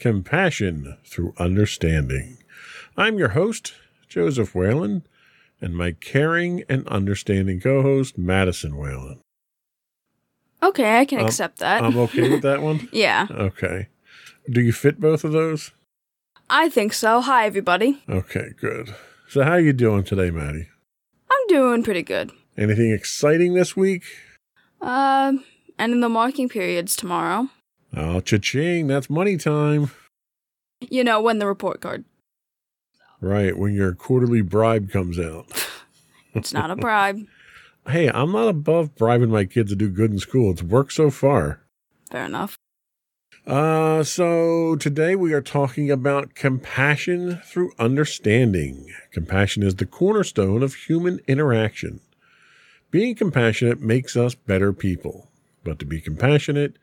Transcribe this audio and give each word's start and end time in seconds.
Compassion 0.00 0.96
Through 1.04 1.34
Understanding. 1.36 2.38
I'm 2.96 3.18
your 3.18 3.28
host, 3.28 3.74
Joseph 4.08 4.54
Whalen, 4.54 5.06
and 5.60 5.76
my 5.76 5.92
caring 5.92 6.64
and 6.70 6.88
understanding 6.88 7.60
co 7.60 7.82
host, 7.82 8.16
Madison 8.16 8.78
Whalen. 8.78 9.20
Okay, 10.62 10.98
I 11.00 11.04
can 11.04 11.20
Um, 11.20 11.26
accept 11.26 11.58
that. 11.58 11.82
I'm 11.82 11.98
okay 11.98 12.30
with 12.30 12.40
that 12.40 12.62
one? 12.62 12.88
yeah, 12.92 13.26
Okay. 13.30 13.88
Do 14.50 14.62
you 14.62 14.72
fit 14.72 14.98
both 15.00 15.22
of 15.22 15.32
those? 15.32 15.70
I 16.48 16.70
think 16.70 16.94
so. 16.94 17.20
Hi, 17.20 17.44
everybody. 17.44 18.02
Okay, 18.08 18.52
good. 18.58 18.94
So 19.28 19.42
how 19.44 19.56
you 19.56 19.74
doing 19.74 20.04
today, 20.04 20.30
Maddie? 20.30 20.68
I'm 21.30 21.46
doing 21.48 21.82
pretty 21.84 22.02
good. 22.02 22.32
Anything 22.56 22.90
exciting 22.90 23.52
this 23.52 23.76
week? 23.76 24.04
Uh, 24.80 25.32
and 25.34 25.40
ending 25.78 26.00
the 26.00 26.08
marking 26.08 26.48
periods 26.48 26.96
tomorrow. 26.96 27.50
Oh, 27.96 28.20
cha-ching, 28.20 28.86
that's 28.86 29.10
money 29.10 29.36
time. 29.36 29.90
You 30.80 31.04
know, 31.04 31.20
when 31.20 31.38
the 31.38 31.46
report 31.46 31.80
card. 31.80 32.04
Right, 33.20 33.56
when 33.56 33.74
your 33.74 33.94
quarterly 33.94 34.42
bribe 34.42 34.90
comes 34.90 35.18
out. 35.18 35.46
It's 36.32 36.52
not 36.52 36.70
a 36.70 36.76
bribe. 36.76 37.26
Hey, 37.88 38.08
I'm 38.08 38.30
not 38.30 38.46
above 38.48 38.94
bribing 38.94 39.30
my 39.30 39.46
kids 39.46 39.70
to 39.70 39.76
do 39.76 39.88
good 39.88 40.12
in 40.12 40.18
school. 40.18 40.52
It's 40.52 40.62
worked 40.62 40.92
so 40.92 41.10
far. 41.10 41.62
Fair 42.10 42.26
enough. 42.26 42.56
Uh, 43.46 44.04
so 44.04 44.76
today 44.76 45.16
we 45.16 45.32
are 45.32 45.40
talking 45.40 45.90
about 45.90 46.34
compassion 46.34 47.40
through 47.44 47.72
understanding. 47.78 48.92
Compassion 49.12 49.62
is 49.62 49.74
the 49.74 49.86
cornerstone 49.86 50.62
of 50.62 50.74
human 50.74 51.20
interaction. 51.26 52.00
Being 52.90 53.14
compassionate 53.14 53.80
makes 53.80 54.14
us 54.14 54.34
better 54.34 54.72
people. 54.72 55.28
But 55.64 55.78
to 55.78 55.86
be 55.86 56.00
compassionate, 56.00 56.76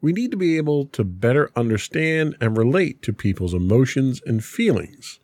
we 0.00 0.12
need 0.12 0.30
to 0.30 0.36
be 0.36 0.56
able 0.56 0.86
to 0.86 1.04
better 1.04 1.50
understand 1.56 2.36
and 2.40 2.56
relate 2.56 3.02
to 3.02 3.12
people's 3.12 3.54
emotions 3.54 4.20
and 4.26 4.44
feelings. 4.44 5.20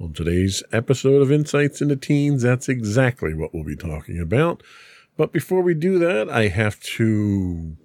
On 0.00 0.12
today's 0.12 0.62
episode 0.72 1.22
of 1.22 1.32
Insights 1.32 1.80
into 1.80 1.96
Teens, 1.96 2.42
that's 2.42 2.68
exactly 2.68 3.34
what 3.34 3.52
we'll 3.52 3.64
be 3.64 3.74
talking 3.76 4.20
about. 4.20 4.62
But 5.16 5.32
before 5.32 5.62
we 5.62 5.74
do 5.74 5.98
that, 5.98 6.28
I 6.30 6.48
have 6.48 6.78
to 6.80 7.76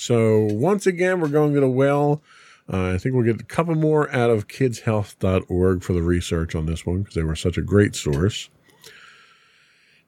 So, 0.00 0.38
once 0.40 0.86
again, 0.86 1.20
we're 1.20 1.28
going 1.28 1.52
to 1.52 1.60
the 1.60 1.68
well. 1.68 2.22
Uh, 2.72 2.94
I 2.94 2.96
think 2.96 3.14
we'll 3.14 3.22
get 3.22 3.38
a 3.38 3.44
couple 3.44 3.74
more 3.74 4.10
out 4.10 4.30
of 4.30 4.48
kidshealth.org 4.48 5.82
for 5.82 5.92
the 5.92 6.02
research 6.02 6.54
on 6.54 6.64
this 6.64 6.86
one 6.86 7.00
because 7.00 7.16
they 7.16 7.22
were 7.22 7.36
such 7.36 7.58
a 7.58 7.62
great 7.62 7.94
source. 7.94 8.48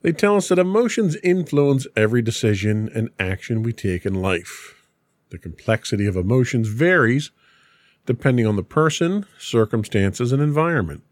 They 0.00 0.12
tell 0.12 0.36
us 0.36 0.48
that 0.48 0.58
emotions 0.58 1.18
influence 1.22 1.86
every 1.94 2.22
decision 2.22 2.88
and 2.94 3.10
action 3.20 3.62
we 3.62 3.74
take 3.74 4.06
in 4.06 4.14
life. 4.14 4.88
The 5.28 5.36
complexity 5.36 6.06
of 6.06 6.16
emotions 6.16 6.68
varies 6.68 7.30
depending 8.06 8.46
on 8.46 8.56
the 8.56 8.62
person, 8.62 9.26
circumstances, 9.38 10.32
and 10.32 10.40
environment. 10.40 11.02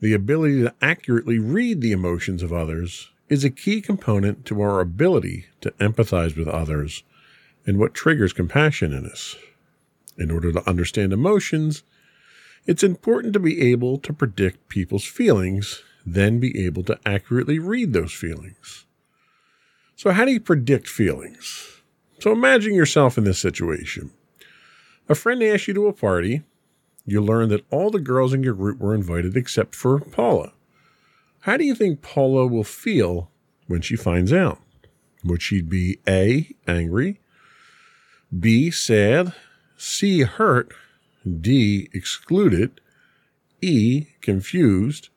The 0.00 0.14
ability 0.14 0.62
to 0.62 0.74
accurately 0.82 1.38
read 1.38 1.80
the 1.80 1.92
emotions 1.92 2.42
of 2.42 2.52
others 2.52 3.10
is 3.28 3.44
a 3.44 3.50
key 3.50 3.80
component 3.80 4.44
to 4.46 4.60
our 4.62 4.80
ability 4.80 5.46
to 5.60 5.70
empathize 5.78 6.36
with 6.36 6.48
others 6.48 7.04
and 7.68 7.78
what 7.78 7.92
triggers 7.92 8.32
compassion 8.32 8.94
in 8.94 9.04
us. 9.04 9.36
In 10.16 10.30
order 10.30 10.50
to 10.52 10.66
understand 10.66 11.12
emotions, 11.12 11.82
it's 12.66 12.82
important 12.82 13.34
to 13.34 13.38
be 13.38 13.70
able 13.70 13.98
to 13.98 14.12
predict 14.14 14.70
people's 14.70 15.04
feelings, 15.04 15.82
then 16.04 16.40
be 16.40 16.64
able 16.64 16.82
to 16.84 16.98
accurately 17.04 17.58
read 17.58 17.92
those 17.92 18.14
feelings. 18.14 18.86
So, 19.96 20.12
how 20.12 20.24
do 20.24 20.32
you 20.32 20.40
predict 20.40 20.88
feelings? 20.88 21.82
So, 22.20 22.32
imagine 22.32 22.74
yourself 22.74 23.18
in 23.18 23.24
this 23.24 23.38
situation. 23.38 24.12
A 25.10 25.14
friend 25.14 25.42
asks 25.42 25.68
you 25.68 25.74
to 25.74 25.88
a 25.88 25.92
party. 25.92 26.44
You 27.04 27.20
learn 27.20 27.50
that 27.50 27.66
all 27.70 27.90
the 27.90 28.00
girls 28.00 28.32
in 28.32 28.42
your 28.42 28.54
group 28.54 28.78
were 28.78 28.94
invited 28.94 29.36
except 29.36 29.74
for 29.74 30.00
Paula. 30.00 30.54
How 31.40 31.58
do 31.58 31.64
you 31.64 31.74
think 31.74 32.00
Paula 32.00 32.46
will 32.46 32.64
feel 32.64 33.30
when 33.66 33.82
she 33.82 33.94
finds 33.94 34.32
out? 34.32 34.58
Would 35.22 35.42
she 35.42 35.60
be 35.60 35.98
A, 36.08 36.54
angry, 36.66 37.20
B, 38.36 38.70
sad, 38.70 39.32
C, 39.76 40.20
hurt, 40.20 40.74
D, 41.40 41.88
excluded, 41.94 42.80
E, 43.62 44.06
confused, 44.20 45.08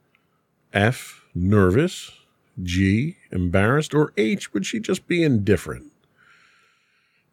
F, 0.73 1.25
nervous, 1.35 2.11
G, 2.61 3.17
embarrassed, 3.31 3.93
or 3.93 4.13
H, 4.17 4.53
would 4.53 4.65
she 4.65 4.79
just 4.79 5.07
be 5.07 5.23
indifferent? 5.23 5.91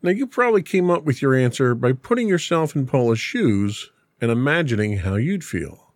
Now, 0.03 0.11
you 0.11 0.27
probably 0.27 0.63
came 0.63 0.91
up 0.91 1.05
with 1.05 1.23
your 1.23 1.35
answer 1.35 1.75
by 1.75 1.93
putting 1.93 2.29
yourself 2.29 2.75
in 2.75 2.87
Paula's 2.87 3.21
shoes 3.21 3.91
and 4.21 4.31
imagining 4.31 4.99
how 4.99 5.15
you'd 5.17 5.45
feel. 5.45 5.93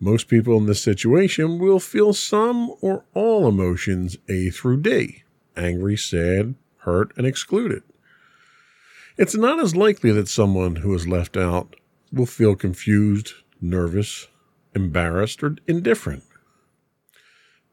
Most 0.00 0.28
people 0.28 0.56
in 0.58 0.66
this 0.66 0.82
situation 0.82 1.58
will 1.58 1.80
feel 1.80 2.12
some 2.12 2.74
or 2.80 3.04
all 3.14 3.48
emotions 3.48 4.18
A 4.28 4.50
through 4.50 4.82
D 4.82 5.22
angry, 5.56 5.96
sad, 5.96 6.56
hurt, 6.78 7.12
and 7.16 7.26
excluded. 7.26 7.82
It's 9.16 9.36
not 9.36 9.60
as 9.60 9.76
likely 9.76 10.10
that 10.12 10.28
someone 10.28 10.76
who 10.76 10.92
is 10.92 11.06
left 11.06 11.36
out 11.36 11.76
will 12.12 12.26
feel 12.26 12.56
confused, 12.56 13.32
nervous, 13.60 14.26
embarrassed, 14.74 15.42
or 15.42 15.56
indifferent. 15.68 16.24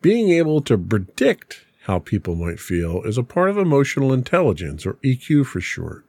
Being 0.02 0.30
able 0.30 0.62
to 0.62 0.78
predict 0.78 1.66
how 1.86 1.98
people 1.98 2.36
might 2.36 2.60
feel 2.60 3.02
is 3.04 3.18
a 3.18 3.24
part 3.24 3.50
of 3.50 3.58
emotional 3.58 4.14
intelligence, 4.14 4.86
or 4.86 4.94
EQ 5.04 5.48
for 5.48 5.60
short. 5.60 6.06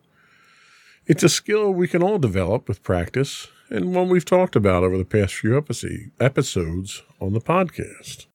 It's 1.06 1.22
a 1.22 1.30
skill 1.30 1.72
we 1.72 1.88
can 1.88 2.02
all 2.02 2.18
develop 2.18 2.68
with 2.68 2.82
practice, 2.82 3.48
and 3.70 3.94
one 3.94 4.10
we've 4.10 4.24
talked 4.24 4.54
about 4.54 4.84
over 4.84 4.98
the 4.98 5.04
past 5.04 5.34
few 5.34 5.56
episodes 5.56 7.02
on 7.20 7.32
the 7.32 7.40
podcast. 7.40 8.26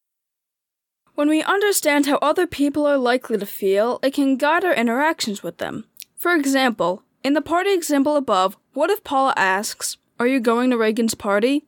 When 1.13 1.29
we 1.29 1.43
understand 1.43 2.07
how 2.07 2.17
other 2.17 2.47
people 2.47 2.85
are 2.87 2.97
likely 2.97 3.37
to 3.37 3.45
feel, 3.45 3.99
it 4.01 4.13
can 4.13 4.35
guide 4.35 4.65
our 4.65 4.73
interactions 4.73 5.43
with 5.43 5.59
them. 5.59 5.85
For 6.17 6.33
example, 6.33 7.03
in 7.23 7.33
the 7.33 7.41
party 7.41 7.73
example 7.73 8.15
above, 8.15 8.57
what 8.73 8.89
if 8.89 9.03
Paula 9.03 9.33
asks, 9.37 9.97
Are 10.19 10.27
you 10.27 10.39
going 10.39 10.71
to 10.71 10.77
Reagan's 10.77 11.13
party? 11.13 11.65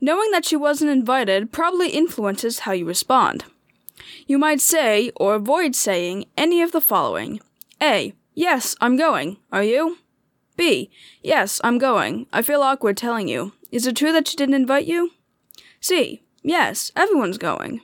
Knowing 0.00 0.30
that 0.30 0.44
she 0.44 0.56
wasn't 0.56 0.90
invited 0.90 1.52
probably 1.52 1.90
influences 1.90 2.60
how 2.60 2.72
you 2.72 2.86
respond. 2.86 3.44
You 4.26 4.38
might 4.38 4.60
say, 4.60 5.10
or 5.16 5.34
avoid 5.34 5.74
saying, 5.74 6.26
any 6.36 6.62
of 6.62 6.72
the 6.72 6.80
following 6.80 7.40
A. 7.82 8.14
Yes, 8.34 8.76
I'm 8.80 8.96
going. 8.96 9.38
Are 9.52 9.64
you? 9.64 9.98
B. 10.56 10.90
Yes, 11.22 11.60
I'm 11.64 11.78
going. 11.78 12.26
I 12.32 12.42
feel 12.42 12.62
awkward 12.62 12.96
telling 12.96 13.28
you. 13.28 13.52
Is 13.72 13.86
it 13.86 13.96
true 13.96 14.12
that 14.12 14.28
she 14.28 14.36
didn't 14.36 14.54
invite 14.54 14.86
you? 14.86 15.10
C. 15.80 16.22
Yes, 16.42 16.92
everyone's 16.94 17.38
going. 17.38 17.80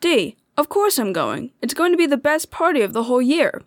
D. 0.00 0.36
Of 0.56 0.68
course 0.68 0.98
I'm 0.98 1.12
going. 1.12 1.52
It's 1.62 1.74
going 1.74 1.92
to 1.92 1.98
be 1.98 2.06
the 2.06 2.16
best 2.16 2.50
party 2.50 2.82
of 2.82 2.92
the 2.92 3.04
whole 3.04 3.22
year. 3.22 3.62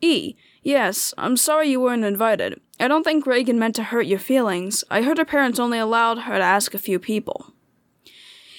E. 0.00 0.34
Yes, 0.62 1.12
I'm 1.18 1.36
sorry 1.36 1.70
you 1.70 1.80
weren't 1.80 2.04
invited. 2.04 2.60
I 2.78 2.88
don't 2.88 3.02
think 3.02 3.26
Reagan 3.26 3.58
meant 3.58 3.74
to 3.76 3.84
hurt 3.84 4.06
your 4.06 4.18
feelings. 4.18 4.84
I 4.90 5.02
heard 5.02 5.18
her 5.18 5.24
parents 5.24 5.58
only 5.58 5.78
allowed 5.78 6.20
her 6.20 6.38
to 6.38 6.44
ask 6.44 6.72
a 6.72 6.78
few 6.78 6.98
people. 6.98 7.52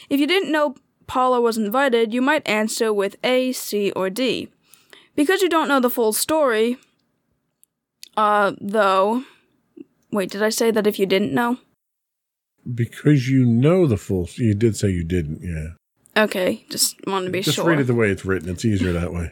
If 0.09 0.19
you 0.19 0.27
didn't 0.27 0.51
know 0.51 0.75
Paula 1.07 1.39
was 1.41 1.57
invited, 1.57 2.13
you 2.13 2.21
might 2.21 2.47
answer 2.47 2.93
with 2.93 3.15
A, 3.23 3.51
C, 3.53 3.91
or 3.91 4.09
D. 4.09 4.49
Because 5.15 5.41
you 5.41 5.49
don't 5.49 5.67
know 5.67 5.79
the 5.79 5.89
full 5.89 6.11
story, 6.11 6.77
uh, 8.17 8.53
though. 8.59 9.23
Wait, 10.11 10.29
did 10.29 10.43
I 10.43 10.49
say 10.49 10.71
that 10.71 10.87
if 10.87 10.99
you 10.99 11.05
didn't 11.05 11.33
know? 11.33 11.57
Because 12.73 13.29
you 13.29 13.45
know 13.45 13.85
the 13.87 13.97
full. 13.97 14.27
You 14.35 14.53
did 14.53 14.75
say 14.75 14.89
you 14.89 15.03
didn't, 15.03 15.41
yeah. 15.41 16.23
Okay, 16.23 16.65
just 16.69 16.95
wanted 17.07 17.25
to 17.25 17.31
be 17.31 17.41
Just 17.41 17.55
sure. 17.55 17.65
read 17.65 17.79
it 17.79 17.85
the 17.85 17.95
way 17.95 18.09
it's 18.09 18.25
written. 18.25 18.49
It's 18.49 18.65
easier 18.65 18.93
that 18.93 19.13
way. 19.13 19.31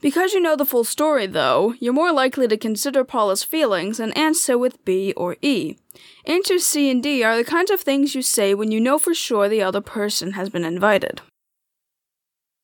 Because 0.00 0.32
you 0.32 0.40
know 0.40 0.56
the 0.56 0.64
full 0.64 0.84
story, 0.84 1.26
though, 1.26 1.74
you're 1.80 1.92
more 1.92 2.12
likely 2.12 2.48
to 2.48 2.56
consider 2.56 3.04
Paula's 3.04 3.42
feelings 3.42 4.00
and 4.00 4.16
answer 4.16 4.58
with 4.58 4.84
B 4.84 5.12
or 5.16 5.36
E. 5.42 5.76
Answers 6.24 6.64
C 6.64 6.90
and 6.90 7.02
D 7.02 7.22
are 7.22 7.36
the 7.36 7.44
kinds 7.44 7.70
of 7.70 7.80
things 7.80 8.14
you 8.14 8.22
say 8.22 8.54
when 8.54 8.70
you 8.70 8.80
know 8.80 8.98
for 8.98 9.14
sure 9.14 9.48
the 9.48 9.62
other 9.62 9.80
person 9.80 10.32
has 10.32 10.50
been 10.50 10.64
invited. 10.64 11.20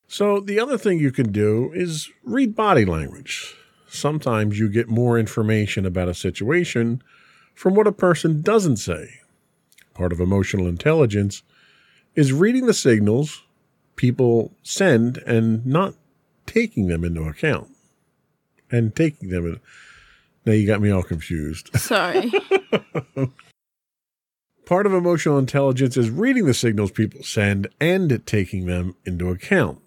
So 0.08 0.40
the 0.40 0.60
other 0.60 0.76
thing 0.76 0.98
you 0.98 1.12
can 1.12 1.32
do 1.32 1.72
is 1.74 2.10
read 2.22 2.54
body 2.54 2.84
language. 2.84 3.54
Sometimes 3.88 4.58
you 4.58 4.68
get 4.68 4.88
more 4.88 5.18
information 5.18 5.86
about 5.86 6.08
a 6.08 6.14
situation 6.14 7.02
from 7.54 7.74
what 7.74 7.86
a 7.86 7.92
person 7.92 8.42
doesn't 8.42 8.76
say. 8.76 9.20
Part 9.94 10.12
of 10.12 10.20
emotional 10.20 10.66
intelligence 10.66 11.42
is 12.14 12.32
reading 12.32 12.66
the 12.66 12.74
signals 12.74 13.42
people 13.96 14.52
send 14.62 15.18
and 15.18 15.64
not 15.64 15.94
taking 16.46 16.88
them 16.88 17.04
into 17.04 17.22
account. 17.22 17.68
And 18.70 18.94
taking 18.94 19.28
them 19.28 19.46
in. 19.46 19.60
Now 20.44 20.52
you 20.52 20.66
got 20.66 20.80
me 20.80 20.90
all 20.90 21.02
confused. 21.02 21.70
Sorry. 21.76 22.32
Part 24.64 24.86
of 24.86 24.94
emotional 24.94 25.38
intelligence 25.38 25.96
is 25.96 26.10
reading 26.10 26.46
the 26.46 26.54
signals 26.54 26.90
people 26.90 27.22
send 27.22 27.68
and 27.80 28.24
taking 28.26 28.66
them 28.66 28.94
into 29.04 29.28
account. 29.28 29.80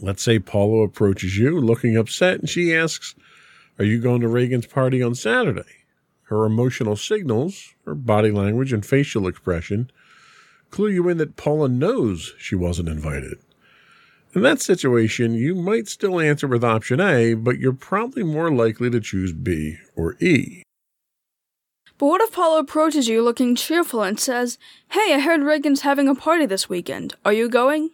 Let's 0.00 0.22
say 0.22 0.38
Paula 0.38 0.82
approaches 0.84 1.36
you 1.38 1.60
looking 1.60 1.96
upset 1.96 2.40
and 2.40 2.48
she 2.48 2.74
asks, 2.74 3.14
Are 3.78 3.84
you 3.84 4.00
going 4.00 4.20
to 4.22 4.28
Reagan's 4.28 4.66
party 4.66 5.02
on 5.02 5.14
Saturday? 5.14 5.84
Her 6.24 6.44
emotional 6.44 6.96
signals, 6.96 7.74
her 7.84 7.94
body 7.94 8.32
language, 8.32 8.72
and 8.72 8.84
facial 8.84 9.28
expression 9.28 9.90
clue 10.70 10.88
you 10.88 11.08
in 11.08 11.18
that 11.18 11.36
Paula 11.36 11.68
knows 11.68 12.34
she 12.38 12.56
wasn't 12.56 12.88
invited. 12.88 13.38
In 14.34 14.42
that 14.42 14.60
situation, 14.60 15.34
you 15.34 15.54
might 15.54 15.86
still 15.86 16.18
answer 16.18 16.48
with 16.48 16.64
option 16.64 17.00
A, 17.00 17.34
but 17.34 17.58
you're 17.60 17.72
probably 17.72 18.24
more 18.24 18.50
likely 18.50 18.90
to 18.90 19.00
choose 19.00 19.32
B 19.32 19.76
or 19.94 20.16
E. 20.20 20.64
but 21.98 22.06
what 22.06 22.20
if 22.20 22.32
Paula 22.32 22.58
approaches 22.58 23.06
you 23.06 23.22
looking 23.22 23.54
cheerful 23.54 24.02
and 24.02 24.18
says, 24.18 24.58
Hey, 24.90 25.14
I 25.14 25.20
heard 25.20 25.42
Reagan's 25.42 25.82
having 25.82 26.08
a 26.08 26.16
party 26.16 26.46
this 26.46 26.68
weekend. 26.68 27.14
Are 27.24 27.32
you 27.32 27.48
going? 27.48 27.90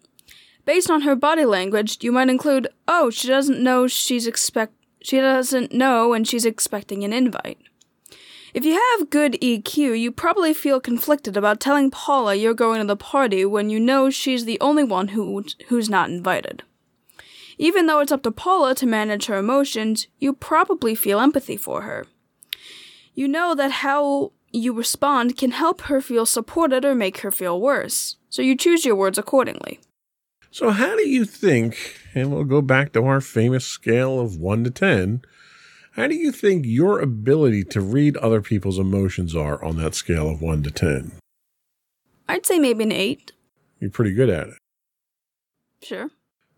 Based 0.65 0.91
on 0.91 1.03
her 1.03 1.15
body 1.15 1.45
language, 1.45 1.99
you 2.01 2.11
might 2.11 2.31
include, 2.31 2.69
Oh, 2.89 3.11
she 3.11 3.29
doesn't 3.29 3.63
know 3.63 3.87
she's 3.87 4.27
expect 4.27 4.73
she 5.03 5.19
doesn't 5.19 5.73
know 5.73 6.15
and 6.15 6.27
she's 6.27 6.47
expecting 6.47 7.05
an 7.05 7.13
invite. 7.13 7.59
If 8.52 8.64
you 8.64 8.81
have 8.99 9.11
good 9.11 9.35
EQ, 9.35 9.99
you 9.99 10.11
probably 10.11 10.52
feel 10.52 10.81
conflicted 10.81 11.37
about 11.37 11.61
telling 11.61 11.91
Paula 11.91 12.35
you're 12.35 12.55
going 12.55 12.81
to 12.81 12.87
the 12.87 12.97
party 12.97 13.44
when 13.44 13.70
you 13.70 13.79
know 13.79 14.11
she's 14.11 14.44
the 14.44 14.58
only 14.61 14.82
one 14.82 15.08
who, 15.08 15.44
who's 15.69 15.88
not 15.88 16.11
invited. 16.11 16.64
Even 17.58 17.87
though 17.87 18.00
it's 18.00 18.11
up 18.11 18.23
to 18.23 18.32
Paula 18.32 18.75
to 18.75 18.87
manage 18.87 19.26
her 19.26 19.37
emotions, 19.37 20.08
you 20.19 20.32
probably 20.32 20.94
feel 20.94 21.20
empathy 21.20 21.56
for 21.56 21.82
her. 21.82 22.06
You 23.14 23.29
know 23.29 23.55
that 23.55 23.70
how 23.70 24.32
you 24.50 24.73
respond 24.73 25.37
can 25.37 25.52
help 25.52 25.82
her 25.82 26.00
feel 26.00 26.26
supported 26.26 26.85
or 26.85 26.94
make 26.94 27.19
her 27.19 27.31
feel 27.31 27.61
worse, 27.61 28.17
so 28.29 28.43
you 28.43 28.56
choose 28.56 28.85
your 28.85 28.97
words 28.97 29.19
accordingly. 29.19 29.79
So, 30.50 30.70
how 30.70 30.97
do 30.97 31.08
you 31.08 31.25
think, 31.25 31.97
and 32.14 32.32
we'll 32.32 32.44
go 32.44 32.61
back 32.61 32.93
to 32.93 33.05
our 33.05 33.20
famous 33.20 33.64
scale 33.64 34.19
of 34.19 34.38
1 34.38 34.64
to 34.64 34.70
10, 34.70 35.23
how 35.93 36.07
do 36.07 36.15
you 36.15 36.33
think 36.33 36.65
your 36.67 37.01
ability 37.01 37.65
to 37.65 37.81
read 37.81 38.17
other 38.19 38.41
people's 38.41 38.79
emotions 38.79 39.35
are 39.35 39.63
on 39.65 39.77
that 39.79 39.95
scale 39.95 40.29
of 40.29 40.41
1 40.41 40.63
to 40.63 40.71
10? 40.71 41.13
I'd 42.29 42.47
say 42.47 42.59
maybe 42.59 42.85
an 42.85 42.93
8. 42.93 43.33
You're 43.81 43.91
pretty 43.91 44.13
good 44.13 44.31
at 44.31 44.49
it. 44.49 44.55
Sure. 45.83 46.11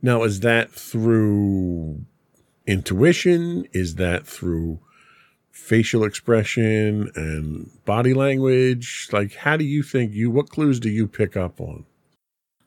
Now, 0.02 0.25
is 0.25 0.40
that 0.40 0.70
through 0.70 2.05
intuition? 2.67 3.67
Is 3.73 3.94
that 3.94 4.26
through 4.26 4.81
facial 5.50 6.05
expression 6.05 7.11
and 7.14 7.70
body 7.85 8.12
language? 8.12 9.08
Like, 9.12 9.35
how 9.35 9.56
do 9.56 9.64
you 9.64 9.82
think 9.82 10.12
you, 10.12 10.31
what 10.31 10.50
clues 10.50 10.81
do 10.81 10.90
you 10.90 11.06
pick 11.06 11.37
up 11.37 11.61
on? 11.61 11.87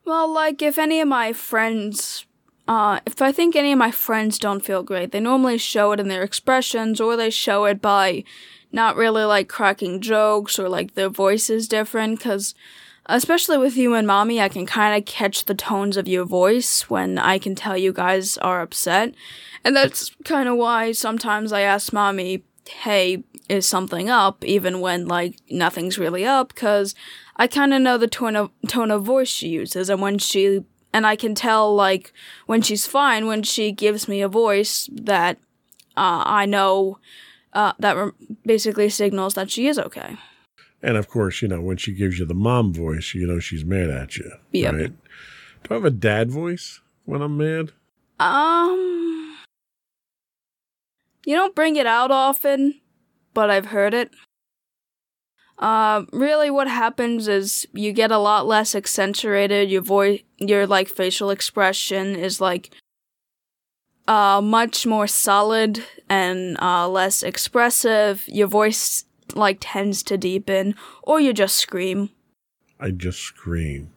Well, 0.05 0.31
like 0.31 0.61
if 0.61 0.77
any 0.77 1.01
of 1.01 1.07
my 1.07 1.33
friends, 1.33 2.25
uh, 2.67 2.99
if 3.05 3.21
I 3.21 3.31
think 3.31 3.55
any 3.55 3.71
of 3.71 3.77
my 3.77 3.91
friends 3.91 4.39
don't 4.39 4.65
feel 4.65 4.83
great, 4.83 5.11
they 5.11 5.19
normally 5.19 5.57
show 5.57 5.91
it 5.91 5.99
in 5.99 6.07
their 6.07 6.23
expressions 6.23 6.99
or 6.99 7.15
they 7.15 7.29
show 7.29 7.65
it 7.65 7.81
by 7.81 8.23
not 8.71 8.95
really 8.95 9.23
like 9.23 9.47
cracking 9.47 10.01
jokes 10.01 10.57
or 10.57 10.67
like 10.67 10.95
their 10.95 11.09
voice 11.09 11.49
is 11.49 11.67
different 11.67 12.19
because 12.19 12.55
especially 13.05 13.57
with 13.57 13.77
you 13.77 13.93
and 13.93 14.07
mommy, 14.07 14.41
I 14.41 14.49
can 14.49 14.65
kind 14.65 14.97
of 14.97 15.05
catch 15.05 15.45
the 15.45 15.53
tones 15.53 15.95
of 15.95 16.07
your 16.07 16.25
voice 16.25 16.89
when 16.89 17.17
I 17.17 17.37
can 17.37 17.55
tell 17.55 17.77
you 17.77 17.93
guys 17.93 18.37
are 18.39 18.61
upset. 18.61 19.13
And 19.63 19.75
that's 19.75 20.15
kind 20.23 20.49
of 20.49 20.57
why 20.57 20.91
sometimes 20.91 21.53
I 21.53 21.61
ask 21.61 21.93
mommy, 21.93 22.43
hey, 22.67 23.23
is 23.47 23.67
something 23.67 24.09
up, 24.09 24.43
even 24.43 24.79
when 24.79 25.07
like 25.07 25.37
nothing's 25.51 25.99
really 25.99 26.25
up, 26.25 26.49
because 26.49 26.95
I 27.35 27.47
kind 27.47 27.73
of 27.73 27.81
know 27.81 27.97
the 27.97 28.07
tone 28.07 28.35
of 28.35 28.51
tone 28.67 28.89
of 28.89 29.03
voice 29.03 29.27
she 29.27 29.49
uses, 29.49 29.89
and 29.89 30.01
when 30.01 30.17
she 30.17 30.63
and 30.95 31.05
I 31.05 31.17
can 31.17 31.35
tell 31.35 31.75
like 31.75 32.13
when 32.45 32.61
she's 32.61 32.87
fine 32.87 33.27
when 33.27 33.43
she 33.43 33.73
gives 33.73 34.07
me 34.07 34.21
a 34.21 34.29
voice 34.29 34.89
that 34.93 35.37
uh, 35.97 36.23
I 36.25 36.45
know 36.45 36.99
uh, 37.51 37.73
that 37.79 37.97
re- 37.97 38.11
basically 38.45 38.87
signals 38.87 39.33
that 39.33 39.51
she 39.51 39.67
is 39.67 39.77
okay. 39.77 40.15
And 40.81 40.95
of 40.95 41.09
course, 41.09 41.41
you 41.41 41.49
know, 41.49 41.59
when 41.59 41.75
she 41.75 41.91
gives 41.91 42.17
you 42.17 42.25
the 42.25 42.33
mom 42.33 42.73
voice, 42.73 43.13
you 43.13 43.27
know 43.27 43.39
she's 43.39 43.65
mad 43.65 43.89
at 43.89 44.15
you. 44.15 44.31
Yep. 44.53 44.73
Right? 44.73 44.93
Do 45.63 45.67
I 45.71 45.73
have 45.73 45.83
a 45.83 45.89
dad 45.89 46.31
voice 46.31 46.79
when 47.03 47.21
I'm 47.21 47.35
mad? 47.35 47.73
Um, 48.17 49.35
you 51.25 51.35
don't 51.35 51.55
bring 51.55 51.75
it 51.75 51.85
out 51.85 52.09
often, 52.09 52.79
but 53.33 53.49
I've 53.49 53.65
heard 53.67 53.93
it. 53.93 54.11
Uh, 55.57 56.03
really, 56.11 56.49
what 56.49 56.67
happens 56.67 57.27
is 57.27 57.65
you 57.73 57.93
get 57.93 58.11
a 58.11 58.17
lot 58.17 58.45
less 58.45 58.75
accentuated. 58.75 59.69
Your 59.69 59.81
voice, 59.81 60.21
your 60.37 60.67
like 60.67 60.89
facial 60.89 61.29
expression 61.29 62.15
is 62.15 62.41
like 62.41 62.71
uh 64.07 64.39
much 64.39 64.85
more 64.85 65.07
solid 65.07 65.83
and 66.09 66.59
uh 66.61 66.87
less 66.87 67.23
expressive. 67.23 68.23
Your 68.27 68.47
voice 68.47 69.05
like 69.33 69.57
tends 69.61 70.03
to 70.03 70.17
deepen, 70.17 70.75
or 71.03 71.19
you 71.19 71.33
just 71.33 71.55
scream. 71.55 72.09
I 72.79 72.91
just 72.91 73.19
scream. 73.19 73.91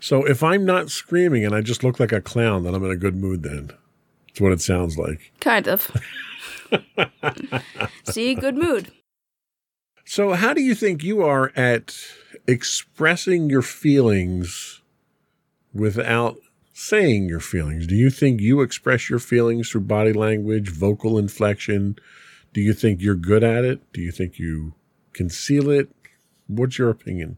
So 0.00 0.24
if 0.24 0.42
I'm 0.42 0.64
not 0.64 0.90
screaming 0.90 1.44
and 1.44 1.54
I 1.54 1.60
just 1.60 1.82
look 1.82 1.98
like 2.00 2.12
a 2.12 2.20
clown, 2.20 2.64
then 2.64 2.74
I'm 2.74 2.84
in 2.84 2.90
a 2.90 2.96
good 2.96 3.16
mood 3.16 3.42
then. 3.42 3.70
That's 4.28 4.40
what 4.40 4.52
it 4.52 4.60
sounds 4.60 4.98
like. 4.98 5.32
Kind 5.40 5.68
of. 5.68 5.90
See, 8.04 8.34
good 8.34 8.56
mood. 8.56 8.92
So, 10.10 10.32
how 10.32 10.54
do 10.54 10.62
you 10.62 10.74
think 10.74 11.04
you 11.04 11.20
are 11.22 11.52
at 11.54 11.94
expressing 12.46 13.50
your 13.50 13.60
feelings 13.60 14.80
without 15.74 16.38
saying 16.72 17.28
your 17.28 17.40
feelings? 17.40 17.86
Do 17.86 17.94
you 17.94 18.08
think 18.08 18.40
you 18.40 18.62
express 18.62 19.10
your 19.10 19.18
feelings 19.18 19.68
through 19.68 19.82
body 19.82 20.14
language, 20.14 20.70
vocal 20.70 21.18
inflection? 21.18 21.96
Do 22.54 22.62
you 22.62 22.72
think 22.72 23.02
you're 23.02 23.16
good 23.16 23.44
at 23.44 23.66
it? 23.66 23.82
Do 23.92 24.00
you 24.00 24.10
think 24.10 24.38
you 24.38 24.72
conceal 25.12 25.68
it? 25.68 25.90
What's 26.46 26.78
your 26.78 26.88
opinion? 26.88 27.36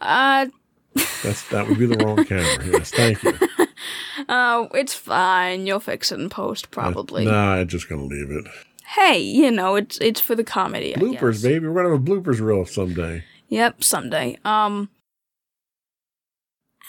Uh, 0.00 0.46
That's 1.22 1.46
that 1.50 1.68
would 1.68 1.78
be 1.78 1.84
the 1.84 2.02
wrong 2.02 2.24
camera. 2.24 2.64
Yes, 2.66 2.92
thank 2.92 3.22
you. 3.22 3.38
uh, 4.26 4.68
it's 4.72 4.94
fine. 4.94 5.66
You'll 5.66 5.80
fix 5.80 6.12
it 6.12 6.18
in 6.18 6.30
post, 6.30 6.70
probably. 6.70 7.26
Nah, 7.26 7.56
I'm 7.56 7.68
just 7.68 7.90
gonna 7.90 8.04
leave 8.04 8.30
it. 8.30 8.46
Hey, 8.96 9.18
you 9.18 9.50
know, 9.50 9.76
it's 9.76 9.98
it's 9.98 10.20
for 10.20 10.34
the 10.34 10.44
comedy. 10.44 10.96
I 10.96 10.98
Bloopers, 10.98 11.42
baby. 11.42 11.66
We're 11.66 11.74
gonna 11.74 11.96
have 11.96 12.00
a 12.00 12.10
bloopers 12.10 12.40
reel 12.40 12.64
someday. 12.64 13.24
Yep, 13.48 13.82
someday. 13.84 14.38
Um 14.44 14.90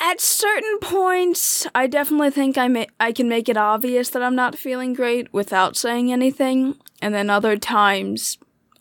at 0.01 0.21
certain 0.21 0.79
points, 0.79 1.67
I 1.75 1.87
definitely 1.87 2.31
think 2.31 2.57
I 2.57 2.69
ma- 2.69 2.85
I 2.99 3.11
can 3.11 3.27
make 3.27 3.49
it 3.49 3.57
obvious 3.57 4.09
that 4.11 4.23
I'm 4.23 4.35
not 4.35 4.57
feeling 4.57 4.93
great 4.93 5.31
without 5.33 5.75
saying 5.75 6.11
anything, 6.11 6.75
and 7.01 7.13
then 7.13 7.29
other 7.29 7.57
times 7.57 8.37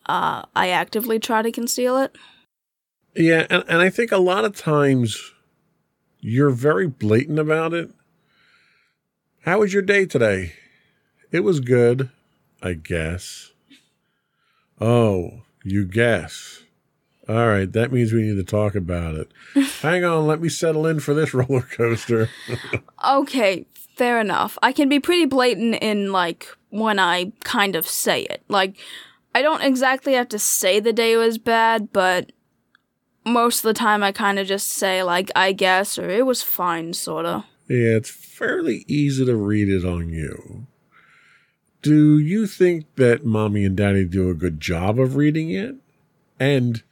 uh, 0.06 0.42
I 0.54 0.68
actively 0.68 1.18
try 1.18 1.42
to 1.42 1.50
conceal 1.50 1.98
it. 1.98 2.16
Yeah, 3.16 3.46
and, 3.50 3.64
and 3.68 3.82
I 3.82 3.90
think 3.90 4.12
a 4.12 4.18
lot 4.18 4.44
of 4.44 4.56
times 4.56 5.32
you're 6.20 6.50
very 6.50 6.86
blatant 6.86 7.40
about 7.40 7.74
it. 7.74 7.90
How 9.40 9.58
was 9.58 9.72
your 9.72 9.82
day 9.82 10.06
today? 10.06 10.52
It 11.32 11.40
was 11.40 11.58
good, 11.58 12.10
I 12.62 12.74
guess. 12.74 13.52
Oh, 14.80 15.42
you 15.64 15.84
guess. 15.84 16.62
All 17.28 17.46
right, 17.46 17.70
that 17.72 17.92
means 17.92 18.12
we 18.12 18.22
need 18.22 18.36
to 18.36 18.44
talk 18.44 18.74
about 18.74 19.14
it. 19.14 19.30
Hang 19.82 20.04
on, 20.04 20.26
let 20.26 20.40
me 20.40 20.48
settle 20.48 20.86
in 20.86 21.00
for 21.00 21.12
this 21.12 21.34
roller 21.34 21.60
coaster. 21.62 22.30
Okay, 23.06 23.66
fair 23.96 24.18
enough. 24.20 24.56
I 24.62 24.72
can 24.72 24.88
be 24.88 25.00
pretty 25.00 25.26
blatant 25.26 25.76
in 25.82 26.10
like 26.10 26.48
when 26.70 26.98
I 26.98 27.32
kind 27.44 27.76
of 27.76 27.86
say 27.86 28.22
it. 28.22 28.42
Like 28.48 28.76
I 29.34 29.42
don't 29.42 29.62
exactly 29.62 30.14
have 30.14 30.28
to 30.30 30.38
say 30.38 30.80
the 30.80 30.92
day 30.92 31.16
was 31.16 31.36
bad, 31.36 31.92
but 31.92 32.32
most 33.26 33.58
of 33.58 33.64
the 33.64 33.74
time 33.74 34.02
I 34.02 34.12
kind 34.12 34.38
of 34.38 34.46
just 34.46 34.68
say 34.68 35.02
like 35.02 35.30
I 35.36 35.52
guess 35.52 35.98
or 35.98 36.08
it 36.08 36.24
was 36.24 36.42
fine 36.42 36.94
sorta. 36.94 37.44
Yeah, 37.68 37.96
it's 37.96 38.10
fairly 38.10 38.86
easy 38.88 39.26
to 39.26 39.36
read 39.36 39.68
it 39.68 39.84
on 39.84 40.08
you. 40.08 40.66
Do 41.82 42.18
you 42.18 42.46
think 42.46 42.86
that 42.96 43.24
mommy 43.24 43.64
and 43.64 43.76
daddy 43.76 44.04
do 44.04 44.30
a 44.30 44.34
good 44.34 44.60
job 44.60 44.98
of 44.98 45.16
reading 45.16 45.50
it? 45.50 45.76
And 46.40 46.82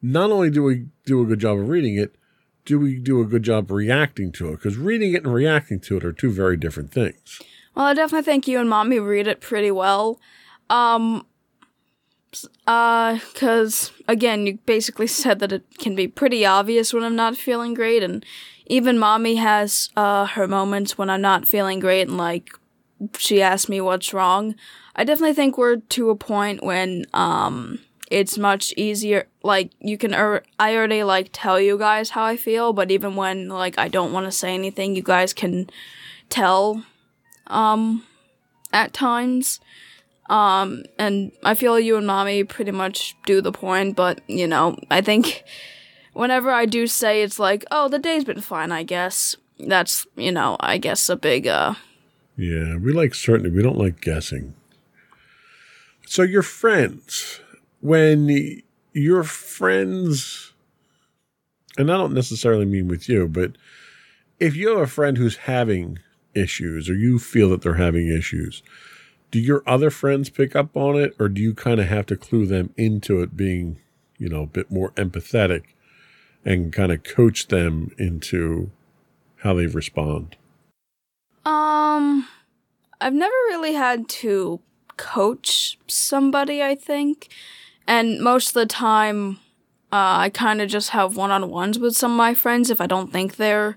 not 0.00 0.30
only 0.30 0.50
do 0.50 0.62
we 0.64 0.86
do 1.04 1.22
a 1.22 1.26
good 1.26 1.38
job 1.38 1.58
of 1.58 1.68
reading 1.68 1.96
it, 1.96 2.16
do 2.64 2.78
we 2.78 2.96
do 2.98 3.20
a 3.20 3.26
good 3.26 3.42
job 3.42 3.70
reacting 3.70 4.32
to 4.32 4.48
it? 4.48 4.52
Because 4.52 4.76
reading 4.76 5.14
it 5.14 5.24
and 5.24 5.32
reacting 5.32 5.80
to 5.80 5.96
it 5.96 6.04
are 6.04 6.12
two 6.12 6.30
very 6.30 6.56
different 6.56 6.92
things. 6.92 7.40
Well, 7.74 7.86
I 7.86 7.94
definitely 7.94 8.24
think 8.24 8.46
you 8.46 8.60
and 8.60 8.68
mommy 8.68 8.98
read 8.98 9.26
it 9.26 9.40
pretty 9.40 9.70
well. 9.70 10.20
Um 10.70 11.26
uh 12.66 13.18
cuz 13.34 13.92
again, 14.08 14.46
you 14.46 14.58
basically 14.66 15.06
said 15.06 15.38
that 15.40 15.52
it 15.52 15.64
can 15.78 15.94
be 15.94 16.08
pretty 16.08 16.46
obvious 16.46 16.92
when 16.92 17.04
I'm 17.04 17.16
not 17.16 17.36
feeling 17.36 17.74
great 17.74 18.02
and 18.02 18.24
even 18.66 18.98
mommy 18.98 19.36
has 19.36 19.90
uh 19.96 20.26
her 20.26 20.48
moments 20.48 20.96
when 20.96 21.10
I'm 21.10 21.20
not 21.20 21.46
feeling 21.46 21.80
great 21.80 22.08
and 22.08 22.16
like 22.16 22.50
she 23.18 23.42
asked 23.42 23.68
me 23.68 23.80
what's 23.80 24.12
wrong. 24.12 24.54
I 24.94 25.04
definitely 25.04 25.34
think 25.34 25.56
we're 25.56 25.76
to 25.76 26.10
a 26.10 26.16
point 26.16 26.62
when 26.62 27.06
um 27.14 27.78
it's 28.10 28.36
much 28.36 28.74
easier 28.76 29.26
like 29.42 29.70
you 29.80 29.96
can 29.96 30.14
er- 30.14 30.42
I 30.58 30.76
already 30.76 31.02
like 31.02 31.30
tell 31.32 31.58
you 31.58 31.78
guys 31.78 32.10
how 32.10 32.24
I 32.24 32.36
feel, 32.36 32.72
but 32.72 32.90
even 32.90 33.16
when 33.16 33.48
like 33.48 33.78
I 33.78 33.88
don't 33.88 34.12
want 34.12 34.26
to 34.26 34.32
say 34.32 34.54
anything, 34.54 34.94
you 34.94 35.02
guys 35.02 35.32
can 35.32 35.70
tell 36.28 36.84
um 37.46 38.04
at 38.72 38.92
times. 38.92 39.60
Um 40.28 40.84
and 40.98 41.32
I 41.42 41.54
feel 41.54 41.80
you 41.80 41.96
and 41.96 42.06
mommy 42.06 42.44
pretty 42.44 42.70
much 42.70 43.16
do 43.26 43.40
the 43.40 43.52
point, 43.52 43.96
but 43.96 44.20
you 44.28 44.46
know, 44.46 44.76
I 44.90 45.00
think 45.00 45.42
whenever 46.12 46.50
I 46.50 46.66
do 46.66 46.86
say 46.86 47.22
it's 47.22 47.38
like, 47.38 47.64
"Oh, 47.70 47.88
the 47.88 47.98
day's 47.98 48.24
been 48.24 48.40
fine, 48.40 48.72
I 48.72 48.82
guess." 48.82 49.36
That's, 49.58 50.06
you 50.16 50.32
know, 50.32 50.56
I 50.60 50.78
guess 50.78 51.08
a 51.08 51.16
big 51.16 51.46
uh 51.46 51.74
Yeah, 52.36 52.76
we 52.76 52.92
like 52.92 53.14
certainty. 53.14 53.50
We 53.50 53.62
don't 53.62 53.78
like 53.78 54.00
guessing. 54.00 54.54
So 56.06 56.22
your 56.22 56.42
friends, 56.42 57.40
when 57.80 58.62
your 58.92 59.22
friends, 59.22 60.52
and 61.76 61.90
I 61.90 61.96
don't 61.96 62.14
necessarily 62.14 62.64
mean 62.64 62.88
with 62.88 63.08
you, 63.08 63.28
but 63.28 63.52
if 64.38 64.56
you 64.56 64.70
have 64.70 64.78
a 64.78 64.86
friend 64.86 65.18
who's 65.18 65.36
having 65.36 65.98
issues 66.34 66.88
or 66.88 66.94
you 66.94 67.18
feel 67.18 67.50
that 67.50 67.62
they're 67.62 67.74
having 67.74 68.08
issues, 68.08 68.62
do 69.30 69.38
your 69.38 69.62
other 69.66 69.90
friends 69.90 70.28
pick 70.28 70.56
up 70.56 70.76
on 70.76 70.96
it 70.96 71.14
or 71.18 71.28
do 71.28 71.40
you 71.40 71.54
kind 71.54 71.80
of 71.80 71.88
have 71.88 72.06
to 72.06 72.16
clue 72.16 72.46
them 72.46 72.74
into 72.76 73.22
it 73.22 73.36
being, 73.36 73.78
you 74.18 74.28
know, 74.28 74.42
a 74.42 74.46
bit 74.46 74.70
more 74.70 74.90
empathetic 74.92 75.62
and 76.44 76.72
kind 76.72 76.92
of 76.92 77.04
coach 77.04 77.48
them 77.48 77.90
into 77.98 78.70
how 79.36 79.54
they 79.54 79.66
respond? 79.66 80.36
Um, 81.44 82.28
I've 83.00 83.14
never 83.14 83.34
really 83.48 83.74
had 83.74 84.08
to 84.08 84.60
coach 84.96 85.78
somebody, 85.88 86.62
I 86.62 86.74
think. 86.74 87.28
And 87.86 88.20
most 88.20 88.48
of 88.48 88.54
the 88.54 88.66
time, 88.66 89.38
uh, 89.92 90.24
I 90.24 90.30
kind 90.32 90.60
of 90.60 90.68
just 90.68 90.90
have 90.90 91.16
one 91.16 91.30
on 91.30 91.50
ones 91.50 91.78
with 91.78 91.96
some 91.96 92.12
of 92.12 92.16
my 92.16 92.34
friends 92.34 92.70
if 92.70 92.80
I 92.80 92.86
don't 92.86 93.12
think 93.12 93.36
they're 93.36 93.76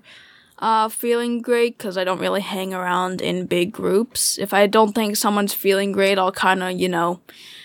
uh, 0.58 0.88
feeling 0.88 1.42
great, 1.42 1.76
because 1.76 1.98
I 1.98 2.04
don't 2.04 2.20
really 2.20 2.40
hang 2.40 2.72
around 2.72 3.20
in 3.20 3.46
big 3.46 3.72
groups. 3.72 4.38
If 4.38 4.54
I 4.54 4.66
don't 4.66 4.94
think 4.94 5.16
someone's 5.16 5.52
feeling 5.52 5.92
great, 5.92 6.18
I'll 6.18 6.32
kind 6.32 6.62
of, 6.62 6.72
you 6.72 6.88
know, 6.88 7.20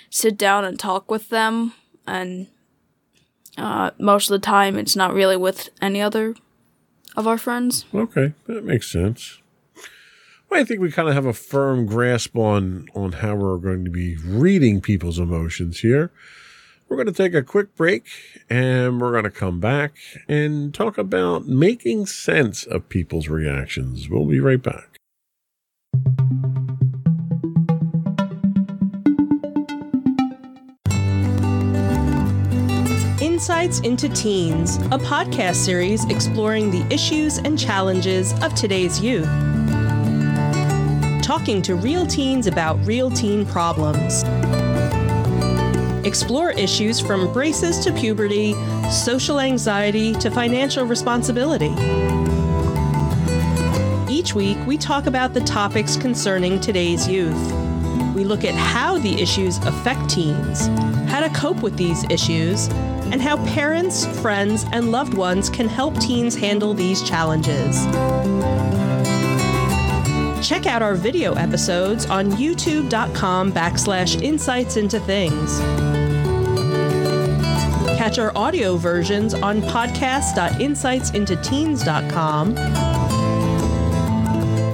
sit 0.09 0.37
down 0.37 0.65
and 0.65 0.77
talk 0.79 1.09
with 1.09 1.29
them. 1.29 1.73
And 2.05 2.47
uh, 3.57 3.91
most 3.97 4.29
of 4.29 4.33
the 4.33 4.45
time, 4.45 4.77
it's 4.77 4.95
not 4.95 5.13
really 5.13 5.37
with 5.37 5.69
any 5.81 6.01
other 6.01 6.35
of 7.15 7.27
our 7.27 7.37
friends. 7.37 7.85
Okay, 7.93 8.33
that 8.47 8.65
makes 8.65 8.91
sense. 8.91 9.40
Well, 10.51 10.59
I 10.59 10.65
think 10.65 10.81
we 10.81 10.91
kind 10.91 11.07
of 11.07 11.15
have 11.15 11.25
a 11.25 11.31
firm 11.31 11.85
grasp 11.85 12.35
on 12.35 12.89
on 12.93 13.13
how 13.13 13.35
we're 13.35 13.55
going 13.55 13.85
to 13.85 13.89
be 13.89 14.17
reading 14.17 14.81
people's 14.81 15.17
emotions 15.17 15.79
here. 15.79 16.11
We're 16.89 16.97
going 16.97 17.07
to 17.07 17.13
take 17.13 17.33
a 17.33 17.41
quick 17.41 17.73
break 17.77 18.05
and 18.49 18.99
we're 18.99 19.13
going 19.13 19.23
to 19.23 19.31
come 19.31 19.61
back 19.61 19.93
and 20.27 20.73
talk 20.73 20.97
about 20.97 21.47
making 21.47 22.07
sense 22.07 22.65
of 22.65 22.89
people's 22.89 23.29
reactions. 23.29 24.09
We'll 24.09 24.25
be 24.25 24.41
right 24.41 24.61
back. 24.61 24.97
Insights 33.21 33.79
into 33.79 34.09
Teens, 34.09 34.75
a 34.75 34.99
podcast 34.99 35.55
series 35.55 36.03
exploring 36.09 36.71
the 36.71 36.85
issues 36.93 37.37
and 37.37 37.57
challenges 37.57 38.33
of 38.43 38.53
today's 38.53 38.99
youth. 38.99 39.29
Talking 41.31 41.61
to 41.61 41.75
real 41.75 42.05
teens 42.05 42.45
about 42.45 42.77
real 42.85 43.09
teen 43.09 43.45
problems. 43.45 44.25
Explore 46.05 46.51
issues 46.51 46.99
from 46.99 47.31
braces 47.31 47.79
to 47.85 47.93
puberty, 47.93 48.53
social 48.91 49.39
anxiety 49.39 50.11
to 50.15 50.29
financial 50.29 50.85
responsibility. 50.85 51.73
Each 54.13 54.35
week, 54.35 54.57
we 54.67 54.77
talk 54.77 55.05
about 55.05 55.33
the 55.33 55.39
topics 55.45 55.95
concerning 55.95 56.59
today's 56.59 57.07
youth. 57.07 57.53
We 58.13 58.25
look 58.25 58.43
at 58.43 58.53
how 58.53 58.97
the 58.97 59.21
issues 59.21 59.57
affect 59.59 60.09
teens, 60.09 60.67
how 61.09 61.21
to 61.21 61.29
cope 61.29 61.63
with 61.63 61.77
these 61.77 62.03
issues, 62.09 62.67
and 63.13 63.21
how 63.21 63.37
parents, 63.45 64.05
friends, 64.19 64.65
and 64.73 64.91
loved 64.91 65.13
ones 65.13 65.49
can 65.49 65.69
help 65.69 65.97
teens 65.97 66.35
handle 66.35 66.73
these 66.73 67.01
challenges. 67.07 67.77
Check 70.41 70.65
out 70.65 70.81
our 70.81 70.95
video 70.95 71.33
episodes 71.33 72.05
on 72.07 72.31
youtube.com 72.31 73.51
backslash 73.51 74.19
insights 74.21 74.77
into 74.77 75.01
things. 75.01 75.59
Catch 77.97 78.17
our 78.17 78.31
audio 78.35 78.77
versions 78.77 79.33
on 79.35 79.61
podcast.insightsintoteens.com 79.61 82.57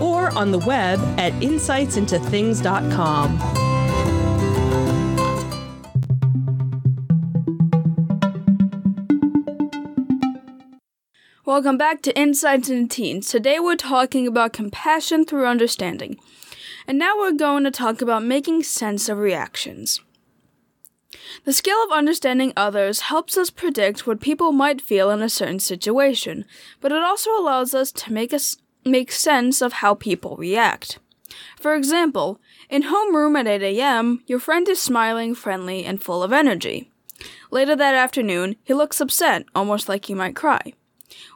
or 0.02 0.30
on 0.38 0.52
the 0.52 0.60
web 0.60 1.00
at 1.20 1.34
insightsintothings.com. 1.34 3.57
Welcome 11.48 11.78
back 11.78 12.02
to 12.02 12.20
Insights 12.20 12.68
into 12.68 12.94
Teens. 12.94 13.30
Today 13.30 13.58
we're 13.58 13.78
talking 13.78 14.28
about 14.28 14.52
compassion 14.52 15.24
through 15.24 15.46
understanding. 15.46 16.20
And 16.86 17.00
now 17.00 17.18
we're 17.18 17.32
going 17.32 17.64
to 17.64 17.72
talk 17.72 18.02
about 18.02 18.26
making 18.26 18.64
sense 18.64 19.08
of 19.08 19.18
reactions. 19.18 20.02
The 21.46 21.54
skill 21.54 21.82
of 21.86 21.94
understanding 21.94 22.52
others 22.58 23.00
helps 23.00 23.38
us 23.38 23.50
predict 23.50 24.06
what 24.06 24.20
people 24.20 24.52
might 24.52 24.82
feel 24.82 25.10
in 25.10 25.22
a 25.22 25.30
certain 25.30 25.62
situation, 25.62 26.44
but 26.82 26.92
it 26.92 27.02
also 27.02 27.30
allows 27.30 27.74
us 27.74 27.94
to 27.94 28.12
make 28.12 28.34
us 28.34 28.58
make 28.84 29.10
sense 29.10 29.62
of 29.62 29.72
how 29.72 29.96
people 29.96 30.36
react. 30.36 31.00
For 31.62 31.76
example, 31.76 32.42
in 32.70 32.84
homeroom 32.84 33.40
at 33.40 33.48
8 33.48 33.64
a.m., 33.64 34.22
your 34.28 34.40
friend 34.40 34.68
is 34.68 34.82
smiling, 34.82 35.34
friendly, 35.34 35.86
and 35.86 36.04
full 36.04 36.24
of 36.24 36.34
energy. 36.34 36.92
Later 37.52 37.78
that 37.78 37.96
afternoon, 37.96 38.58
he 38.66 38.74
looks 38.74 39.00
upset, 39.00 39.46
almost 39.56 39.88
like 39.88 40.08
he 40.08 40.14
might 40.14 40.36
cry. 40.36 40.74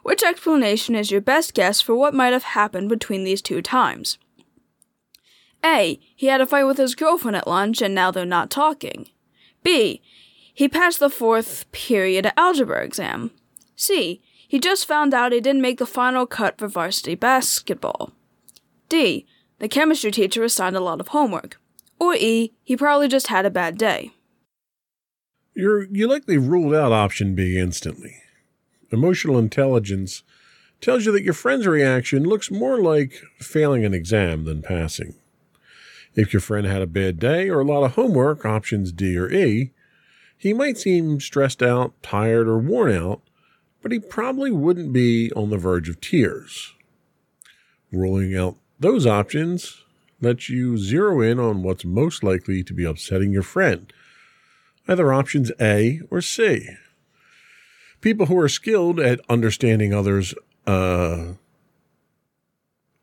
Which 0.02 0.22
explanation 0.22 0.94
is 0.94 1.10
your 1.10 1.20
best 1.20 1.54
guess 1.54 1.80
for 1.80 1.94
what 1.94 2.14
might 2.14 2.32
have 2.32 2.42
happened 2.42 2.88
between 2.88 3.24
these 3.24 3.42
two 3.42 3.62
times? 3.62 4.18
A. 5.64 6.00
He 6.16 6.26
had 6.26 6.40
a 6.40 6.46
fight 6.46 6.64
with 6.64 6.78
his 6.78 6.94
girlfriend 6.94 7.36
at 7.36 7.46
lunch 7.46 7.80
and 7.80 7.94
now 7.94 8.10
they're 8.10 8.24
not 8.24 8.50
talking. 8.50 9.08
B. 9.62 10.02
He 10.52 10.68
passed 10.68 10.98
the 10.98 11.08
fourth 11.08 11.70
period 11.72 12.30
algebra 12.36 12.84
exam. 12.84 13.30
C. 13.76 14.20
He 14.46 14.58
just 14.58 14.86
found 14.86 15.14
out 15.14 15.32
he 15.32 15.40
didn't 15.40 15.62
make 15.62 15.78
the 15.78 15.86
final 15.86 16.26
cut 16.26 16.58
for 16.58 16.68
varsity 16.68 17.14
basketball. 17.14 18.12
D. 18.88 19.26
The 19.60 19.68
chemistry 19.68 20.10
teacher 20.10 20.44
assigned 20.44 20.76
a 20.76 20.80
lot 20.80 21.00
of 21.00 21.08
homework. 21.08 21.58
Or 21.98 22.14
E. 22.14 22.52
He 22.62 22.76
probably 22.76 23.08
just 23.08 23.28
had 23.28 23.46
a 23.46 23.50
bad 23.50 23.78
day. 23.78 24.10
You're, 25.54 25.84
you 25.84 26.08
likely 26.08 26.36
ruled 26.36 26.74
out 26.74 26.92
option 26.92 27.34
B 27.34 27.58
instantly. 27.58 28.21
Emotional 28.92 29.38
intelligence 29.38 30.22
tells 30.80 31.06
you 31.06 31.12
that 31.12 31.22
your 31.22 31.32
friend's 31.32 31.66
reaction 31.66 32.24
looks 32.24 32.50
more 32.50 32.78
like 32.78 33.22
failing 33.38 33.84
an 33.84 33.94
exam 33.94 34.44
than 34.44 34.60
passing. 34.62 35.14
If 36.14 36.32
your 36.32 36.40
friend 36.40 36.66
had 36.66 36.82
a 36.82 36.86
bad 36.86 37.18
day 37.18 37.48
or 37.48 37.60
a 37.60 37.64
lot 37.64 37.84
of 37.84 37.92
homework, 37.92 38.44
options 38.44 38.92
D 38.92 39.16
or 39.16 39.32
E, 39.32 39.70
he 40.36 40.52
might 40.52 40.76
seem 40.76 41.20
stressed 41.20 41.62
out, 41.62 41.94
tired, 42.02 42.48
or 42.48 42.58
worn 42.58 42.92
out, 42.92 43.22
but 43.80 43.92
he 43.92 43.98
probably 43.98 44.50
wouldn't 44.50 44.92
be 44.92 45.32
on 45.32 45.50
the 45.50 45.56
verge 45.56 45.88
of 45.88 46.00
tears. 46.00 46.74
Ruling 47.90 48.36
out 48.36 48.56
those 48.78 49.06
options 49.06 49.84
lets 50.20 50.50
you 50.50 50.76
zero 50.76 51.20
in 51.20 51.38
on 51.38 51.62
what's 51.62 51.84
most 51.84 52.22
likely 52.22 52.62
to 52.64 52.74
be 52.74 52.84
upsetting 52.84 53.32
your 53.32 53.42
friend, 53.42 53.92
either 54.86 55.12
options 55.12 55.50
A 55.60 56.00
or 56.10 56.20
C. 56.20 56.68
People 58.02 58.26
who 58.26 58.38
are 58.38 58.48
skilled 58.48 59.00
at 59.00 59.20
understanding 59.30 59.94
others, 59.94 60.34
uh, 60.66 61.32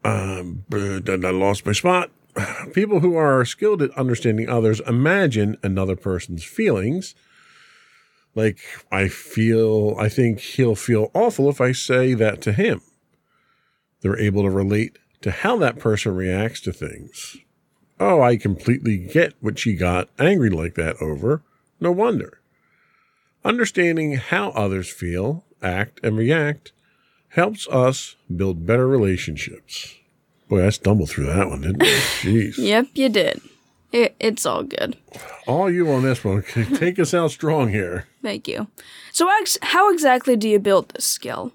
um, 0.03 0.65
I 0.71 1.31
lost 1.31 1.65
my 1.65 1.71
spot. 1.71 2.11
People 2.73 2.99
who 2.99 3.15
are 3.15 3.43
skilled 3.45 3.81
at 3.81 3.97
understanding 3.97 4.49
others 4.49 4.81
imagine 4.81 5.57
another 5.63 5.95
person's 5.95 6.43
feelings. 6.43 7.15
Like, 8.35 8.59
I 8.91 9.07
feel, 9.07 9.95
I 9.97 10.09
think 10.09 10.41
he'll 10.41 10.75
feel 10.75 11.11
awful 11.13 11.49
if 11.49 11.61
I 11.61 11.71
say 11.71 12.13
that 12.13 12.41
to 12.41 12.51
him. 12.51 12.81
They're 14.01 14.19
able 14.19 14.43
to 14.43 14.49
relate 14.49 14.99
to 15.21 15.31
how 15.31 15.57
that 15.57 15.79
person 15.79 16.13
reacts 16.13 16.59
to 16.61 16.73
things. 16.73 17.37
Oh, 18.01 18.21
I 18.21 18.35
completely 18.35 18.97
get 18.97 19.33
what 19.39 19.59
she 19.59 19.75
got 19.75 20.09
angry 20.19 20.49
like 20.49 20.75
that 20.75 21.01
over. 21.01 21.41
No 21.79 21.91
wonder. 21.91 22.38
Understanding 23.45 24.13
how 24.13 24.49
others 24.49 24.91
feel, 24.91 25.45
act, 25.61 25.99
and 26.03 26.17
react 26.17 26.71
helps 27.29 27.67
us 27.69 28.15
build 28.35 28.65
better 28.65 28.87
relationships. 28.87 29.95
Boy, 30.49 30.65
I 30.65 30.69
stumbled 30.69 31.09
through 31.09 31.27
that 31.27 31.47
one, 31.49 31.61
didn't 31.61 31.83
I? 31.83 31.85
Jeez. 32.21 32.57
Yep, 32.57 32.87
you 32.95 33.09
did. 33.09 33.41
It, 33.91 34.15
it's 34.19 34.45
all 34.45 34.63
good. 34.63 34.97
All 35.47 35.69
you 35.69 35.89
on 35.91 36.03
this 36.03 36.23
one. 36.23 36.43
Take 36.75 36.99
us 36.99 37.13
out 37.13 37.31
strong 37.31 37.69
here. 37.69 38.05
Thank 38.21 38.47
you. 38.47 38.67
So, 39.11 39.29
how 39.61 39.91
exactly 39.91 40.35
do 40.35 40.49
you 40.49 40.59
build 40.59 40.89
this 40.89 41.05
skill? 41.05 41.53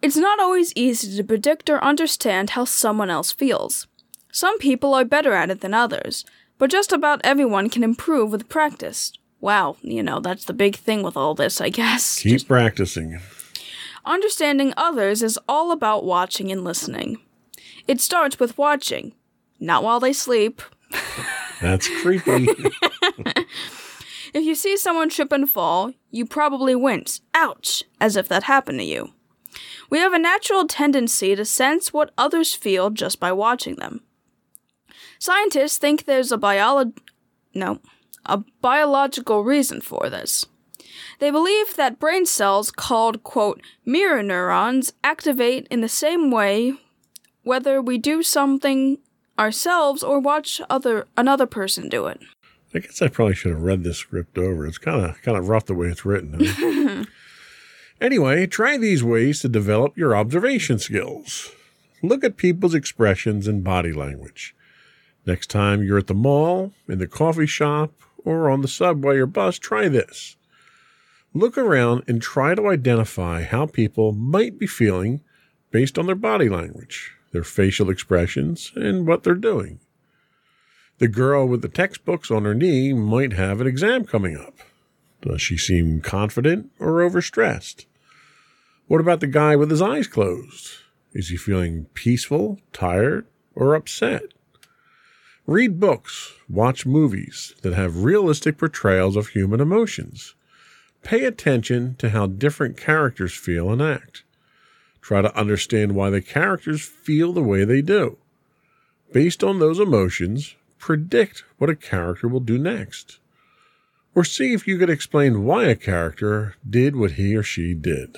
It's 0.00 0.16
not 0.16 0.40
always 0.40 0.72
easy 0.74 1.16
to 1.16 1.24
predict 1.24 1.70
or 1.70 1.82
understand 1.82 2.50
how 2.50 2.64
someone 2.64 3.10
else 3.10 3.32
feels. 3.32 3.86
Some 4.32 4.58
people 4.58 4.94
are 4.94 5.04
better 5.04 5.32
at 5.32 5.50
it 5.50 5.60
than 5.60 5.74
others, 5.74 6.24
but 6.58 6.70
just 6.70 6.92
about 6.92 7.20
everyone 7.22 7.70
can 7.70 7.84
improve 7.84 8.30
with 8.30 8.48
practice. 8.48 9.12
Wow, 9.42 9.76
you 9.82 10.04
know, 10.04 10.20
that's 10.20 10.44
the 10.44 10.52
big 10.52 10.76
thing 10.76 11.02
with 11.02 11.16
all 11.16 11.34
this, 11.34 11.60
I 11.60 11.68
guess. 11.68 12.20
Keep 12.20 12.32
just 12.32 12.48
practicing. 12.48 13.18
Understanding 14.04 14.72
others 14.76 15.20
is 15.20 15.36
all 15.48 15.72
about 15.72 16.04
watching 16.04 16.52
and 16.52 16.62
listening. 16.62 17.18
It 17.88 18.00
starts 18.00 18.38
with 18.38 18.56
watching, 18.56 19.14
not 19.58 19.82
while 19.82 19.98
they 19.98 20.12
sleep. 20.12 20.62
That's 21.60 21.88
creepy. 22.02 22.46
if 24.32 24.44
you 24.44 24.54
see 24.54 24.76
someone 24.76 25.08
trip 25.08 25.32
and 25.32 25.50
fall, 25.50 25.92
you 26.12 26.24
probably 26.24 26.76
wince, 26.76 27.20
ouch, 27.34 27.82
as 28.00 28.16
if 28.16 28.28
that 28.28 28.44
happened 28.44 28.78
to 28.78 28.84
you. 28.84 29.12
We 29.90 29.98
have 29.98 30.12
a 30.12 30.20
natural 30.20 30.68
tendency 30.68 31.34
to 31.34 31.44
sense 31.44 31.92
what 31.92 32.12
others 32.16 32.54
feel 32.54 32.90
just 32.90 33.18
by 33.18 33.32
watching 33.32 33.74
them. 33.74 34.02
Scientists 35.18 35.78
think 35.78 36.04
there's 36.04 36.30
a 36.30 36.38
biolo- 36.38 36.96
no, 37.54 37.80
a 38.26 38.42
biological 38.60 39.44
reason 39.44 39.80
for 39.80 40.08
this. 40.08 40.46
They 41.18 41.30
believe 41.30 41.76
that 41.76 41.98
brain 41.98 42.26
cells 42.26 42.70
called, 42.70 43.22
quote, 43.22 43.60
mirror 43.84 44.22
neurons 44.22 44.92
activate 45.04 45.66
in 45.70 45.80
the 45.80 45.88
same 45.88 46.30
way 46.30 46.74
whether 47.42 47.80
we 47.80 47.98
do 47.98 48.22
something 48.22 48.98
ourselves 49.38 50.02
or 50.02 50.18
watch 50.18 50.60
other 50.68 51.06
another 51.16 51.46
person 51.46 51.88
do 51.88 52.06
it. 52.06 52.20
I 52.74 52.78
guess 52.78 53.02
I 53.02 53.08
probably 53.08 53.34
should 53.34 53.52
have 53.52 53.62
read 53.62 53.84
this 53.84 53.98
script 53.98 54.38
over. 54.38 54.66
It's 54.66 54.78
kind 54.78 55.04
of 55.04 55.20
kind 55.22 55.36
of 55.36 55.48
rough 55.48 55.66
the 55.66 55.74
way 55.74 55.88
it's 55.88 56.04
written. 56.04 57.06
Anyway, 58.02 58.48
try 58.48 58.76
these 58.76 59.04
ways 59.04 59.38
to 59.38 59.48
develop 59.48 59.96
your 59.96 60.16
observation 60.16 60.76
skills. 60.80 61.52
Look 62.02 62.24
at 62.24 62.36
people's 62.36 62.74
expressions 62.74 63.46
and 63.46 63.62
body 63.62 63.92
language. 63.92 64.56
Next 65.24 65.48
time 65.50 65.84
you're 65.84 65.98
at 65.98 66.08
the 66.08 66.14
mall, 66.14 66.72
in 66.88 66.98
the 66.98 67.06
coffee 67.06 67.46
shop, 67.46 67.92
or 68.24 68.50
on 68.50 68.62
the 68.62 68.68
subway 68.68 69.18
or 69.18 69.26
bus, 69.26 69.58
try 69.58 69.88
this. 69.88 70.36
Look 71.34 71.56
around 71.56 72.04
and 72.06 72.20
try 72.20 72.54
to 72.54 72.68
identify 72.68 73.42
how 73.42 73.66
people 73.66 74.12
might 74.12 74.58
be 74.58 74.66
feeling 74.66 75.22
based 75.70 75.98
on 75.98 76.06
their 76.06 76.14
body 76.14 76.48
language 76.48 77.12
their 77.32 77.42
facial 77.42 77.90
expressions, 77.90 78.72
and 78.76 79.06
what 79.06 79.22
they're 79.22 79.34
doing. 79.34 79.80
The 80.98 81.08
girl 81.08 81.48
with 81.48 81.62
the 81.62 81.68
textbooks 81.68 82.30
on 82.30 82.44
her 82.44 82.54
knee 82.54 82.92
might 82.92 83.32
have 83.32 83.60
an 83.60 83.66
exam 83.66 84.04
coming 84.04 84.36
up. 84.36 84.54
Does 85.22 85.42
she 85.42 85.56
seem 85.56 86.00
confident 86.00 86.70
or 86.78 87.00
overstressed? 87.00 87.86
What 88.86 89.00
about 89.00 89.20
the 89.20 89.26
guy 89.26 89.56
with 89.56 89.70
his 89.70 89.82
eyes 89.82 90.06
closed? 90.06 90.68
Is 91.12 91.28
he 91.28 91.36
feeling 91.36 91.86
peaceful, 91.94 92.60
tired, 92.72 93.26
or 93.54 93.74
upset? 93.74 94.31
Read 95.46 95.80
books, 95.80 96.34
watch 96.48 96.86
movies 96.86 97.54
that 97.62 97.72
have 97.72 98.04
realistic 98.04 98.58
portrayals 98.58 99.16
of 99.16 99.28
human 99.28 99.60
emotions. 99.60 100.36
Pay 101.02 101.24
attention 101.24 101.96
to 101.96 102.10
how 102.10 102.26
different 102.26 102.76
characters 102.76 103.34
feel 103.34 103.70
and 103.70 103.82
act. 103.82 104.22
Try 105.00 105.20
to 105.20 105.36
understand 105.36 105.96
why 105.96 106.10
the 106.10 106.20
characters 106.20 106.80
feel 106.82 107.32
the 107.32 107.42
way 107.42 107.64
they 107.64 107.82
do. 107.82 108.18
Based 109.12 109.42
on 109.42 109.58
those 109.58 109.80
emotions, 109.80 110.54
predict 110.78 111.42
what 111.58 111.68
a 111.68 111.74
character 111.74 112.28
will 112.28 112.40
do 112.40 112.56
next. 112.56 113.18
Or 114.14 114.24
see 114.24 114.52
if 114.52 114.68
you 114.68 114.78
could 114.78 114.90
explain 114.90 115.44
why 115.44 115.64
a 115.64 115.74
character 115.74 116.54
did 116.68 116.94
what 116.94 117.12
he 117.12 117.34
or 117.34 117.42
she 117.42 117.74
did. 117.74 118.16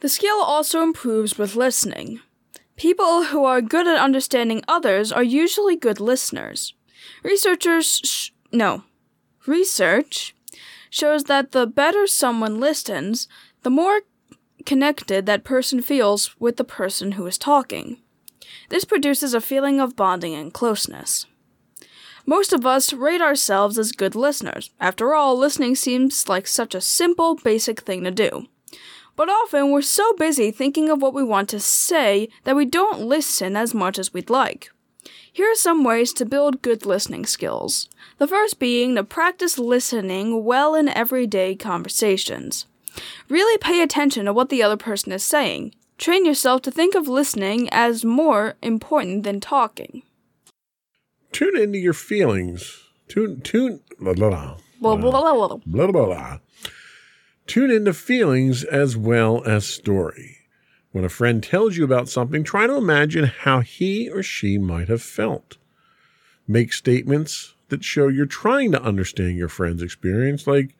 The 0.00 0.10
skill 0.10 0.42
also 0.42 0.82
improves 0.82 1.38
with 1.38 1.56
listening. 1.56 2.20
People 2.82 3.26
who 3.26 3.44
are 3.44 3.62
good 3.62 3.86
at 3.86 3.96
understanding 3.96 4.64
others 4.66 5.12
are 5.12 5.22
usually 5.22 5.76
good 5.76 6.00
listeners. 6.00 6.74
Researchers, 7.22 8.00
sh- 8.02 8.30
no, 8.50 8.82
research 9.46 10.34
shows 10.90 11.22
that 11.24 11.52
the 11.52 11.64
better 11.64 12.08
someone 12.08 12.58
listens, 12.58 13.28
the 13.62 13.70
more 13.70 14.00
connected 14.66 15.26
that 15.26 15.44
person 15.44 15.80
feels 15.80 16.34
with 16.40 16.56
the 16.56 16.64
person 16.64 17.12
who 17.12 17.24
is 17.24 17.38
talking. 17.38 17.98
This 18.68 18.84
produces 18.84 19.32
a 19.32 19.40
feeling 19.40 19.78
of 19.78 19.94
bonding 19.94 20.34
and 20.34 20.52
closeness. 20.52 21.26
Most 22.26 22.52
of 22.52 22.66
us 22.66 22.92
rate 22.92 23.22
ourselves 23.22 23.78
as 23.78 23.92
good 23.92 24.16
listeners. 24.16 24.70
After 24.80 25.14
all, 25.14 25.38
listening 25.38 25.76
seems 25.76 26.28
like 26.28 26.48
such 26.48 26.74
a 26.74 26.80
simple, 26.80 27.36
basic 27.36 27.82
thing 27.82 28.02
to 28.02 28.10
do. 28.10 28.48
But 29.16 29.28
often 29.28 29.70
we're 29.70 29.82
so 29.82 30.12
busy 30.14 30.50
thinking 30.50 30.88
of 30.88 31.02
what 31.02 31.14
we 31.14 31.22
want 31.22 31.48
to 31.50 31.60
say 31.60 32.28
that 32.44 32.56
we 32.56 32.64
don't 32.64 33.00
listen 33.00 33.56
as 33.56 33.74
much 33.74 33.98
as 33.98 34.12
we'd 34.12 34.30
like. 34.30 34.70
Here 35.32 35.50
are 35.50 35.54
some 35.54 35.84
ways 35.84 36.12
to 36.14 36.26
build 36.26 36.62
good 36.62 36.84
listening 36.84 37.26
skills. 37.26 37.88
The 38.18 38.28
first 38.28 38.58
being 38.58 38.94
to 38.96 39.04
practice 39.04 39.58
listening 39.58 40.44
well 40.44 40.74
in 40.74 40.88
everyday 40.88 41.54
conversations. 41.54 42.66
Really 43.28 43.58
pay 43.58 43.82
attention 43.82 44.26
to 44.26 44.32
what 44.32 44.50
the 44.50 44.62
other 44.62 44.76
person 44.76 45.12
is 45.12 45.24
saying. 45.24 45.74
Train 45.98 46.26
yourself 46.26 46.62
to 46.62 46.70
think 46.70 46.94
of 46.94 47.08
listening 47.08 47.68
as 47.70 48.04
more 48.04 48.56
important 48.62 49.22
than 49.24 49.40
talking. 49.40 50.02
Tune 51.32 51.56
into 51.56 51.78
your 51.78 51.94
feelings. 51.94 52.82
Tune, 53.08 53.40
tune, 53.40 53.80
blah, 53.98 54.12
blah, 54.12 54.56
blah, 54.80 54.96
blah, 55.64 55.86
blah, 55.92 56.06
blah. 56.06 56.38
Tune 57.46 57.70
into 57.70 57.92
feelings 57.92 58.64
as 58.64 58.96
well 58.96 59.42
as 59.44 59.66
story. 59.66 60.38
When 60.92 61.04
a 61.04 61.08
friend 61.08 61.42
tells 61.42 61.76
you 61.76 61.84
about 61.84 62.08
something, 62.08 62.44
try 62.44 62.66
to 62.66 62.76
imagine 62.76 63.24
how 63.24 63.60
he 63.60 64.08
or 64.08 64.22
she 64.22 64.58
might 64.58 64.88
have 64.88 65.02
felt. 65.02 65.56
Make 66.46 66.72
statements 66.72 67.54
that 67.68 67.82
show 67.84 68.08
you're 68.08 68.26
trying 68.26 68.72
to 68.72 68.82
understand 68.82 69.36
your 69.36 69.48
friend's 69.48 69.82
experience, 69.82 70.46
like, 70.46 70.76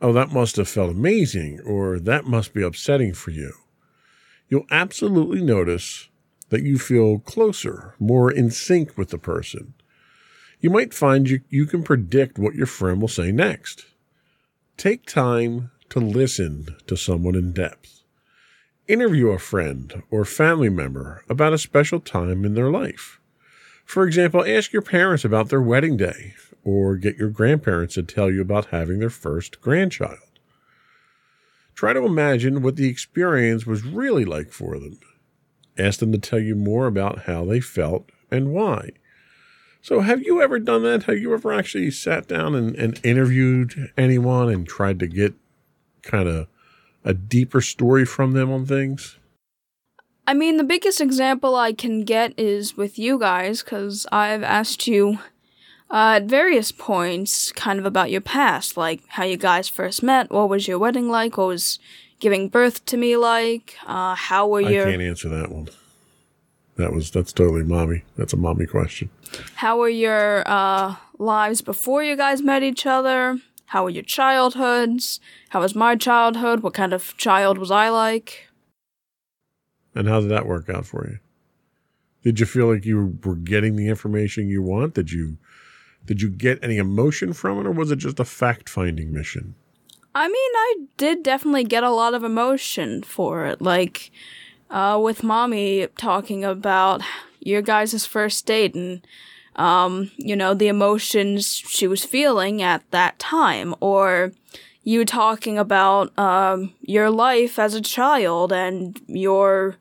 oh, 0.00 0.12
that 0.12 0.32
must 0.32 0.56
have 0.56 0.68
felt 0.68 0.90
amazing, 0.90 1.60
or 1.60 1.98
that 1.98 2.24
must 2.24 2.54
be 2.54 2.62
upsetting 2.62 3.12
for 3.12 3.30
you. 3.30 3.52
You'll 4.48 4.66
absolutely 4.70 5.42
notice 5.42 6.08
that 6.48 6.62
you 6.62 6.78
feel 6.78 7.18
closer, 7.18 7.94
more 7.98 8.30
in 8.30 8.50
sync 8.50 8.96
with 8.96 9.10
the 9.10 9.18
person. 9.18 9.74
You 10.60 10.70
might 10.70 10.94
find 10.94 11.28
you, 11.28 11.40
you 11.50 11.66
can 11.66 11.82
predict 11.82 12.38
what 12.38 12.54
your 12.54 12.66
friend 12.66 13.00
will 13.00 13.08
say 13.08 13.32
next. 13.32 13.86
Take 14.76 15.06
time 15.06 15.70
to 15.88 16.00
listen 16.00 16.76
to 16.86 16.98
someone 16.98 17.34
in 17.34 17.52
depth. 17.52 18.02
Interview 18.86 19.28
a 19.28 19.38
friend 19.38 20.02
or 20.10 20.26
family 20.26 20.68
member 20.68 21.24
about 21.30 21.54
a 21.54 21.58
special 21.58 21.98
time 21.98 22.44
in 22.44 22.52
their 22.52 22.70
life. 22.70 23.18
For 23.86 24.06
example, 24.06 24.44
ask 24.44 24.74
your 24.74 24.82
parents 24.82 25.24
about 25.24 25.48
their 25.48 25.62
wedding 25.62 25.96
day 25.96 26.34
or 26.62 26.98
get 26.98 27.16
your 27.16 27.30
grandparents 27.30 27.94
to 27.94 28.02
tell 28.02 28.30
you 28.30 28.42
about 28.42 28.66
having 28.66 28.98
their 28.98 29.08
first 29.08 29.62
grandchild. 29.62 30.18
Try 31.74 31.94
to 31.94 32.04
imagine 32.04 32.60
what 32.60 32.76
the 32.76 32.88
experience 32.88 33.64
was 33.64 33.82
really 33.82 34.26
like 34.26 34.52
for 34.52 34.78
them. 34.78 35.00
Ask 35.78 36.00
them 36.00 36.12
to 36.12 36.18
tell 36.18 36.40
you 36.40 36.54
more 36.54 36.86
about 36.86 37.20
how 37.20 37.46
they 37.46 37.60
felt 37.60 38.10
and 38.30 38.52
why. 38.52 38.90
So, 39.86 40.00
have 40.00 40.24
you 40.24 40.42
ever 40.42 40.58
done 40.58 40.82
that? 40.82 41.04
Have 41.04 41.18
you 41.18 41.32
ever 41.32 41.52
actually 41.52 41.92
sat 41.92 42.26
down 42.26 42.56
and, 42.56 42.74
and 42.74 43.00
interviewed 43.04 43.92
anyone 43.96 44.48
and 44.48 44.66
tried 44.66 44.98
to 44.98 45.06
get 45.06 45.34
kind 46.02 46.28
of 46.28 46.48
a 47.04 47.14
deeper 47.14 47.60
story 47.60 48.04
from 48.04 48.32
them 48.32 48.50
on 48.50 48.66
things? 48.66 49.16
I 50.26 50.34
mean, 50.34 50.56
the 50.56 50.64
biggest 50.64 51.00
example 51.00 51.54
I 51.54 51.72
can 51.72 52.02
get 52.02 52.36
is 52.36 52.76
with 52.76 52.98
you 52.98 53.16
guys, 53.16 53.62
because 53.62 54.08
I've 54.10 54.42
asked 54.42 54.88
you 54.88 55.20
uh, 55.88 56.14
at 56.16 56.24
various 56.24 56.72
points 56.72 57.52
kind 57.52 57.78
of 57.78 57.86
about 57.86 58.10
your 58.10 58.22
past, 58.22 58.76
like 58.76 59.02
how 59.10 59.22
you 59.22 59.36
guys 59.36 59.68
first 59.68 60.02
met, 60.02 60.32
what 60.32 60.48
was 60.48 60.66
your 60.66 60.80
wedding 60.80 61.08
like, 61.08 61.36
what 61.36 61.46
was 61.46 61.78
giving 62.18 62.48
birth 62.48 62.84
to 62.86 62.96
me 62.96 63.16
like, 63.16 63.76
uh, 63.86 64.16
how 64.16 64.48
were 64.48 64.62
you? 64.62 64.82
I 64.82 64.86
can't 64.86 65.02
answer 65.02 65.28
that 65.28 65.52
one. 65.52 65.68
That 66.74 66.92
was 66.92 67.12
that's 67.12 67.32
totally 67.32 67.62
mommy. 67.62 68.02
That's 68.16 68.32
a 68.32 68.36
mommy 68.36 68.66
question. 68.66 69.10
How 69.56 69.78
were 69.78 69.88
your 69.88 70.42
uh, 70.46 70.96
lives 71.18 71.62
before 71.62 72.02
you 72.02 72.16
guys 72.16 72.42
met 72.42 72.62
each 72.62 72.86
other? 72.86 73.38
How 73.66 73.84
were 73.84 73.90
your 73.90 74.04
childhoods? 74.04 75.20
How 75.50 75.60
was 75.60 75.74
my 75.74 75.96
childhood? 75.96 76.60
What 76.60 76.74
kind 76.74 76.92
of 76.92 77.16
child 77.16 77.58
was 77.58 77.70
I 77.70 77.88
like? 77.88 78.48
And 79.94 80.08
how 80.08 80.20
did 80.20 80.30
that 80.30 80.46
work 80.46 80.68
out 80.68 80.86
for 80.86 81.08
you? 81.08 81.18
Did 82.22 82.40
you 82.40 82.46
feel 82.46 82.72
like 82.72 82.84
you 82.84 83.18
were 83.24 83.36
getting 83.36 83.76
the 83.76 83.88
information 83.88 84.48
you 84.48 84.62
want? 84.62 84.94
Did 84.94 85.12
you 85.12 85.38
did 86.04 86.22
you 86.22 86.28
get 86.28 86.62
any 86.62 86.76
emotion 86.76 87.32
from 87.32 87.58
it 87.58 87.66
or 87.66 87.72
was 87.72 87.90
it 87.90 87.96
just 87.96 88.20
a 88.20 88.24
fact-finding 88.24 89.12
mission? 89.12 89.56
I 90.14 90.28
mean, 90.28 90.34
I 90.54 90.76
did 90.96 91.22
definitely 91.22 91.64
get 91.64 91.82
a 91.82 91.90
lot 91.90 92.14
of 92.14 92.22
emotion 92.22 93.02
for 93.02 93.46
it. 93.46 93.60
Like 93.60 94.10
uh, 94.70 94.98
with 95.02 95.22
mommy 95.22 95.88
talking 95.96 96.44
about 96.44 97.02
your 97.46 97.62
guys' 97.62 98.04
first 98.06 98.44
date 98.46 98.74
and 98.74 99.06
um, 99.56 100.10
you 100.18 100.36
know, 100.36 100.52
the 100.52 100.68
emotions 100.68 101.46
she 101.46 101.86
was 101.86 102.04
feeling 102.04 102.60
at 102.60 102.82
that 102.90 103.18
time, 103.18 103.74
or 103.80 104.32
you 104.82 105.04
talking 105.04 105.58
about 105.58 106.16
um, 106.18 106.74
your 106.82 107.10
life 107.10 107.58
as 107.58 107.74
a 107.74 107.80
child 107.80 108.52
and 108.52 109.00
your 109.06 109.76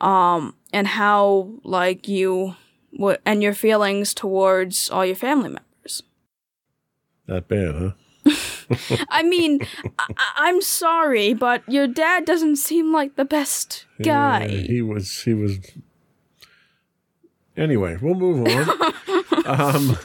um, 0.00 0.54
and 0.72 0.86
how 0.86 1.50
like 1.64 2.06
you 2.06 2.54
w- 2.96 3.18
and 3.26 3.42
your 3.42 3.54
feelings 3.54 4.14
towards 4.14 4.88
all 4.90 5.04
your 5.04 5.16
family 5.16 5.48
members. 5.48 6.04
That 7.26 7.48
bad, 7.48 7.74
huh? 7.74 7.92
I 9.10 9.24
mean, 9.24 9.60
I- 9.98 10.48
am 10.48 10.62
sorry, 10.62 11.34
but 11.34 11.68
your 11.68 11.88
dad 11.88 12.24
doesn't 12.24 12.56
seem 12.56 12.92
like 12.92 13.16
the 13.16 13.24
best 13.24 13.86
guy. 14.02 14.46
Yeah, 14.46 14.58
he 14.68 14.82
was. 14.82 15.22
He 15.22 15.34
was. 15.34 15.58
Anyway, 17.56 17.98
we'll 18.00 18.14
move 18.14 18.46
on. 18.46 19.46
um, 19.46 19.98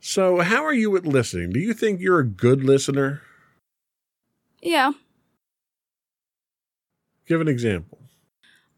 so, 0.00 0.40
how 0.40 0.64
are 0.64 0.74
you 0.74 0.96
at 0.96 1.06
listening? 1.06 1.50
Do 1.50 1.60
you 1.60 1.72
think 1.72 2.00
you're 2.00 2.18
a 2.18 2.26
good 2.26 2.64
listener? 2.64 3.22
Yeah. 4.62 4.92
Give 7.26 7.40
an 7.40 7.48
example. 7.48 7.98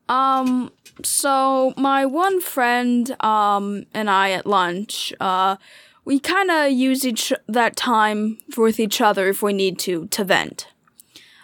Um, 0.09 0.73
so 1.03 1.73
my 1.77 2.05
one 2.05 2.41
friend, 2.41 3.17
um, 3.25 3.87
and 3.95 4.11
I 4.11 4.33
at 4.33 4.47
lunch, 4.47 5.13
uh, 5.21 5.57
we 6.05 6.19
kind 6.19 6.51
of 6.51 6.73
use 6.73 7.07
each 7.07 7.33
that 7.49 7.77
time 7.77 8.39
with 8.57 8.79
each 8.79 9.01
other 9.01 9.29
if 9.29 9.43
we 9.43 9.53
need 9.53 9.79
to 9.81 10.07
to 10.09 10.25
vent. 10.25 10.69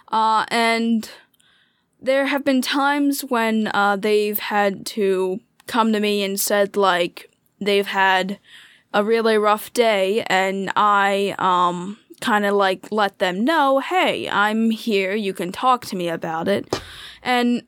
Uh, 0.08 0.44
and 0.48 1.10
there 2.00 2.26
have 2.26 2.44
been 2.44 2.62
times 2.62 3.22
when 3.22 3.68
uh, 3.68 3.96
they've 3.96 4.38
had 4.38 4.84
to 4.86 5.40
come 5.68 5.92
to 5.92 6.00
me 6.00 6.24
and 6.24 6.40
said 6.40 6.76
like 6.76 7.30
they've 7.60 7.86
had 7.86 8.38
a 8.92 9.04
really 9.04 9.38
rough 9.38 9.72
day, 9.72 10.24
and 10.26 10.72
I 10.74 11.34
um 11.38 11.98
kind 12.20 12.44
of 12.44 12.54
like 12.54 12.90
let 12.90 13.18
them 13.20 13.44
know, 13.44 13.78
hey, 13.78 14.28
I'm 14.28 14.70
here. 14.70 15.14
You 15.14 15.32
can 15.32 15.52
talk 15.52 15.86
to 15.86 15.96
me 15.96 16.08
about 16.08 16.48
it, 16.48 16.82
and 17.22 17.62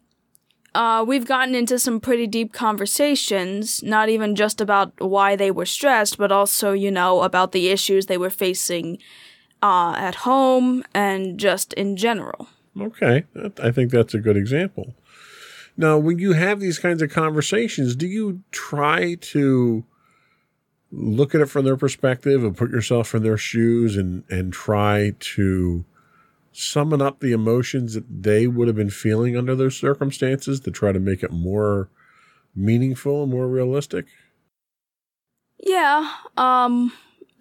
uh, 0.74 1.04
we've 1.06 1.26
gotten 1.26 1.54
into 1.54 1.78
some 1.78 2.00
pretty 2.00 2.26
deep 2.26 2.52
conversations, 2.52 3.82
not 3.82 4.08
even 4.08 4.36
just 4.36 4.60
about 4.60 4.92
why 5.00 5.34
they 5.34 5.50
were 5.50 5.66
stressed, 5.66 6.16
but 6.16 6.30
also, 6.30 6.72
you 6.72 6.90
know, 6.90 7.22
about 7.22 7.52
the 7.52 7.70
issues 7.70 8.06
they 8.06 8.18
were 8.18 8.30
facing 8.30 8.98
uh, 9.62 9.94
at 9.96 10.14
home 10.16 10.84
and 10.94 11.38
just 11.38 11.72
in 11.72 11.96
general. 11.96 12.48
Okay, 12.80 13.24
I 13.60 13.72
think 13.72 13.90
that's 13.90 14.14
a 14.14 14.20
good 14.20 14.36
example. 14.36 14.94
Now, 15.76 15.98
when 15.98 16.18
you 16.18 16.33
have 16.33 16.61
these 16.61 16.78
kinds 16.78 17.02
of 17.02 17.11
conversations, 17.11 17.96
do 17.96 18.06
you 18.06 18.42
try 18.50 19.14
to 19.14 19.85
look 20.92 21.35
at 21.35 21.40
it 21.40 21.46
from 21.46 21.64
their 21.64 21.76
perspective 21.76 22.42
and 22.42 22.56
put 22.56 22.70
yourself 22.70 23.14
in 23.14 23.22
their 23.22 23.37
shoes 23.37 23.96
and, 23.96 24.24
and 24.28 24.52
try 24.52 25.14
to 25.20 25.85
summon 26.52 27.00
up 27.00 27.20
the 27.20 27.33
emotions 27.33 27.94
that 27.94 28.22
they 28.22 28.46
would 28.46 28.66
have 28.66 28.76
been 28.76 28.90
feeling 28.90 29.37
under 29.37 29.54
those 29.54 29.76
circumstances 29.76 30.61
to 30.61 30.70
try 30.70 30.90
to 30.90 30.98
make 30.98 31.22
it 31.22 31.30
more 31.30 31.88
meaningful 32.54 33.22
and 33.22 33.33
more 33.33 33.46
realistic? 33.46 34.06
Yeah. 35.59 36.12
Um 36.37 36.92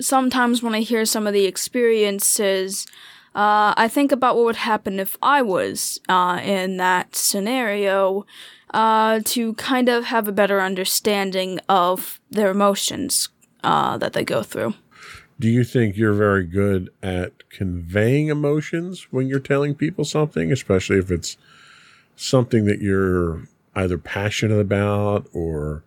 sometimes 0.01 0.63
when 0.63 0.73
I 0.73 0.81
hear 0.81 1.05
some 1.05 1.27
of 1.27 1.33
the 1.33 1.45
experiences, 1.45 2.87
uh, 3.35 3.73
I 3.77 3.87
think 3.87 4.11
about 4.11 4.35
what 4.35 4.45
would 4.45 4.55
happen 4.55 4.99
if 4.99 5.15
I 5.21 5.41
was 5.41 5.99
uh, 6.09 6.39
in 6.43 6.77
that 6.77 7.15
scenario 7.15 8.25
uh, 8.73 9.21
to 9.25 9.53
kind 9.53 9.89
of 9.89 10.05
have 10.05 10.27
a 10.27 10.31
better 10.31 10.61
understanding 10.61 11.59
of 11.69 12.19
their 12.31 12.51
emotions 12.51 13.29
uh, 13.63 13.97
that 13.97 14.13
they 14.13 14.23
go 14.23 14.43
through. 14.43 14.73
Do 15.39 15.47
you 15.47 15.63
think 15.63 15.95
you're 15.95 16.13
very 16.13 16.45
good 16.45 16.89
at 17.01 17.49
conveying 17.49 18.27
emotions 18.27 19.07
when 19.11 19.27
you're 19.27 19.39
telling 19.39 19.73
people 19.73 20.03
something, 20.03 20.51
especially 20.51 20.97
if 20.97 21.09
it's 21.09 21.37
something 22.15 22.65
that 22.65 22.81
you're 22.81 23.47
either 23.75 23.97
passionate 23.97 24.59
about 24.59 25.27
or 25.31 25.83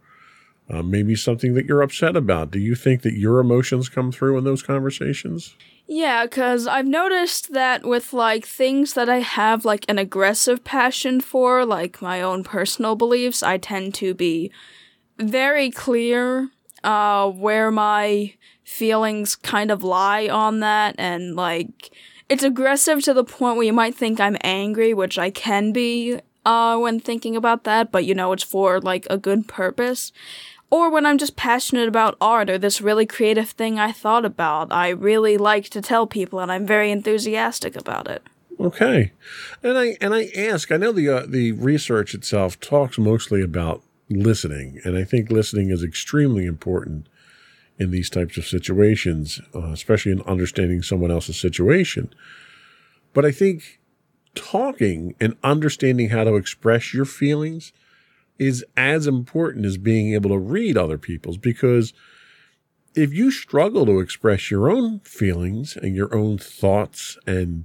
uh, 0.70 0.82
maybe 0.82 1.14
something 1.14 1.54
that 1.54 1.66
you're 1.66 1.82
upset 1.82 2.16
about? 2.16 2.50
Do 2.50 2.58
you 2.58 2.74
think 2.74 3.02
that 3.02 3.12
your 3.12 3.40
emotions 3.40 3.88
come 3.88 4.10
through 4.10 4.38
in 4.38 4.44
those 4.44 4.62
conversations? 4.62 5.54
Yeah, 5.94 6.24
because 6.24 6.66
I've 6.66 6.86
noticed 6.86 7.52
that 7.52 7.84
with 7.84 8.14
like 8.14 8.46
things 8.46 8.94
that 8.94 9.10
I 9.10 9.18
have 9.18 9.66
like 9.66 9.84
an 9.90 9.98
aggressive 9.98 10.64
passion 10.64 11.20
for, 11.20 11.66
like 11.66 12.00
my 12.00 12.22
own 12.22 12.44
personal 12.44 12.96
beliefs, 12.96 13.42
I 13.42 13.58
tend 13.58 13.92
to 13.96 14.14
be 14.14 14.50
very 15.18 15.70
clear 15.70 16.48
uh, 16.82 17.28
where 17.28 17.70
my 17.70 18.32
feelings 18.64 19.36
kind 19.36 19.70
of 19.70 19.84
lie 19.84 20.28
on 20.28 20.60
that 20.60 20.94
and 20.96 21.36
like 21.36 21.94
it's 22.30 22.42
aggressive 22.42 23.02
to 23.02 23.12
the 23.12 23.22
point 23.22 23.58
where 23.58 23.66
you 23.66 23.74
might 23.74 23.94
think 23.94 24.18
I'm 24.18 24.38
angry, 24.40 24.94
which 24.94 25.18
I 25.18 25.28
can 25.28 25.72
be 25.72 26.20
uh 26.46 26.78
when 26.78 27.00
thinking 27.00 27.36
about 27.36 27.64
that, 27.64 27.92
but 27.92 28.06
you 28.06 28.14
know 28.14 28.32
it's 28.32 28.42
for 28.42 28.80
like 28.80 29.06
a 29.10 29.18
good 29.18 29.46
purpose. 29.46 30.10
Or 30.72 30.88
when 30.88 31.04
I'm 31.04 31.18
just 31.18 31.36
passionate 31.36 31.86
about 31.86 32.16
art 32.18 32.48
or 32.48 32.56
this 32.56 32.80
really 32.80 33.04
creative 33.04 33.50
thing 33.50 33.78
I 33.78 33.92
thought 33.92 34.24
about, 34.24 34.72
I 34.72 34.88
really 34.88 35.36
like 35.36 35.68
to 35.68 35.82
tell 35.82 36.06
people 36.06 36.40
and 36.40 36.50
I'm 36.50 36.66
very 36.66 36.90
enthusiastic 36.90 37.76
about 37.76 38.08
it. 38.08 38.22
Okay. 38.58 39.12
And 39.62 39.76
I 39.76 39.98
and 40.00 40.14
I 40.14 40.30
ask, 40.34 40.72
I 40.72 40.78
know 40.78 40.90
the 40.90 41.10
uh, 41.10 41.26
the 41.28 41.52
research 41.52 42.14
itself 42.14 42.58
talks 42.58 42.96
mostly 42.96 43.42
about 43.42 43.82
listening, 44.08 44.80
and 44.82 44.96
I 44.96 45.04
think 45.04 45.30
listening 45.30 45.68
is 45.68 45.84
extremely 45.84 46.46
important 46.46 47.06
in 47.78 47.90
these 47.90 48.08
types 48.08 48.38
of 48.38 48.46
situations, 48.46 49.42
uh, 49.54 49.72
especially 49.72 50.12
in 50.12 50.22
understanding 50.22 50.80
someone 50.80 51.10
else's 51.10 51.38
situation. 51.38 52.14
But 53.12 53.26
I 53.26 53.30
think 53.30 53.78
talking 54.34 55.16
and 55.20 55.36
understanding 55.44 56.08
how 56.08 56.24
to 56.24 56.36
express 56.36 56.94
your 56.94 57.04
feelings 57.04 57.72
is 58.38 58.64
as 58.76 59.06
important 59.06 59.64
as 59.64 59.76
being 59.78 60.14
able 60.14 60.30
to 60.30 60.38
read 60.38 60.76
other 60.76 60.98
people's 60.98 61.36
because 61.36 61.92
if 62.94 63.12
you 63.12 63.30
struggle 63.30 63.86
to 63.86 64.00
express 64.00 64.50
your 64.50 64.70
own 64.70 65.00
feelings 65.00 65.76
and 65.76 65.96
your 65.96 66.14
own 66.14 66.38
thoughts 66.38 67.16
and 67.26 67.64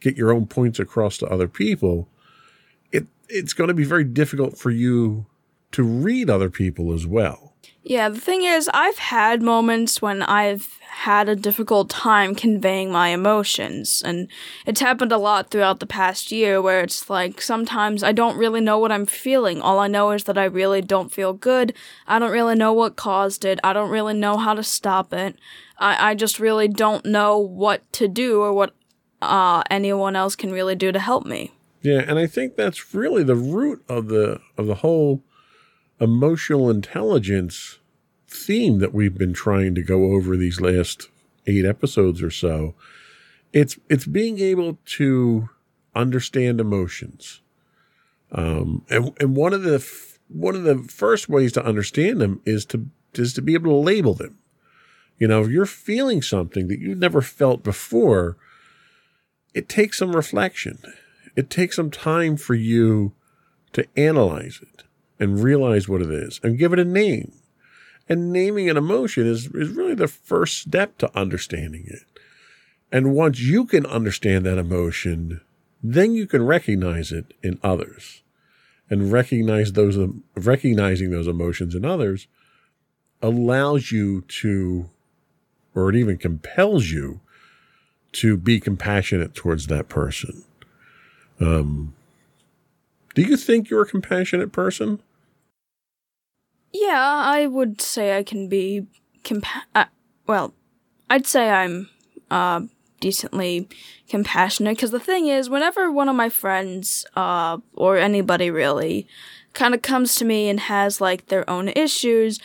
get 0.00 0.16
your 0.16 0.32
own 0.32 0.46
points 0.46 0.78
across 0.78 1.18
to 1.18 1.26
other 1.26 1.48
people, 1.48 2.08
it 2.92 3.06
it's 3.28 3.52
going 3.52 3.68
to 3.68 3.74
be 3.74 3.84
very 3.84 4.04
difficult 4.04 4.56
for 4.56 4.70
you 4.70 5.26
to 5.72 5.82
read 5.82 6.30
other 6.30 6.50
people 6.50 6.92
as 6.92 7.06
well. 7.06 7.47
Yeah, 7.88 8.10
the 8.10 8.20
thing 8.20 8.44
is, 8.44 8.68
I've 8.74 8.98
had 8.98 9.40
moments 9.40 10.02
when 10.02 10.22
I've 10.22 10.78
had 10.90 11.26
a 11.26 11.34
difficult 11.34 11.88
time 11.88 12.34
conveying 12.34 12.92
my 12.92 13.08
emotions, 13.08 14.02
and 14.04 14.28
it's 14.66 14.82
happened 14.82 15.10
a 15.10 15.16
lot 15.16 15.50
throughout 15.50 15.80
the 15.80 15.86
past 15.86 16.30
year 16.30 16.60
where 16.60 16.82
it's 16.82 17.08
like 17.08 17.40
sometimes 17.40 18.02
I 18.02 18.12
don't 18.12 18.36
really 18.36 18.60
know 18.60 18.78
what 18.78 18.92
I'm 18.92 19.06
feeling. 19.06 19.62
All 19.62 19.78
I 19.78 19.88
know 19.88 20.10
is 20.10 20.24
that 20.24 20.36
I 20.36 20.44
really 20.44 20.82
don't 20.82 21.10
feel 21.10 21.32
good. 21.32 21.72
I 22.06 22.18
don't 22.18 22.30
really 22.30 22.56
know 22.56 22.74
what 22.74 22.96
caused 22.96 23.46
it. 23.46 23.58
I 23.64 23.72
don't 23.72 23.88
really 23.90 24.12
know 24.12 24.36
how 24.36 24.52
to 24.52 24.62
stop 24.62 25.14
it. 25.14 25.38
I, 25.78 26.10
I 26.10 26.14
just 26.14 26.38
really 26.38 26.68
don't 26.68 27.06
know 27.06 27.38
what 27.38 27.90
to 27.94 28.06
do 28.06 28.42
or 28.42 28.52
what 28.52 28.74
uh, 29.22 29.62
anyone 29.70 30.14
else 30.14 30.36
can 30.36 30.52
really 30.52 30.74
do 30.74 30.92
to 30.92 31.00
help 31.00 31.24
me. 31.24 31.54
Yeah, 31.80 32.04
and 32.06 32.18
I 32.18 32.26
think 32.26 32.54
that's 32.54 32.92
really 32.92 33.22
the 33.22 33.34
root 33.34 33.82
of 33.88 34.08
the 34.08 34.42
of 34.58 34.66
the 34.66 34.74
whole 34.74 35.22
emotional 36.00 36.70
intelligence 36.70 37.77
theme 38.28 38.78
that 38.78 38.94
we've 38.94 39.16
been 39.16 39.32
trying 39.32 39.74
to 39.74 39.82
go 39.82 40.12
over 40.12 40.36
these 40.36 40.60
last 40.60 41.08
eight 41.46 41.64
episodes 41.64 42.22
or 42.22 42.30
so. 42.30 42.74
It's 43.52 43.78
it's 43.88 44.06
being 44.06 44.38
able 44.38 44.78
to 44.84 45.48
understand 45.94 46.60
emotions, 46.60 47.40
um, 48.30 48.84
and 48.90 49.12
and 49.18 49.34
one 49.34 49.54
of 49.54 49.62
the 49.62 49.76
f- 49.76 50.18
one 50.28 50.54
of 50.54 50.64
the 50.64 50.78
first 50.78 51.28
ways 51.28 51.52
to 51.52 51.64
understand 51.64 52.20
them 52.20 52.42
is 52.44 52.66
to 52.66 52.86
is 53.14 53.32
to 53.34 53.42
be 53.42 53.54
able 53.54 53.70
to 53.70 53.84
label 53.84 54.14
them. 54.14 54.38
You 55.18 55.28
know, 55.28 55.42
if 55.42 55.48
you're 55.48 55.66
feeling 55.66 56.22
something 56.22 56.68
that 56.68 56.78
you've 56.78 56.98
never 56.98 57.22
felt 57.22 57.64
before, 57.64 58.36
it 59.54 59.68
takes 59.68 59.98
some 59.98 60.14
reflection. 60.14 60.78
It 61.34 61.50
takes 61.50 61.76
some 61.76 61.90
time 61.90 62.36
for 62.36 62.54
you 62.54 63.14
to 63.72 63.86
analyze 63.96 64.60
it 64.62 64.84
and 65.18 65.42
realize 65.42 65.88
what 65.88 66.02
it 66.02 66.10
is 66.10 66.38
and 66.42 66.58
give 66.58 66.72
it 66.72 66.78
a 66.78 66.84
name. 66.84 67.32
And 68.08 68.32
naming 68.32 68.70
an 68.70 68.76
emotion 68.76 69.26
is, 69.26 69.46
is 69.46 69.70
really 69.70 69.94
the 69.94 70.08
first 70.08 70.58
step 70.58 70.96
to 70.98 71.18
understanding 71.18 71.84
it. 71.86 72.04
And 72.90 73.14
once 73.14 73.40
you 73.40 73.66
can 73.66 73.84
understand 73.84 74.46
that 74.46 74.58
emotion, 74.58 75.42
then 75.82 76.14
you 76.14 76.26
can 76.26 76.44
recognize 76.44 77.12
it 77.12 77.34
in 77.42 77.58
others. 77.62 78.22
And 78.90 79.12
recognize 79.12 79.72
those, 79.72 79.98
recognizing 80.34 81.10
those 81.10 81.26
emotions 81.26 81.74
in 81.74 81.84
others 81.84 82.26
allows 83.20 83.92
you 83.92 84.22
to, 84.22 84.88
or 85.74 85.90
it 85.90 85.96
even 85.96 86.16
compels 86.16 86.86
you 86.86 87.20
to 88.12 88.38
be 88.38 88.58
compassionate 88.58 89.34
towards 89.34 89.66
that 89.66 89.90
person. 89.90 90.44
Um, 91.40 91.94
do 93.14 93.22
you 93.22 93.36
think 93.36 93.68
you're 93.68 93.82
a 93.82 93.86
compassionate 93.86 94.52
person? 94.52 95.02
Yeah, 96.72 97.22
I 97.24 97.46
would 97.46 97.80
say 97.80 98.16
I 98.16 98.22
can 98.22 98.48
be 98.48 98.86
compa- 99.24 99.62
uh, 99.74 99.86
well, 100.26 100.54
I'd 101.08 101.26
say 101.26 101.50
I'm 101.50 101.88
uh 102.30 102.62
decently 103.00 103.68
compassionate 104.08 104.76
because 104.76 104.90
the 104.90 105.00
thing 105.00 105.28
is 105.28 105.48
whenever 105.48 105.90
one 105.90 106.08
of 106.08 106.16
my 106.16 106.28
friends 106.28 107.06
uh 107.14 107.56
or 107.74 107.96
anybody 107.96 108.50
really 108.50 109.06
kind 109.54 109.72
of 109.74 109.82
comes 109.82 110.16
to 110.16 110.24
me 110.24 110.48
and 110.48 110.60
has 110.60 111.00
like 111.00 111.26
their 111.26 111.48
own 111.48 111.68
issues, 111.68 112.38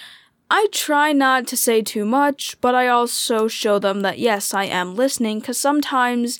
I 0.50 0.68
try 0.72 1.12
not 1.12 1.48
to 1.48 1.58
say 1.58 1.82
too 1.82 2.06
much, 2.06 2.60
but 2.62 2.76
I 2.76 2.88
also 2.88 3.48
show 3.48 3.78
them 3.80 4.02
that 4.02 4.20
yes, 4.20 4.54
I 4.54 4.66
am 4.66 4.96
listening 4.96 5.42
cuz 5.42 5.58
sometimes 5.58 6.40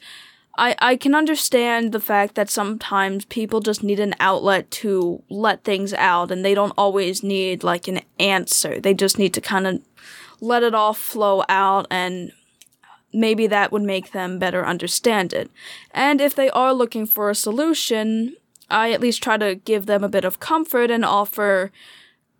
I, 0.56 0.76
I 0.80 0.96
can 0.98 1.16
understand 1.16 1.92
the 1.92 2.00
fact 2.00 2.36
that 2.36 2.50
sometimes 2.50 3.26
people 3.26 3.60
just 3.60 3.84
need 3.84 4.00
an 4.00 4.13
outlet 4.20 4.70
to 4.72 5.24
let 5.30 5.63
things 5.63 5.94
out 5.94 6.30
and 6.30 6.46
they 6.46 6.54
don't 6.54 6.74
always 6.78 7.24
need 7.24 7.63
like 7.63 7.88
an 7.88 8.02
answer. 8.20 8.80
They 8.80 8.94
just 8.94 9.18
need 9.18 9.34
to 9.34 9.42
kind 9.42 9.66
of 9.66 9.82
let 10.42 10.62
it 10.62 10.76
all 10.76 10.94
flow 10.94 11.44
out 11.50 11.88
and 11.89 12.32
maybe 13.12 13.48
that 13.48 13.72
would 13.72 13.82
make 13.82 14.12
them 14.12 14.38
better 14.38 14.66
understand 14.66 15.34
it. 15.34 15.50
And 15.92 16.22
if 16.22 16.36
they 16.36 16.50
are 16.52 16.74
looking 16.74 17.06
for 17.08 17.30
a 17.30 17.36
solution, 17.36 18.36
I 18.70 18.92
at 18.92 19.02
least 19.02 19.24
try 19.24 19.38
to 19.38 19.56
give 19.56 19.88
them 19.88 20.04
a 20.04 20.10
bit 20.10 20.26
of 20.26 20.39
comfort 20.39 20.92
and 20.92 21.06
offer, 21.06 21.72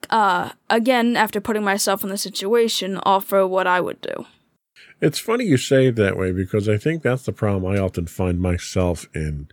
uh, 0.10 0.52
again, 0.70 1.16
after 1.16 1.42
putting 1.42 1.64
myself 1.64 2.04
in 2.04 2.10
the 2.10 2.18
situation, 2.18 3.00
offer 3.04 3.48
what 3.48 3.68
I 3.68 3.82
would 3.82 4.02
do. 4.02 4.26
It's 5.04 5.20
funny 5.20 5.44
you 5.44 5.58
say 5.58 5.88
it 5.88 5.98
that 5.98 6.16
way 6.16 6.32
because 6.32 6.70
I 6.70 6.78
think 6.78 7.04
that's 7.04 7.24
the 7.24 7.34
problem 7.34 7.70
I 7.70 7.78
often 7.78 8.08
find 8.08 8.40
myself 8.40 9.06
in. 9.14 9.50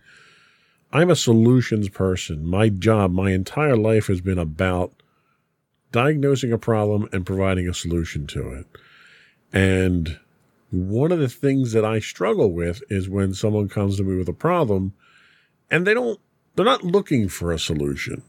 I'm 0.93 1.09
a 1.09 1.15
solutions 1.15 1.89
person. 1.89 2.47
My 2.47 2.69
job, 2.69 3.11
my 3.11 3.31
entire 3.31 3.75
life 3.75 4.07
has 4.07 4.21
been 4.21 4.39
about 4.39 4.93
diagnosing 5.91 6.53
a 6.53 6.57
problem 6.57 7.09
and 7.11 7.25
providing 7.25 7.67
a 7.67 7.73
solution 7.73 8.27
to 8.27 8.53
it. 8.53 8.65
And 9.51 10.19
one 10.69 11.11
of 11.11 11.19
the 11.19 11.27
things 11.27 11.73
that 11.73 11.83
I 11.83 11.99
struggle 11.99 12.53
with 12.53 12.81
is 12.89 13.09
when 13.09 13.33
someone 13.33 13.67
comes 13.67 13.97
to 13.97 14.05
me 14.05 14.15
with 14.15 14.29
a 14.29 14.33
problem 14.33 14.93
and 15.69 15.85
they 15.85 15.93
don't, 15.93 16.17
they're 16.55 16.63
not 16.63 16.85
looking 16.85 17.27
for 17.27 17.51
a 17.51 17.59
solution. 17.59 18.23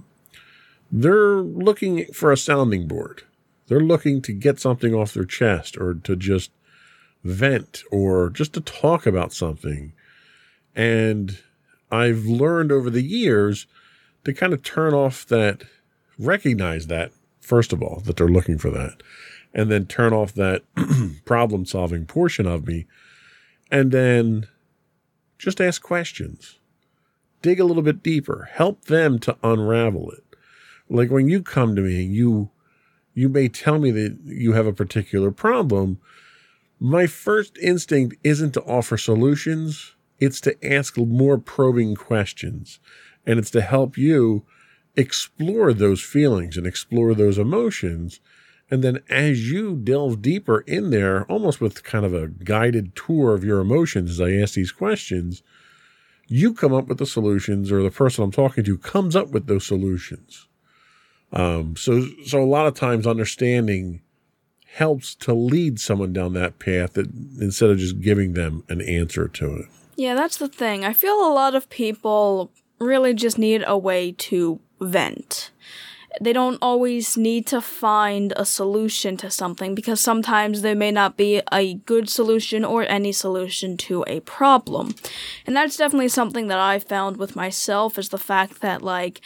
They're 0.91 1.37
looking 1.37 2.07
for 2.07 2.33
a 2.33 2.37
sounding 2.37 2.89
board. 2.89 3.23
They're 3.69 3.79
looking 3.79 4.23
to 4.23 4.33
get 4.33 4.59
something 4.59 4.93
off 4.93 5.15
their 5.15 5.25
chest 5.25 5.77
or 5.77 5.95
to 5.95 6.17
just 6.17 6.51
vent 7.25 7.83
or 7.91 8.31
just 8.31 8.53
to 8.55 8.61
talk 8.61 9.07
about 9.07 9.33
something. 9.33 9.93
And 10.75 11.39
I've 11.91 12.25
learned 12.25 12.73
over 12.73 12.91
the 12.91 13.03
years 13.03 13.67
to 14.25 14.33
kind 14.33 14.53
of 14.53 14.63
turn 14.63 14.95
off 14.95 15.27
that, 15.27 15.65
recognize 16.19 16.87
that, 16.87 17.13
first 17.41 17.73
of 17.73 17.83
all, 17.83 18.01
that 18.05 18.17
they're 18.17 18.29
looking 18.29 18.59
for 18.59 18.71
that, 18.71 19.03
and 19.53 19.71
then 19.71 19.87
turn 19.87 20.13
off 20.13 20.33
that 20.35 20.63
problem 21.25 21.67
solving 21.67 22.07
portion 22.07 22.47
of 22.47 22.67
me, 22.67 22.87
and 23.71 23.93
then 23.93 24.47
just 25.39 25.61
ask 25.61 25.83
questions. 25.83 26.59
Dig 27.43 27.59
a 27.59 27.65
little 27.65 27.83
bit 27.83 28.03
deeper. 28.03 28.49
Help 28.53 28.85
them 28.85 29.19
to 29.19 29.37
unravel 29.43 30.13
it. 30.13 30.25
Like 30.89 31.11
when 31.11 31.29
you 31.29 31.43
come 31.43 31.75
to 31.75 31.83
me, 31.83 32.05
and 32.05 32.15
you 32.15 32.51
you 33.15 33.29
may 33.29 33.49
tell 33.49 33.79
me 33.79 33.91
that 33.91 34.19
you 34.25 34.53
have 34.53 34.67
a 34.67 34.73
particular 34.73 35.31
problem, 35.31 36.01
my 36.83 37.07
first 37.07 37.57
instinct 37.59 38.17
isn't 38.25 38.55
to 38.55 38.63
offer 38.63 38.99
solutions, 38.99 39.95
it's 40.19 40.41
to 40.41 40.67
ask 40.67 40.99
more 40.99 41.39
probing 41.39 41.95
questions. 41.95 42.81
And 43.25 43.39
it's 43.39 43.53
to 43.53 43.61
help 43.61 43.97
you 43.97 44.45
explore 44.97 45.73
those 45.73 46.03
feelings 46.03 46.57
and 46.57 46.67
explore 46.67 47.15
those 47.15 47.39
emotions. 47.39 48.19
And 48.69 48.83
then 48.83 48.99
as 49.09 49.49
you 49.49 49.77
delve 49.77 50.23
deeper 50.23 50.63
in 50.67 50.91
there, 50.91 51.25
almost 51.27 51.61
with 51.61 51.85
kind 51.85 52.05
of 52.05 52.15
a 52.15 52.27
guided 52.27 52.97
tour 52.97 53.33
of 53.33 53.45
your 53.45 53.61
emotions 53.61 54.11
as 54.11 54.21
I 54.21 54.33
ask 54.33 54.55
these 54.55 54.73
questions, 54.73 55.45
you 56.27 56.53
come 56.53 56.75
up 56.75 56.89
with 56.89 56.99
the 56.99 57.07
solutions 57.07 57.71
or 57.71 57.81
the 57.85 57.93
person 57.93 58.25
I'm 58.25 58.33
talking 58.33 58.65
to 58.65 58.77
comes 58.77 59.15
up 59.15 59.29
with 59.29 59.47
those 59.47 59.65
solutions. 59.65 60.49
Um, 61.33 61.77
so, 61.77 62.09
so 62.27 62.43
a 62.43 62.45
lot 62.45 62.67
of 62.67 62.75
times 62.75 63.07
understanding 63.07 64.02
helps 64.75 65.15
to 65.15 65.35
lead 65.35 65.79
someone 65.79 66.13
down 66.13 66.33
that 66.33 66.59
path 66.59 66.95
that, 66.95 67.07
instead 67.41 67.71
of 67.71 67.79
just 67.79 68.01
giving 68.01 68.33
them 68.33 68.65
an 68.69 68.81
answer 68.81 69.29
to 69.29 69.55
it. 69.55 69.67
Yeah, 69.97 70.15
that's 70.15 70.39
the 70.39 70.49
thing. 70.49 70.85
I 70.85 70.95
feel 70.95 71.27
a 71.27 71.33
lot 71.33 71.55
of 71.55 71.69
people 71.69 72.51
really 72.79 73.13
just 73.13 73.39
need 73.39 73.63
a 73.67 73.77
way 73.77 74.13
to 74.13 74.61
vent. 74.81 75.51
They 76.21 76.33
don't 76.33 76.59
always 76.61 77.17
need 77.17 77.47
to 77.49 77.61
find 77.61 78.33
a 78.37 78.45
solution 78.45 79.17
to 79.19 79.31
something 79.31 79.75
because 79.75 80.01
sometimes 80.01 80.61
there 80.61 80.75
may 80.75 80.91
not 80.91 81.17
be 81.17 81.43
a 81.53 81.75
good 81.75 82.09
solution 82.09 82.65
or 82.65 82.85
any 82.85 83.13
solution 83.13 83.77
to 83.79 84.05
a 84.07 84.21
problem. 84.21 84.95
And 85.47 85.57
that's 85.57 85.77
definitely 85.77 86.09
something 86.09 86.49
that 86.49 86.59
I 86.59 86.79
found 86.79 87.17
with 87.17 87.37
myself 87.37 87.99
is 87.99 88.11
the 88.11 88.19
fact 88.19 88.61
that 88.61 88.83
like 88.83 89.21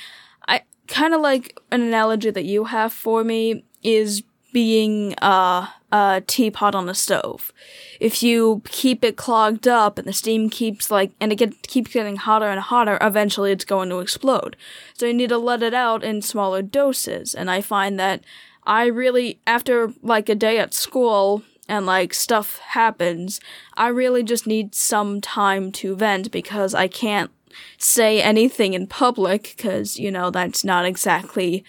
I 0.47 0.63
kind 0.87 1.15
of 1.15 1.21
like 1.21 1.59
an 1.73 1.83
analogy 1.83 2.31
that 2.31 2.45
you 2.45 2.65
have 2.65 2.93
for 2.93 3.25
me 3.25 3.65
is 3.83 4.23
being 4.53 5.15
uh, 5.21 5.67
a 5.93 6.23
teapot 6.27 6.75
on 6.75 6.89
a 6.89 6.95
stove. 6.95 7.53
If 8.01 8.23
you 8.23 8.63
keep 8.67 9.05
it 9.05 9.17
clogged 9.17 9.69
up 9.69 9.99
and 9.99 10.07
the 10.07 10.13
steam 10.13 10.51
keeps 10.51 10.91
like, 10.91 11.13
and 11.21 11.33
it 11.33 11.37
get, 11.37 11.63
keeps 11.63 11.93
getting 11.93 12.17
hotter 12.17 12.49
and 12.49 12.61
hotter, 12.61 12.99
eventually 13.01 13.53
it's 13.53 13.65
going 13.65 13.89
to 13.91 14.01
explode. 14.01 14.57
So 14.95 15.07
you 15.07 15.15
need 15.15 15.29
to 15.29 15.39
let 15.39 15.63
it 15.63 15.75
out 15.75 16.03
in 16.05 16.23
smaller 16.23 16.63
doses. 16.63 17.35
And 17.35 17.51
I 17.51 17.61
find 17.61 17.99
that 17.99 18.25
I 18.65 18.87
really, 18.87 19.41
after 19.47 19.93
like 20.03 20.29
a 20.29 20.35
day 20.35 20.59
at 20.59 20.75
school 20.75 21.43
and 21.69 21.87
like 21.87 22.15
stuff 22.15 22.59
happens, 22.59 23.41
I 23.75 23.89
really 23.89 24.23
just 24.23 24.47
need 24.47 24.75
some 24.75 25.21
time 25.21 25.73
to 25.73 25.97
vent 25.97 26.31
because 26.31 26.75
I 26.75 26.89
can't 26.89 27.31
say 27.79 28.21
anything 28.21 28.75
in 28.75 28.87
public 28.87 29.55
because, 29.57 29.99
you 29.99 30.11
know, 30.11 30.31
that's 30.31 30.65
not 30.65 30.85
exactly, 30.85 31.65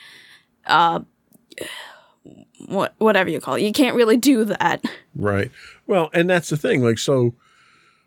uh, 0.65 1.01
what 2.65 2.95
whatever 2.97 3.29
you 3.29 3.39
call 3.39 3.55
it. 3.55 3.61
You 3.61 3.71
can't 3.71 3.95
really 3.95 4.17
do 4.17 4.45
that. 4.45 4.83
Right. 5.15 5.51
Well, 5.85 6.09
and 6.13 6.29
that's 6.29 6.49
the 6.49 6.57
thing. 6.57 6.83
Like 6.83 6.99
so 6.99 7.35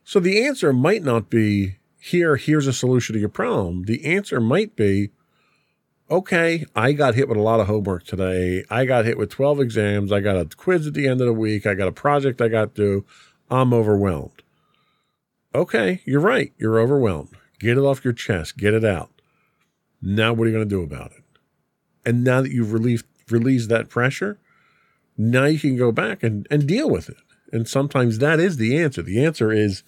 so 0.04 0.20
the 0.20 0.44
answer 0.44 0.72
might 0.72 1.02
not 1.02 1.30
be 1.30 1.76
here, 2.00 2.36
here's 2.36 2.66
a 2.66 2.72
solution 2.72 3.12
to 3.12 3.20
your 3.20 3.28
problem. 3.28 3.84
The 3.84 4.04
answer 4.04 4.40
might 4.40 4.74
be, 4.74 5.10
okay, 6.10 6.64
I 6.74 6.92
got 6.92 7.14
hit 7.14 7.28
with 7.28 7.38
a 7.38 7.42
lot 7.42 7.60
of 7.60 7.66
homework 7.66 8.04
today. 8.04 8.64
I 8.70 8.86
got 8.86 9.04
hit 9.04 9.18
with 9.18 9.30
12 9.30 9.60
exams. 9.60 10.10
I 10.10 10.20
got 10.20 10.36
a 10.36 10.46
quiz 10.46 10.86
at 10.86 10.94
the 10.94 11.06
end 11.06 11.20
of 11.20 11.26
the 11.26 11.32
week. 11.32 11.66
I 11.66 11.74
got 11.74 11.88
a 11.88 11.92
project 11.92 12.40
I 12.40 12.48
got 12.48 12.74
to 12.74 12.82
do. 12.82 13.06
I'm 13.50 13.74
overwhelmed. 13.74 14.42
Okay, 15.54 16.00
you're 16.04 16.20
right. 16.20 16.52
You're 16.56 16.80
overwhelmed. 16.80 17.36
Get 17.58 17.76
it 17.76 17.82
off 17.82 18.04
your 18.04 18.14
chest. 18.14 18.56
Get 18.56 18.72
it 18.72 18.84
out. 18.84 19.10
Now, 20.00 20.32
what 20.32 20.44
are 20.44 20.50
you 20.50 20.56
going 20.56 20.68
to 20.68 20.74
do 20.74 20.82
about 20.82 21.12
it? 21.12 21.22
And 22.06 22.24
now 22.24 22.40
that 22.40 22.52
you've 22.52 22.72
relieved, 22.72 23.04
released 23.30 23.68
that 23.68 23.88
pressure, 23.88 24.38
now 25.16 25.44
you 25.44 25.58
can 25.58 25.76
go 25.76 25.92
back 25.92 26.22
and, 26.22 26.46
and 26.50 26.66
deal 26.66 26.88
with 26.88 27.08
it. 27.08 27.18
And 27.52 27.68
sometimes 27.68 28.18
that 28.18 28.40
is 28.40 28.56
the 28.56 28.78
answer. 28.78 29.02
The 29.02 29.24
answer 29.24 29.52
is 29.52 29.82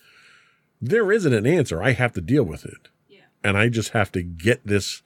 there 0.81 1.13
isn't 1.13 1.33
an 1.33 1.47
answer. 1.47 1.83
I 1.83 1.93
have 1.93 2.13
to 2.15 2.21
deal 2.21 2.43
with 2.43 2.65
it. 2.65 2.89
Yeah. 3.09 3.21
And 3.45 3.57
I 3.57 3.69
just 3.69 3.91
have 3.91 4.11
to 4.13 4.23
get 4.23 4.67
this 4.67 5.03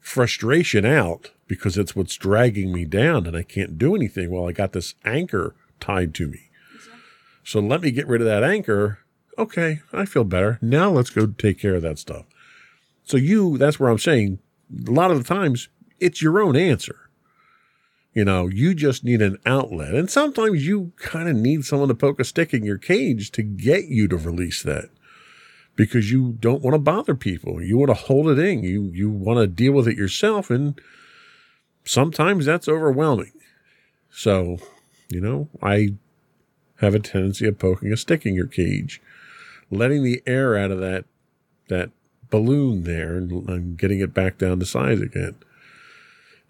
frustration 0.00 0.84
out 0.84 1.30
because 1.46 1.76
it's 1.78 1.94
what's 1.94 2.16
dragging 2.16 2.72
me 2.72 2.84
down 2.84 3.26
and 3.26 3.36
I 3.36 3.42
can't 3.42 3.78
do 3.78 3.94
anything 3.94 4.30
while 4.30 4.48
I 4.48 4.52
got 4.52 4.72
this 4.72 4.94
anchor 5.04 5.54
tied 5.80 6.14
to 6.14 6.26
me. 6.26 6.50
Exactly. 6.74 7.02
So 7.44 7.60
let 7.60 7.82
me 7.82 7.90
get 7.90 8.08
rid 8.08 8.20
of 8.20 8.26
that 8.26 8.42
anchor. 8.42 9.00
Okay, 9.38 9.80
I 9.92 10.06
feel 10.06 10.24
better. 10.24 10.58
Now 10.60 10.90
let's 10.90 11.10
go 11.10 11.26
take 11.26 11.60
care 11.60 11.74
of 11.74 11.82
that 11.82 11.98
stuff. 11.98 12.24
So 13.04 13.16
you, 13.16 13.58
that's 13.58 13.78
where 13.78 13.90
I'm 13.90 13.98
saying 13.98 14.38
a 14.86 14.90
lot 14.90 15.10
of 15.10 15.18
the 15.18 15.24
times 15.24 15.68
it's 16.00 16.22
your 16.22 16.40
own 16.40 16.56
answer. 16.56 17.01
You 18.14 18.24
know, 18.26 18.46
you 18.46 18.74
just 18.74 19.04
need 19.04 19.22
an 19.22 19.38
outlet. 19.46 19.94
And 19.94 20.10
sometimes 20.10 20.66
you 20.66 20.92
kind 20.96 21.28
of 21.28 21.36
need 21.36 21.64
someone 21.64 21.88
to 21.88 21.94
poke 21.94 22.20
a 22.20 22.24
stick 22.24 22.52
in 22.52 22.62
your 22.62 22.78
cage 22.78 23.30
to 23.32 23.42
get 23.42 23.86
you 23.86 24.06
to 24.08 24.16
release 24.16 24.62
that 24.62 24.90
because 25.76 26.12
you 26.12 26.32
don't 26.32 26.62
want 26.62 26.74
to 26.74 26.78
bother 26.78 27.14
people. 27.14 27.62
You 27.62 27.78
want 27.78 27.88
to 27.88 27.94
hold 27.94 28.28
it 28.28 28.38
in. 28.38 28.62
You, 28.62 28.90
you 28.92 29.10
want 29.10 29.38
to 29.38 29.46
deal 29.46 29.72
with 29.72 29.88
it 29.88 29.96
yourself. 29.96 30.50
And 30.50 30.78
sometimes 31.84 32.44
that's 32.44 32.68
overwhelming. 32.68 33.32
So, 34.10 34.58
you 35.08 35.20
know, 35.20 35.48
I 35.62 35.94
have 36.80 36.94
a 36.94 36.98
tendency 36.98 37.46
of 37.46 37.58
poking 37.58 37.92
a 37.92 37.96
stick 37.96 38.26
in 38.26 38.34
your 38.34 38.46
cage, 38.46 39.00
letting 39.70 40.02
the 40.02 40.22
air 40.26 40.56
out 40.56 40.70
of 40.70 40.80
that, 40.80 41.06
that 41.68 41.90
balloon 42.28 42.84
there 42.84 43.16
and, 43.16 43.48
and 43.48 43.78
getting 43.78 44.00
it 44.00 44.12
back 44.12 44.36
down 44.36 44.58
to 44.58 44.66
size 44.66 45.00
again. 45.00 45.36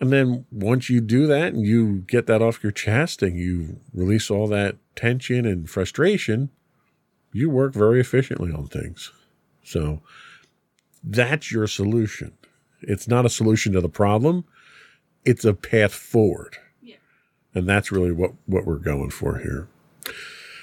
And 0.02 0.12
then 0.12 0.46
once 0.50 0.90
you 0.90 1.00
do 1.00 1.28
that 1.28 1.52
and 1.54 1.64
you 1.64 1.98
get 2.08 2.26
that 2.26 2.42
off 2.42 2.64
your 2.64 2.72
chest 2.72 3.22
and 3.22 3.38
you 3.38 3.78
release 3.94 4.32
all 4.32 4.48
that 4.48 4.74
tension 4.96 5.46
and 5.46 5.70
frustration, 5.70 6.50
you 7.32 7.48
work 7.48 7.72
very 7.72 8.00
efficiently 8.00 8.50
on 8.50 8.66
things. 8.66 9.12
So 9.62 10.02
that's 11.04 11.52
your 11.52 11.68
solution. 11.68 12.32
It's 12.80 13.06
not 13.06 13.24
a 13.24 13.28
solution 13.28 13.74
to 13.74 13.80
the 13.80 13.88
problem, 13.88 14.44
it's 15.24 15.44
a 15.44 15.54
path 15.54 15.94
forward. 15.94 16.56
Yeah. 16.82 16.96
And 17.54 17.68
that's 17.68 17.92
really 17.92 18.10
what, 18.10 18.32
what 18.46 18.66
we're 18.66 18.78
going 18.78 19.10
for 19.10 19.38
here. 19.38 19.68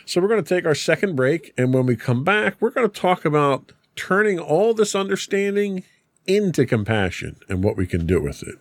So 0.06 0.20
we're 0.20 0.28
going 0.28 0.44
to 0.44 0.56
take 0.56 0.66
our 0.66 0.76
second 0.76 1.16
break. 1.16 1.54
And 1.58 1.74
when 1.74 1.86
we 1.86 1.96
come 1.96 2.26
back, 2.26 2.58
we're 2.60 2.72
going 2.72 2.90
to 2.90 3.02
talk 3.02 3.24
about 3.24 3.72
turning 3.96 4.38
all 4.38 4.74
this 4.74 4.96
understanding 4.96 5.86
into 6.28 6.66
compassion 6.66 7.38
and 7.48 7.64
what 7.64 7.78
we 7.78 7.88
can 7.88 8.06
do 8.06 8.22
with 8.22 8.44
it. 8.44 8.58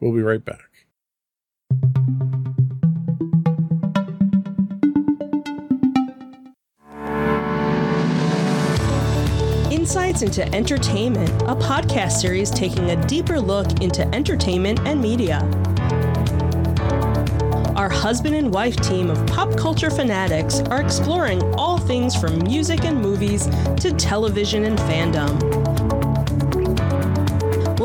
We'll 0.00 0.12
be 0.12 0.22
right 0.22 0.44
back. 0.44 0.60
Insights 9.70 10.22
into 10.22 10.54
Entertainment, 10.54 11.30
a 11.42 11.54
podcast 11.54 12.12
series 12.12 12.50
taking 12.50 12.90
a 12.90 13.06
deeper 13.06 13.38
look 13.38 13.82
into 13.82 14.06
entertainment 14.14 14.80
and 14.80 15.00
media. 15.00 15.40
Our 17.76 17.88
husband 17.90 18.34
and 18.34 18.52
wife 18.52 18.76
team 18.76 19.10
of 19.10 19.26
pop 19.26 19.56
culture 19.58 19.90
fanatics 19.90 20.60
are 20.60 20.80
exploring 20.80 21.42
all 21.54 21.76
things 21.76 22.16
from 22.16 22.38
music 22.38 22.84
and 22.84 23.00
movies 23.00 23.46
to 23.80 23.92
television 23.98 24.64
and 24.64 24.78
fandom 24.78 25.73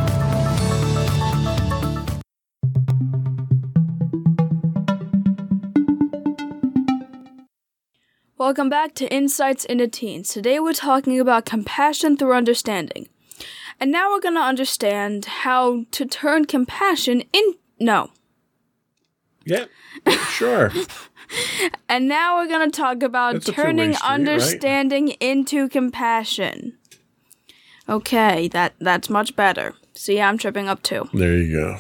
Welcome 8.38 8.70
back 8.70 8.96
to 8.96 9.14
Insights 9.14 9.66
into 9.66 9.90
Teens. 9.90 10.30
Today 10.30 10.62
we're 10.62 10.72
talking 10.72 11.20
about 11.20 11.46
compassion 11.46 12.16
through 12.16 12.34
understanding. 12.34 13.10
And 13.82 13.92
now 13.92 14.10
we're 14.10 14.22
going 14.22 14.36
to 14.36 14.42
understand 14.42 15.26
how 15.26 15.84
to 15.92 16.06
turn 16.06 16.46
compassion 16.46 17.24
in. 17.34 17.56
No. 17.78 18.12
Yep. 19.46 19.70
Sure. 20.30 20.72
and 21.90 22.08
now 22.08 22.38
we're 22.38 22.48
going 22.48 22.70
to 22.70 22.76
talk 22.76 23.04
about 23.04 23.42
turning 23.44 23.94
street, 23.94 24.10
understanding 24.10 25.08
right? 25.08 25.18
into 25.20 25.70
compassion. 25.70 26.78
Okay, 27.90 28.48
that 28.50 28.74
that's 28.80 29.10
much 29.10 29.36
better. 29.36 29.76
See, 29.94 30.22
I'm 30.22 30.38
tripping 30.38 30.68
up 30.68 30.82
too. 30.84 31.10
There 31.14 31.38
you 31.38 31.52
go. 31.52 31.78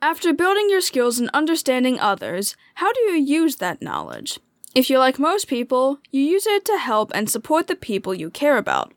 After 0.00 0.32
building 0.32 0.68
your 0.68 0.80
skills 0.80 1.18
and 1.18 1.30
understanding 1.32 1.98
others, 2.00 2.56
how 2.74 2.92
do 2.92 3.00
you 3.02 3.14
use 3.14 3.56
that 3.56 3.80
knowledge? 3.80 4.40
If 4.74 4.90
you're 4.90 4.98
like 4.98 5.18
most 5.18 5.46
people, 5.46 5.98
you 6.10 6.22
use 6.22 6.46
it 6.46 6.64
to 6.64 6.78
help 6.78 7.12
and 7.14 7.30
support 7.30 7.66
the 7.68 7.76
people 7.76 8.14
you 8.14 8.30
care 8.30 8.56
about. 8.56 8.92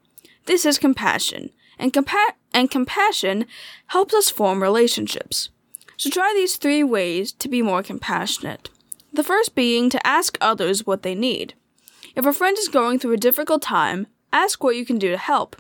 This 0.46 0.66
is 0.66 0.80
compassion, 0.80 1.52
and, 1.78 1.94
compa- 1.94 2.34
and 2.54 2.72
compassion 2.72 3.46
helps 3.88 4.14
us 4.14 4.30
form 4.30 4.64
relationships. 4.64 5.50
So 5.98 6.10
try 6.10 6.34
these 6.36 6.58
three 6.58 6.84
ways 6.84 7.32
to 7.34 7.48
be 7.48 7.62
more 7.62 7.84
compassionate. 7.84 8.70
The 9.14 9.24
first 9.24 9.56
being 9.56 9.90
to 9.92 10.08
ask 10.08 10.38
others 10.42 10.86
what 10.86 11.04
they 11.04 11.16
need. 11.16 11.54
If 12.16 12.26
a 12.26 12.34
friend 12.34 12.58
is 12.58 12.68
going 12.68 13.00
through 13.00 13.14
a 13.14 13.18
difficult 13.18 13.62
time, 13.62 14.08
ask 14.32 14.64
what 14.64 14.76
you 14.76 14.86
can 14.86 14.98
do 14.98 15.10
to 15.12 15.18
help. 15.18 15.56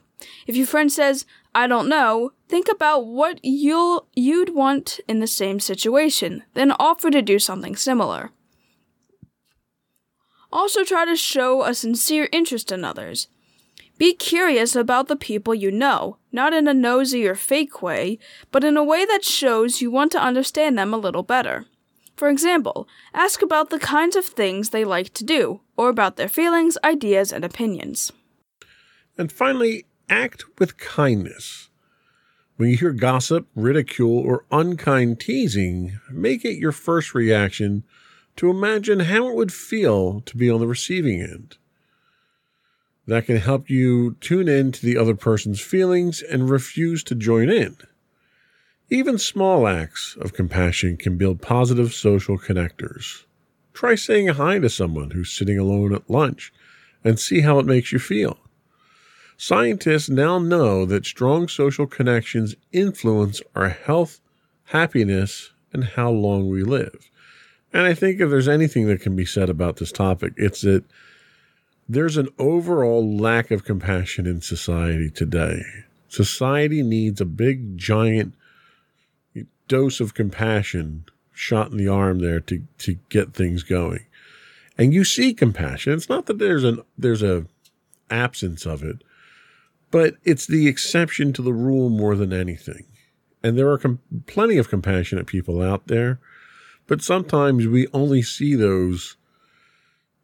If 0.47 0.55
your 0.55 0.67
friend 0.67 0.91
says, 0.91 1.25
I 1.53 1.67
don't 1.67 1.87
know, 1.87 2.31
think 2.49 2.67
about 2.69 3.05
what 3.05 3.39
you'll 3.43 4.07
you'd 4.13 4.53
want 4.53 4.99
in 5.07 5.19
the 5.19 5.27
same 5.27 5.59
situation, 5.59 6.43
then 6.53 6.73
offer 6.73 7.09
to 7.11 7.21
do 7.21 7.39
something 7.39 7.75
similar. 7.75 8.31
Also 10.51 10.83
try 10.83 11.05
to 11.05 11.15
show 11.15 11.63
a 11.63 11.73
sincere 11.73 12.29
interest 12.31 12.71
in 12.71 12.85
others. 12.85 13.27
Be 13.97 14.13
curious 14.13 14.75
about 14.75 15.07
the 15.07 15.15
people 15.15 15.55
you 15.55 15.71
know, 15.71 16.17
not 16.29 16.53
in 16.53 16.67
a 16.67 16.73
nosy 16.73 17.25
or 17.25 17.35
fake 17.35 17.81
way, 17.81 18.19
but 18.51 18.63
in 18.63 18.75
a 18.75 18.83
way 18.83 19.05
that 19.05 19.23
shows 19.23 19.81
you 19.81 19.89
want 19.89 20.11
to 20.11 20.21
understand 20.21 20.77
them 20.77 20.93
a 20.93 20.97
little 20.97 21.23
better. 21.23 21.65
For 22.17 22.27
example, 22.27 22.89
ask 23.13 23.41
about 23.41 23.69
the 23.69 23.79
kinds 23.79 24.17
of 24.17 24.25
things 24.25 24.69
they 24.69 24.83
like 24.83 25.13
to 25.13 25.23
do, 25.23 25.61
or 25.77 25.87
about 25.87 26.17
their 26.17 26.27
feelings, 26.27 26.77
ideas, 26.83 27.31
and 27.31 27.45
opinions. 27.45 28.11
And 29.17 29.31
finally, 29.31 29.85
act 30.09 30.43
with 30.59 30.77
kindness. 30.77 31.69
When 32.57 32.69
you 32.69 32.77
hear 32.77 32.91
gossip, 32.91 33.47
ridicule, 33.55 34.17
or 34.17 34.45
unkind 34.51 35.21
teasing, 35.21 35.99
make 36.11 36.43
it 36.43 36.57
your 36.57 36.73
first 36.73 37.15
reaction 37.15 37.83
to 38.35 38.49
imagine 38.49 39.01
how 39.01 39.29
it 39.29 39.35
would 39.35 39.53
feel 39.53 40.19
to 40.21 40.35
be 40.35 40.49
on 40.49 40.59
the 40.59 40.67
receiving 40.67 41.21
end 41.21 41.57
that 43.07 43.25
can 43.25 43.37
help 43.37 43.69
you 43.69 44.15
tune 44.19 44.47
in 44.47 44.71
to 44.71 44.85
the 44.85 44.97
other 44.97 45.15
person's 45.15 45.61
feelings 45.61 46.21
and 46.21 46.49
refuse 46.49 47.03
to 47.03 47.15
join 47.15 47.49
in. 47.49 47.77
Even 48.89 49.17
small 49.17 49.67
acts 49.67 50.15
of 50.21 50.33
compassion 50.33 50.97
can 50.97 51.17
build 51.17 51.41
positive 51.41 51.93
social 51.93 52.37
connectors. 52.37 53.23
Try 53.73 53.95
saying 53.95 54.27
hi 54.29 54.59
to 54.59 54.69
someone 54.69 55.11
who's 55.11 55.31
sitting 55.31 55.57
alone 55.57 55.93
at 55.93 56.09
lunch 56.09 56.53
and 57.03 57.19
see 57.19 57.41
how 57.41 57.59
it 57.59 57.65
makes 57.65 57.91
you 57.91 57.99
feel. 57.99 58.37
Scientists 59.37 60.09
now 60.09 60.39
know 60.39 60.85
that 60.85 61.05
strong 61.05 61.47
social 61.47 61.85
connections 61.85 62.55
influence 62.71 63.41
our 63.53 63.69
health, 63.69 64.21
happiness, 64.65 65.51
and 65.73 65.83
how 65.83 66.09
long 66.09 66.47
we 66.47 66.63
live. 66.63 67.11
And 67.73 67.83
I 67.83 67.93
think 67.93 68.21
if 68.21 68.29
there's 68.29 68.47
anything 68.47 68.87
that 68.87 69.01
can 69.01 69.15
be 69.15 69.25
said 69.25 69.49
about 69.49 69.75
this 69.75 69.91
topic, 69.91 70.33
it's 70.37 70.61
that 70.61 70.85
there's 71.87 72.17
an 72.17 72.29
overall 72.39 73.17
lack 73.17 73.51
of 73.51 73.63
compassion 73.63 74.25
in 74.25 74.41
society 74.41 75.09
today. 75.09 75.61
Society 76.07 76.81
needs 76.81 77.21
a 77.21 77.25
big, 77.25 77.77
giant 77.77 78.33
dose 79.67 79.99
of 79.99 80.13
compassion 80.13 81.05
shot 81.31 81.71
in 81.71 81.77
the 81.77 81.87
arm 81.87 82.19
there 82.19 82.39
to, 82.39 82.63
to 82.79 82.97
get 83.09 83.33
things 83.33 83.63
going. 83.63 84.05
And 84.77 84.93
you 84.93 85.03
see 85.03 85.33
compassion. 85.33 85.93
It's 85.93 86.09
not 86.09 86.25
that 86.25 86.39
there's 86.39 86.63
an 86.63 86.81
there's 86.97 87.23
a 87.23 87.45
absence 88.09 88.65
of 88.65 88.83
it, 88.83 89.03
but 89.91 90.15
it's 90.23 90.45
the 90.45 90.67
exception 90.67 91.33
to 91.33 91.41
the 91.41 91.53
rule 91.53 91.89
more 91.89 92.15
than 92.15 92.33
anything. 92.33 92.85
And 93.41 93.57
there 93.57 93.69
are 93.69 93.77
com- 93.77 93.99
plenty 94.27 94.57
of 94.57 94.69
compassionate 94.69 95.27
people 95.27 95.61
out 95.61 95.87
there, 95.87 96.19
but 96.87 97.01
sometimes 97.01 97.67
we 97.67 97.87
only 97.93 98.21
see 98.21 98.55
those 98.55 99.15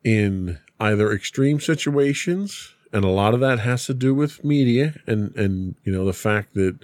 in 0.03 0.59
either 0.81 1.11
extreme 1.11 1.59
situations, 1.59 2.73
and 2.91 3.05
a 3.05 3.09
lot 3.09 3.33
of 3.33 3.39
that 3.39 3.59
has 3.59 3.85
to 3.85 3.93
do 3.93 4.13
with 4.13 4.43
media 4.43 4.95
and 5.07 5.35
and 5.35 5.75
you 5.83 5.91
know 5.91 6.05
the 6.05 6.13
fact 6.13 6.53
that 6.55 6.79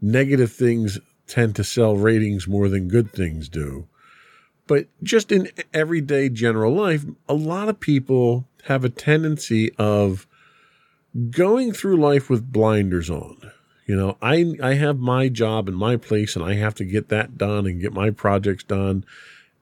negative 0.00 0.50
things 0.50 0.98
tend 1.26 1.54
to 1.54 1.64
sell 1.64 1.96
ratings 1.96 2.48
more 2.48 2.68
than 2.68 2.88
good 2.88 3.12
things 3.12 3.48
do. 3.48 3.86
But 4.66 4.86
just 5.02 5.30
in 5.30 5.48
everyday 5.74 6.28
general 6.28 6.72
life, 6.72 7.04
a 7.28 7.34
lot 7.34 7.68
of 7.68 7.80
people 7.80 8.48
have 8.64 8.84
a 8.84 8.88
tendency 8.88 9.72
of 9.76 10.26
going 11.30 11.72
through 11.72 11.96
life 11.96 12.30
with 12.30 12.52
blinders 12.52 13.10
on. 13.10 13.52
You 13.86 13.96
know, 13.96 14.16
I 14.22 14.54
I 14.62 14.74
have 14.74 14.98
my 14.98 15.28
job 15.28 15.68
and 15.68 15.76
my 15.76 15.96
place 15.96 16.36
and 16.36 16.44
I 16.44 16.54
have 16.54 16.74
to 16.76 16.84
get 16.84 17.08
that 17.08 17.36
done 17.36 17.66
and 17.66 17.80
get 17.80 17.92
my 17.92 18.10
projects 18.10 18.64
done 18.64 19.04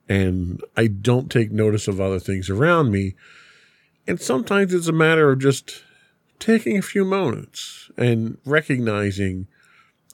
and 0.07 0.63
I 0.75 0.87
don't 0.87 1.31
take 1.31 1.51
notice 1.51 1.87
of 1.87 2.01
other 2.01 2.19
things 2.19 2.49
around 2.49 2.91
me. 2.91 3.15
And 4.09 4.19
sometimes 4.19 4.73
it's 4.73 4.87
a 4.87 4.91
matter 4.91 5.29
of 5.29 5.37
just 5.37 5.83
taking 6.39 6.79
a 6.79 6.81
few 6.81 7.05
moments 7.05 7.91
and 7.95 8.39
recognizing 8.43 9.45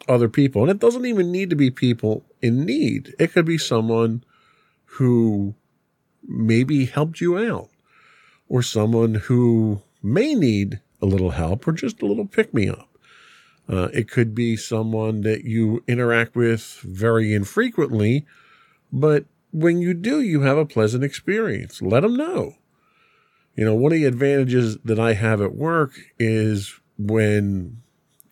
other 0.09 0.27
people. 0.27 0.63
And 0.63 0.69
it 0.69 0.79
doesn't 0.79 1.05
even 1.05 1.31
need 1.31 1.49
to 1.51 1.55
be 1.55 1.71
people 1.71 2.25
in 2.41 2.65
need. 2.65 3.15
It 3.17 3.31
could 3.31 3.45
be 3.45 3.57
someone 3.57 4.25
who 4.83 5.55
maybe 6.27 6.87
helped 6.87 7.21
you 7.21 7.37
out 7.37 7.69
or 8.49 8.61
someone 8.61 9.13
who 9.13 9.81
may 10.03 10.35
need 10.35 10.81
a 11.01 11.05
little 11.05 11.31
help 11.31 11.65
or 11.65 11.71
just 11.71 12.01
a 12.01 12.05
little 12.05 12.27
pick 12.27 12.53
me 12.53 12.67
up. 12.67 12.89
Uh, 13.69 13.87
it 13.93 14.11
could 14.11 14.35
be 14.35 14.57
someone 14.57 15.21
that 15.21 15.45
you 15.45 15.85
interact 15.87 16.35
with 16.35 16.81
very 16.83 17.33
infrequently, 17.33 18.25
but 18.91 19.23
when 19.53 19.79
you 19.79 19.93
do, 19.93 20.19
you 20.19 20.41
have 20.41 20.57
a 20.57 20.65
pleasant 20.65 21.01
experience. 21.01 21.81
Let 21.81 22.01
them 22.01 22.17
know. 22.17 22.55
You 23.55 23.63
know, 23.63 23.73
one 23.73 23.93
of 23.93 23.97
the 23.97 24.05
advantages 24.05 24.77
that 24.83 24.99
I 24.99 25.13
have 25.13 25.41
at 25.41 25.55
work 25.55 25.93
is 26.19 26.79
when 26.97 27.81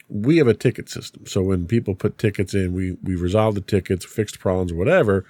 we 0.09 0.37
have 0.37 0.47
a 0.47 0.53
ticket 0.53 0.89
system. 0.89 1.25
So 1.25 1.41
when 1.41 1.65
people 1.65 1.95
put 1.95 2.17
tickets 2.17 2.53
in, 2.53 2.73
we, 2.73 2.97
we 3.01 3.15
resolve 3.15 3.55
the 3.55 3.61
tickets, 3.61 4.05
fix 4.05 4.33
the 4.33 4.39
problems, 4.39 4.73
whatever. 4.73 5.25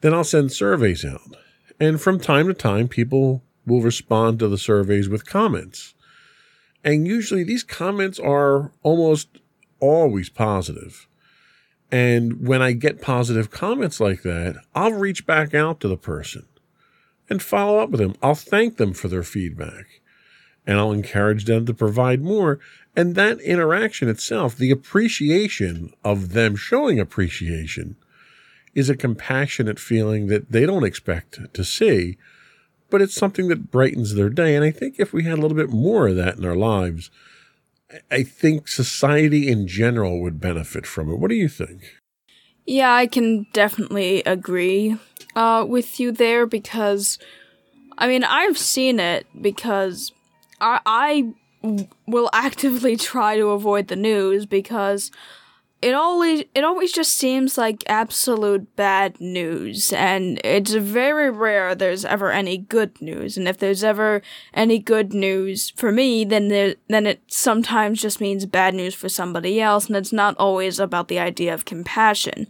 Then 0.00 0.14
I'll 0.14 0.24
send 0.24 0.52
surveys 0.52 1.04
out. 1.04 1.36
And 1.80 2.00
from 2.00 2.20
time 2.20 2.46
to 2.46 2.54
time, 2.54 2.88
people 2.88 3.42
will 3.66 3.82
respond 3.82 4.38
to 4.38 4.48
the 4.48 4.58
surveys 4.58 5.08
with 5.08 5.26
comments. 5.26 5.94
And 6.84 7.06
usually 7.06 7.44
these 7.44 7.64
comments 7.64 8.18
are 8.18 8.72
almost 8.82 9.40
always 9.80 10.28
positive. 10.28 11.06
And 11.90 12.46
when 12.46 12.62
I 12.62 12.72
get 12.72 13.02
positive 13.02 13.50
comments 13.50 13.98
like 13.98 14.22
that, 14.22 14.56
I'll 14.74 14.92
reach 14.92 15.26
back 15.26 15.52
out 15.52 15.80
to 15.80 15.88
the 15.88 15.96
person 15.96 16.46
and 17.30 17.42
follow 17.42 17.78
up 17.78 17.90
with 17.90 18.00
them. 18.00 18.16
I'll 18.22 18.34
thank 18.34 18.76
them 18.76 18.92
for 18.92 19.08
their 19.08 19.22
feedback 19.22 20.00
and 20.66 20.78
I'll 20.78 20.92
encourage 20.92 21.46
them 21.46 21.64
to 21.66 21.72
provide 21.72 22.20
more. 22.20 22.58
And 22.94 23.14
that 23.14 23.40
interaction 23.40 24.08
itself, 24.08 24.56
the 24.56 24.70
appreciation 24.70 25.94
of 26.04 26.32
them 26.32 26.56
showing 26.56 27.00
appreciation, 27.00 27.96
is 28.74 28.90
a 28.90 28.96
compassionate 28.96 29.78
feeling 29.78 30.26
that 30.26 30.52
they 30.52 30.66
don't 30.66 30.84
expect 30.84 31.54
to 31.54 31.64
see 31.64 32.18
but 32.90 33.00
it's 33.00 33.14
something 33.14 33.48
that 33.48 33.70
brightens 33.70 34.14
their 34.14 34.28
day. 34.28 34.54
And 34.54 34.64
I 34.64 34.70
think 34.70 34.96
if 34.98 35.12
we 35.12 35.24
had 35.24 35.38
a 35.38 35.40
little 35.40 35.56
bit 35.56 35.70
more 35.70 36.08
of 36.08 36.16
that 36.16 36.36
in 36.36 36.44
our 36.44 36.56
lives, 36.56 37.10
I 38.10 38.24
think 38.24 38.68
society 38.68 39.48
in 39.48 39.66
general 39.66 40.20
would 40.20 40.40
benefit 40.40 40.86
from 40.86 41.10
it. 41.10 41.18
What 41.18 41.30
do 41.30 41.36
you 41.36 41.48
think? 41.48 41.99
Yeah, 42.70 42.94
I 42.94 43.08
can 43.08 43.48
definitely 43.52 44.22
agree 44.22 44.96
uh, 45.34 45.66
with 45.68 45.98
you 45.98 46.12
there 46.12 46.46
because, 46.46 47.18
I 47.98 48.06
mean, 48.06 48.22
I've 48.22 48.56
seen 48.56 49.00
it 49.00 49.26
because 49.42 50.12
I, 50.60 50.78
I 50.86 51.32
will 52.06 52.30
actively 52.32 52.96
try 53.10 53.36
to 53.38 53.48
avoid 53.48 53.88
the 53.88 53.96
news 53.96 54.46
because 54.46 55.10
it 55.82 55.94
always 55.94 56.44
it 56.54 56.62
always 56.62 56.92
just 56.92 57.14
seems 57.14 57.56
like 57.56 57.82
absolute 57.86 58.76
bad 58.76 59.18
news 59.20 59.92
and 59.94 60.38
it's 60.44 60.74
very 60.74 61.30
rare 61.30 61.74
there's 61.74 62.04
ever 62.04 62.30
any 62.30 62.58
good 62.58 63.00
news 63.00 63.38
and 63.38 63.48
if 63.48 63.56
there's 63.58 63.82
ever 63.82 64.20
any 64.52 64.78
good 64.78 65.14
news 65.14 65.70
for 65.70 65.90
me 65.90 66.24
then 66.24 66.48
there 66.48 66.74
then 66.88 67.06
it 67.06 67.22
sometimes 67.28 68.02
just 68.02 68.20
means 68.20 68.44
bad 68.44 68.74
news 68.74 68.94
for 68.94 69.08
somebody 69.08 69.60
else 69.60 69.86
and 69.86 69.96
it's 69.96 70.12
not 70.12 70.36
always 70.38 70.78
about 70.78 71.08
the 71.08 71.18
idea 71.18 71.52
of 71.52 71.64
compassion. 71.64 72.46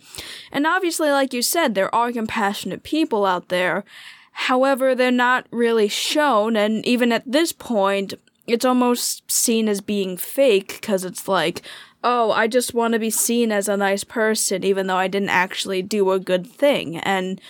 And 0.50 0.66
obviously 0.66 1.10
like 1.10 1.32
you 1.32 1.42
said 1.42 1.74
there 1.74 1.94
are 1.94 2.12
compassionate 2.12 2.82
people 2.82 3.24
out 3.24 3.48
there. 3.48 3.84
However 4.32 4.94
they're 4.94 5.12
not 5.12 5.46
really 5.52 5.88
shown 5.88 6.56
and 6.56 6.84
even 6.84 7.12
at 7.12 7.30
this 7.30 7.52
point 7.52 8.14
it's 8.46 8.64
almost 8.64 9.30
seen 9.30 9.68
as 9.68 9.80
being 9.80 10.16
fake 10.16 10.80
because 10.80 11.04
it's 11.04 11.28
like 11.28 11.62
oh, 12.03 12.32
I 12.32 12.46
just 12.46 12.74
want 12.74 12.94
to 12.94 12.98
be 12.98 13.11
seen 13.11 13.53
as 13.53 13.68
a 13.68 13.76
nice 13.76 14.05
person, 14.05 14.64
even 14.64 14.86
though 14.86 14.96
I 14.96 15.09
didn't 15.09 15.28
actually 15.28 15.82
do 15.82 16.11
a 16.11 16.18
good 16.18 16.46
thing. 16.46 16.96
And 16.96 17.40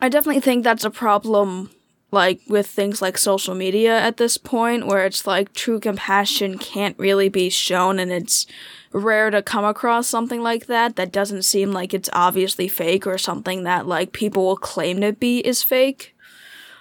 I 0.00 0.08
definitely 0.08 0.40
think 0.40 0.62
that's 0.62 0.84
a 0.84 0.90
problem, 0.90 1.70
like, 2.12 2.40
with 2.48 2.68
things 2.68 3.02
like 3.02 3.18
social 3.18 3.54
media 3.54 3.98
at 3.98 4.16
this 4.16 4.38
point, 4.38 4.86
where 4.86 5.04
it's 5.04 5.26
like 5.26 5.52
true 5.52 5.80
compassion 5.80 6.58
can't 6.58 6.98
really 6.98 7.28
be 7.28 7.50
shown, 7.50 7.98
and 7.98 8.12
it's 8.12 8.46
rare 8.92 9.30
to 9.30 9.42
come 9.42 9.64
across 9.64 10.06
something 10.06 10.40
like 10.40 10.66
that 10.66 10.96
that 10.96 11.12
doesn't 11.12 11.42
seem 11.42 11.72
like 11.72 11.92
it's 11.92 12.08
obviously 12.12 12.68
fake 12.68 13.06
or 13.06 13.18
something 13.18 13.64
that, 13.64 13.86
like, 13.86 14.12
people 14.12 14.46
will 14.46 14.56
claim 14.56 15.00
to 15.00 15.12
be 15.12 15.40
is 15.40 15.62
fake. 15.62 16.14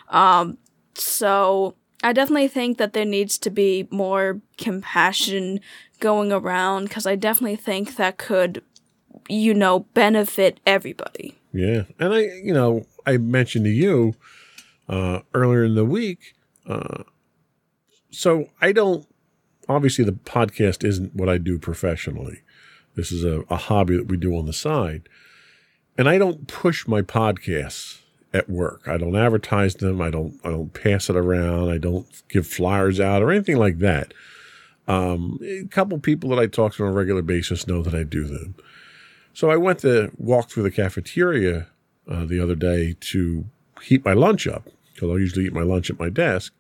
Um, 0.09 0.57
so 0.93 1.75
I 2.03 2.13
definitely 2.13 2.47
think 2.47 2.77
that 2.77 2.93
there 2.93 3.03
needs 3.03 3.37
to 3.39 3.49
be 3.49 3.87
more 3.89 4.39
compassion 4.57 5.59
going 5.99 6.31
around 6.31 6.85
because 6.85 7.05
I 7.05 7.15
definitely 7.15 7.55
think 7.55 7.95
that 7.95 8.17
could, 8.17 8.63
you 9.27 9.53
know, 9.53 9.79
benefit 9.93 10.59
everybody. 10.65 11.35
Yeah. 11.53 11.83
And 11.99 12.13
I, 12.13 12.21
you 12.43 12.53
know, 12.53 12.85
I 13.05 13.17
mentioned 13.17 13.65
to 13.65 13.71
you 13.71 14.13
uh, 14.89 15.21
earlier 15.33 15.65
in 15.65 15.75
the 15.75 15.85
week. 15.85 16.35
Uh, 16.67 17.03
so 18.11 18.49
I 18.61 18.71
don't, 18.71 19.07
obviously, 19.69 20.05
the 20.05 20.11
podcast 20.11 20.83
isn't 20.83 21.15
what 21.15 21.29
I 21.29 21.37
do 21.37 21.57
professionally. 21.57 22.41
This 22.95 23.11
is 23.11 23.23
a, 23.23 23.41
a 23.49 23.57
hobby 23.57 23.97
that 23.97 24.07
we 24.07 24.17
do 24.17 24.35
on 24.37 24.45
the 24.45 24.53
side. 24.53 25.07
And 25.97 26.07
I 26.09 26.17
don't 26.17 26.47
push 26.47 26.87
my 26.87 27.01
podcasts 27.01 27.99
at 28.33 28.49
work. 28.49 28.87
I 28.87 28.97
don't 28.97 29.15
advertise 29.15 29.75
them. 29.75 30.01
I 30.01 30.09
don't 30.09 30.39
I 30.43 30.49
don't 30.49 30.73
pass 30.73 31.09
it 31.09 31.15
around. 31.15 31.69
I 31.69 31.77
don't 31.77 32.07
give 32.29 32.45
flyers 32.45 32.99
out 32.99 33.23
or 33.23 33.31
anything 33.31 33.57
like 33.57 33.79
that. 33.79 34.13
Um, 34.87 35.39
a 35.43 35.65
couple 35.67 35.99
people 35.99 36.29
that 36.29 36.39
I 36.39 36.47
talk 36.47 36.75
to 36.75 36.83
on 36.83 36.89
a 36.89 36.93
regular 36.93 37.21
basis 37.21 37.67
know 37.67 37.81
that 37.81 37.93
I 37.93 38.03
do 38.03 38.23
them. 38.23 38.55
So 39.33 39.51
I 39.51 39.57
went 39.57 39.79
to 39.79 40.11
walk 40.17 40.49
through 40.49 40.63
the 40.63 40.71
cafeteria 40.71 41.67
uh, 42.09 42.25
the 42.25 42.39
other 42.39 42.55
day 42.55 42.95
to 42.99 43.45
heat 43.83 44.03
my 44.05 44.13
lunch 44.13 44.47
up 44.47 44.67
because 44.93 45.09
I 45.09 45.13
usually 45.13 45.45
eat 45.45 45.53
my 45.53 45.61
lunch 45.61 45.89
at 45.89 45.99
my 45.99 46.09
desk. 46.09 46.53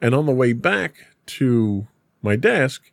And 0.00 0.14
on 0.14 0.26
the 0.26 0.32
way 0.32 0.52
back 0.52 0.96
to 1.26 1.86
my 2.22 2.36
desk, 2.36 2.90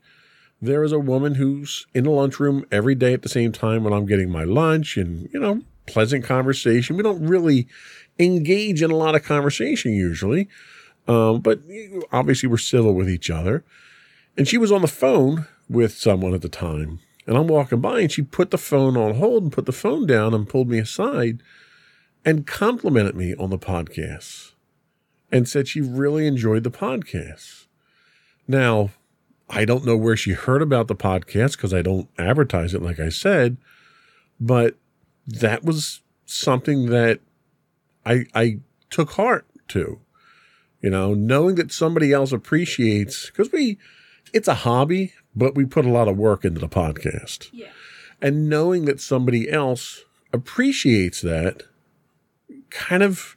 there 0.62 0.84
is 0.84 0.92
a 0.92 1.00
woman 1.00 1.36
who's 1.36 1.88
in 1.94 2.04
the 2.04 2.12
lunchroom 2.12 2.66
every 2.72 2.96
day 2.96 3.14
at 3.14 3.24
the 3.24 3.30
same 3.30 3.52
time 3.52 3.84
when 3.84 3.94
I'm 3.94 4.06
getting 4.06 4.30
my 4.30 4.44
lunch 4.44 4.96
and, 4.96 5.28
you 5.34 5.40
know, 5.40 5.62
pleasant 5.88 6.24
conversation. 6.24 6.96
We 6.96 7.04
don't 7.04 7.26
really 7.26 7.68
engage 8.20 8.82
in 8.82 8.92
a 8.92 8.96
lot 8.96 9.16
of 9.16 9.24
conversation 9.24 9.94
usually, 9.94 10.48
um, 11.08 11.42
but 11.42 11.60
obviously 12.12 12.48
we're 12.48 12.58
civil 12.58 12.94
with 12.94 13.10
each 13.10 13.30
other. 13.30 13.64
And 14.38 14.48
she 14.48 14.58
was 14.58 14.72
on 14.72 14.82
the 14.82 14.88
phone 14.88 15.48
with 15.70 15.94
someone 15.94 16.34
at 16.34 16.42
the 16.42 16.50
time. 16.50 17.00
And 17.28 17.38
I'm 17.38 17.48
walking 17.48 17.82
by 17.82 18.02
and 18.02 18.12
she 18.12 18.22
put 18.22 18.52
the 18.52 18.58
phone 18.58 18.98
on 18.98 19.16
hold 19.16 19.44
and 19.44 19.52
put 19.52 19.66
the 19.66 19.72
phone 19.72 20.06
down 20.08 20.34
and 20.34 20.50
pulled 20.50 20.70
me 20.70 20.80
aside 20.80 21.44
and 22.26 22.48
complimented 22.48 23.16
me 23.16 23.36
on 23.36 23.50
the 23.50 23.60
podcast 23.60 24.52
and 25.32 25.48
said 25.48 25.68
she 25.68 25.82
really 25.82 26.28
enjoyed 26.28 26.64
the 26.64 26.72
podcast. 26.72 27.68
Now, 28.48 28.90
I 29.50 29.66
don't 29.66 29.86
know 29.86 29.98
where 29.98 30.18
she 30.18 30.32
heard 30.32 30.62
about 30.62 30.88
the 30.88 30.96
podcast 30.96 31.54
because 31.54 31.74
I 31.74 31.82
don't 31.82 32.10
advertise 32.18 32.74
it, 32.74 32.82
like 32.82 33.00
I 33.00 33.10
said, 33.10 33.58
but 34.40 34.76
that 35.28 35.64
was 35.64 36.02
something 36.26 36.88
that 36.88 37.20
I 38.06 38.26
I 38.34 38.60
took 38.90 39.12
heart 39.12 39.46
to. 39.70 40.00
You 40.82 40.90
know, 40.90 41.14
knowing 41.14 41.56
that 41.56 41.72
somebody 41.72 42.12
else 42.12 42.32
appreciates 42.32 43.28
because 43.28 43.52
we 43.52 43.78
it's 44.34 44.48
a 44.48 44.56
hobby, 44.56 45.14
but 45.36 45.56
we 45.56 45.66
put 45.66 45.86
a 45.86 45.92
lot 45.92 46.08
of 46.08 46.18
work 46.18 46.46
into 46.46 46.60
the 46.60 46.70
podcast. 46.70 47.50
Yeah. 47.52 47.70
And 48.22 48.50
knowing 48.50 48.86
that 48.86 49.02
somebody 49.02 49.50
else 49.50 50.04
appreciates 50.32 51.22
that 51.22 51.64
kind 52.70 53.04
of 53.04 53.36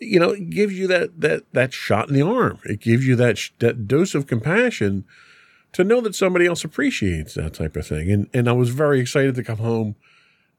you 0.00 0.18
know, 0.18 0.30
it 0.30 0.48
gives 0.50 0.78
you 0.78 0.86
that 0.88 1.20
that 1.20 1.44
that 1.52 1.72
shot 1.72 2.08
in 2.08 2.14
the 2.14 2.22
arm. 2.22 2.58
It 2.64 2.80
gives 2.80 3.06
you 3.06 3.16
that 3.16 3.38
sh- 3.38 3.50
that 3.58 3.86
dose 3.86 4.14
of 4.14 4.26
compassion 4.26 5.04
to 5.72 5.84
know 5.84 6.00
that 6.00 6.14
somebody 6.14 6.46
else 6.46 6.64
appreciates 6.64 7.34
that 7.34 7.54
type 7.54 7.76
of 7.76 7.86
thing. 7.86 8.10
And 8.10 8.28
and 8.32 8.48
I 8.48 8.52
was 8.52 8.70
very 8.70 8.98
excited 8.98 9.34
to 9.34 9.44
come 9.44 9.58
home 9.58 9.96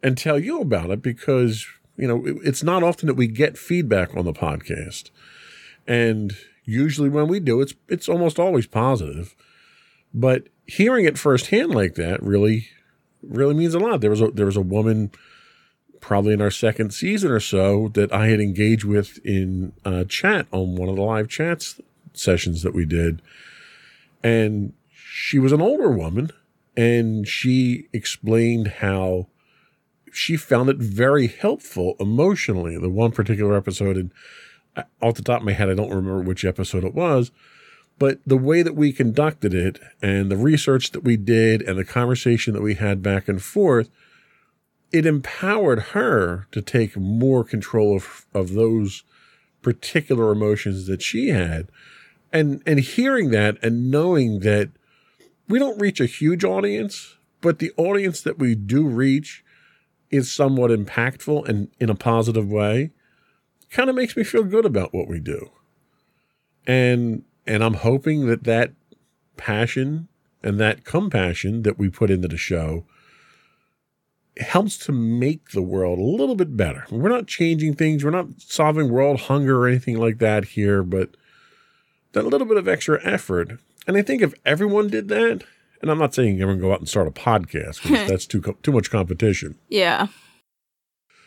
and 0.03 0.17
tell 0.17 0.39
you 0.39 0.61
about 0.61 0.91
it 0.91 1.01
because 1.01 1.65
you 1.97 2.07
know 2.07 2.25
it, 2.25 2.38
it's 2.43 2.63
not 2.63 2.84
often 2.84 3.07
that 3.07 3.15
we 3.15 3.27
get 3.27 3.57
feedback 3.57 4.15
on 4.15 4.25
the 4.25 4.34
podcast, 4.34 5.09
and 5.88 6.38
usually 6.66 7.09
when 7.09 7.28
we 7.28 7.39
do, 7.39 7.62
it's 7.62 7.74
it's 7.88 8.09
almost 8.09 8.39
always 8.39 8.68
positive. 8.68 9.36
But 10.14 10.47
hearing 10.66 11.05
it 11.05 11.18
firsthand 11.18 11.74
like 11.74 11.95
that 11.95 12.22
really 12.22 12.68
really 13.24 13.53
means 13.53 13.74
a 13.74 13.80
lot. 13.80 14.01
There 14.01 14.09
was 14.09 14.22
a 14.22 14.32
there 14.32 14.45
was 14.45 14.57
a 14.57 14.62
woman 14.62 15.12
probably 15.99 16.34
in 16.34 16.41
our 16.41 16.51
second 16.51 16.93
season 16.93 17.32
or 17.32 17.39
so 17.39 17.89
that 17.89 18.12
I 18.12 18.28
had 18.28 18.39
engaged 18.39 18.84
with 18.84 19.24
in 19.24 19.74
uh, 19.86 20.03
chat 20.05 20.47
on 20.51 20.76
one 20.76 20.89
of 20.89 20.95
the 20.95 21.03
live 21.03 21.30
chats 21.30 21.80
sessions 22.14 22.64
that 22.64 22.74
we 22.74 22.86
did. 22.86 23.22
And 24.24 24.74
she 24.91 25.39
was 25.39 25.51
an 25.51 25.62
older 25.62 25.91
woman 25.91 26.32
and 26.76 27.28
she 27.28 27.88
explained 27.93 28.68
how 28.80 29.28
she 30.12 30.36
found 30.36 30.70
it 30.70 30.78
very 30.78 31.28
helpful 31.28 31.95
emotionally. 31.99 32.78
The 32.78 32.89
one 32.89 33.12
particular 33.12 33.55
episode, 33.55 33.95
and 33.95 34.12
off 35.01 35.15
the 35.15 35.22
top 35.22 35.41
of 35.41 35.45
my 35.45 35.53
head, 35.53 35.69
I 35.69 35.74
don't 35.74 35.89
remember 35.89 36.22
which 36.22 36.45
episode 36.45 36.84
it 36.84 36.93
was, 36.93 37.32
but 37.99 38.19
the 38.26 38.38
way 38.38 38.61
that 38.63 38.76
we 38.76 38.91
conducted 38.91 39.53
it 39.53 39.80
and 40.01 40.32
the 40.32 40.38
research 40.38 40.91
that 40.91 41.03
we 41.03 41.17
did 41.17 41.61
and 41.61 41.78
the 41.78 41.86
conversation 41.86 42.53
that 42.53 42.61
we 42.61 42.76
had 42.76 43.03
back 43.03 43.28
and 43.28 43.41
forth 43.41 43.89
it 44.91 45.05
empowered 45.05 45.80
her 45.93 46.47
to 46.51 46.61
take 46.61 46.97
more 46.97 47.43
control 47.43 47.95
of, 47.95 48.26
of 48.34 48.53
those 48.53 49.03
particular 49.61 50.32
emotions 50.32 50.88
that 50.88 51.01
she 51.01 51.30
had. 51.30 51.69
And, 52.34 52.61
and 52.65 52.80
hearing 52.80 53.32
that 53.32 53.57
and 53.63 53.91
knowing 53.91 54.39
that 54.39 54.69
we 55.47 55.59
don't 55.59 55.80
reach 55.80 55.99
a 55.99 56.05
huge 56.05 56.43
audience, 56.43 57.17
but 57.41 57.59
the 57.59 57.72
audience 57.78 58.22
that 58.22 58.39
we 58.39 58.55
do 58.55 58.86
reach 58.88 59.43
is 60.09 60.32
somewhat 60.32 60.72
impactful 60.72 61.47
and 61.47 61.69
in 61.80 61.89
a 61.89 61.95
positive 61.95 62.49
way, 62.49 62.91
kind 63.72 63.89
of 63.89 63.95
makes 63.95 64.15
me 64.15 64.24
feel 64.24 64.43
good 64.43 64.65
about 64.65 64.93
what 64.93 65.07
we 65.07 65.19
do. 65.19 65.49
And, 66.67 67.24
and 67.47 67.63
I'm 67.63 67.76
hoping 67.76 68.28
that 68.28 68.43
that 68.43 68.74
passion 69.38 70.07
and 70.43 70.59
that 70.59 70.84
compassion 70.84 71.63
that 71.63 71.80
we 71.80 71.89
put 71.89 72.11
into 72.11 72.28
the 72.28 72.38
show 72.38 72.86
helps 74.38 74.78
to 74.78 74.91
make 74.91 75.51
the 75.51 75.61
world 75.61 75.99
a 75.99 76.03
little 76.03 76.36
bit 76.36 76.55
better. 76.55 76.86
We're 76.89 77.09
not 77.09 77.28
changing 77.28 77.76
things, 77.76 78.03
we're 78.03 78.11
not 78.11 78.28
solving 78.39 78.89
world 78.89 79.22
hunger 79.22 79.59
or 79.59 79.67
anything 79.67 79.97
like 79.97 80.19
that 80.19 80.45
here, 80.45 80.84
but 80.84 81.15
that 82.13 82.26
little 82.26 82.47
bit 82.47 82.57
of 82.57 82.67
extra 82.67 82.99
effort. 83.03 83.59
And 83.88 83.97
I 83.97 84.01
think 84.01 84.22
if 84.22 84.34
everyone 84.45 84.88
did 84.88 85.07
that, 85.09 85.43
and 85.82 85.91
I'm 85.91 85.97
not 85.97 86.13
saying 86.13 86.41
everyone 86.41 86.61
go 86.61 86.72
out 86.72 86.80
and 86.80 86.89
start 86.89 87.07
a 87.07 87.11
podcast 87.11 87.82
because 87.82 88.07
that's 88.09 88.26
too 88.26 88.41
too 88.61 88.72
much 88.72 88.91
competition. 88.91 89.57
Yeah. 89.69 90.07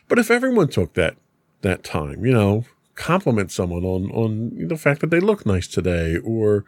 But 0.09 0.19
if 0.19 0.31
everyone 0.31 0.69
took 0.69 0.95
that 0.95 1.17
that 1.65 1.83
time, 1.83 2.25
you 2.25 2.33
know, 2.33 2.65
compliment 2.95 3.51
someone 3.51 3.85
on 3.85 4.11
on 4.13 4.69
the 4.69 4.77
fact 4.77 5.01
that 5.01 5.11
they 5.11 5.21
look 5.21 5.45
nice 5.45 5.67
today, 5.67 6.17
or 6.19 6.65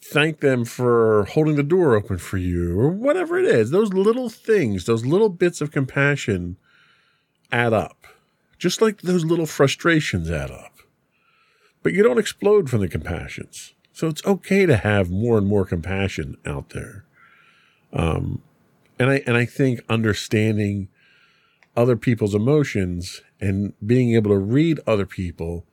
thank 0.00 0.40
them 0.40 0.64
for 0.64 1.24
holding 1.30 1.56
the 1.56 1.62
door 1.62 1.96
open 1.96 2.18
for 2.18 2.36
you 2.36 2.78
or 2.78 2.88
whatever 2.88 3.38
it 3.38 3.46
is. 3.46 3.70
Those 3.70 3.92
little 3.92 4.28
things, 4.28 4.84
those 4.84 5.06
little 5.06 5.30
bits 5.30 5.60
of 5.60 5.72
compassion 5.72 6.56
add 7.50 7.72
up, 7.72 8.06
just 8.58 8.82
like 8.82 9.00
those 9.00 9.24
little 9.24 9.46
frustrations 9.46 10.30
add 10.30 10.50
up. 10.50 10.74
But 11.82 11.94
you 11.94 12.02
don't 12.02 12.18
explode 12.18 12.68
from 12.68 12.80
the 12.80 12.88
compassions. 12.88 13.72
So 13.92 14.08
it's 14.08 14.24
okay 14.26 14.66
to 14.66 14.76
have 14.76 15.10
more 15.10 15.38
and 15.38 15.46
more 15.46 15.64
compassion 15.64 16.36
out 16.44 16.70
there. 16.70 17.04
Um, 17.92 18.42
and 18.98 19.08
I, 19.10 19.22
and 19.26 19.36
I 19.36 19.46
think 19.46 19.80
understanding 19.88 20.88
other 21.76 21.96
people's 21.96 22.34
emotions 22.34 23.22
and 23.40 23.74
being 23.84 24.14
able 24.14 24.30
to 24.30 24.38
read 24.38 24.80
other 24.86 25.06
people 25.06 25.64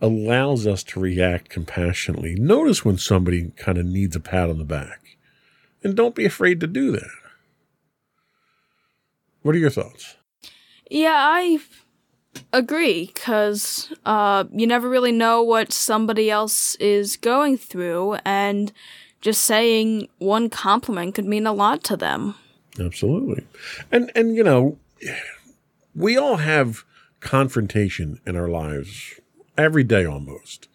allows 0.00 0.66
us 0.66 0.82
to 0.82 1.00
react 1.00 1.50
compassionately. 1.50 2.34
Notice 2.34 2.84
when 2.84 2.98
somebody 2.98 3.52
kind 3.56 3.78
of 3.78 3.86
needs 3.86 4.16
a 4.16 4.20
pat 4.20 4.48
on 4.48 4.58
the 4.58 4.64
back, 4.64 5.16
and 5.82 5.94
don't 5.94 6.14
be 6.14 6.24
afraid 6.24 6.60
to 6.60 6.66
do 6.66 6.92
that. 6.92 7.10
What 9.42 9.54
are 9.54 9.58
your 9.58 9.70
thoughts? 9.70 10.16
Yeah, 10.90 11.16
I 11.16 11.58
agree 12.52 13.06
because 13.06 13.92
uh, 14.04 14.44
you 14.52 14.66
never 14.66 14.88
really 14.88 15.12
know 15.12 15.42
what 15.42 15.72
somebody 15.72 16.30
else 16.30 16.74
is 16.76 17.16
going 17.16 17.56
through, 17.56 18.16
and 18.24 18.72
just 19.20 19.42
saying 19.42 20.08
one 20.18 20.48
compliment 20.48 21.14
could 21.14 21.26
mean 21.26 21.46
a 21.46 21.52
lot 21.52 21.84
to 21.84 21.96
them. 21.96 22.34
Absolutely, 22.78 23.46
and 23.92 24.10
and 24.14 24.34
you 24.36 24.42
know, 24.42 24.78
we 25.94 26.16
all 26.16 26.36
have 26.36 26.84
confrontation 27.20 28.20
in 28.26 28.36
our 28.36 28.48
lives 28.48 29.20
every 29.56 29.84
day 29.84 30.04
almost. 30.04 30.68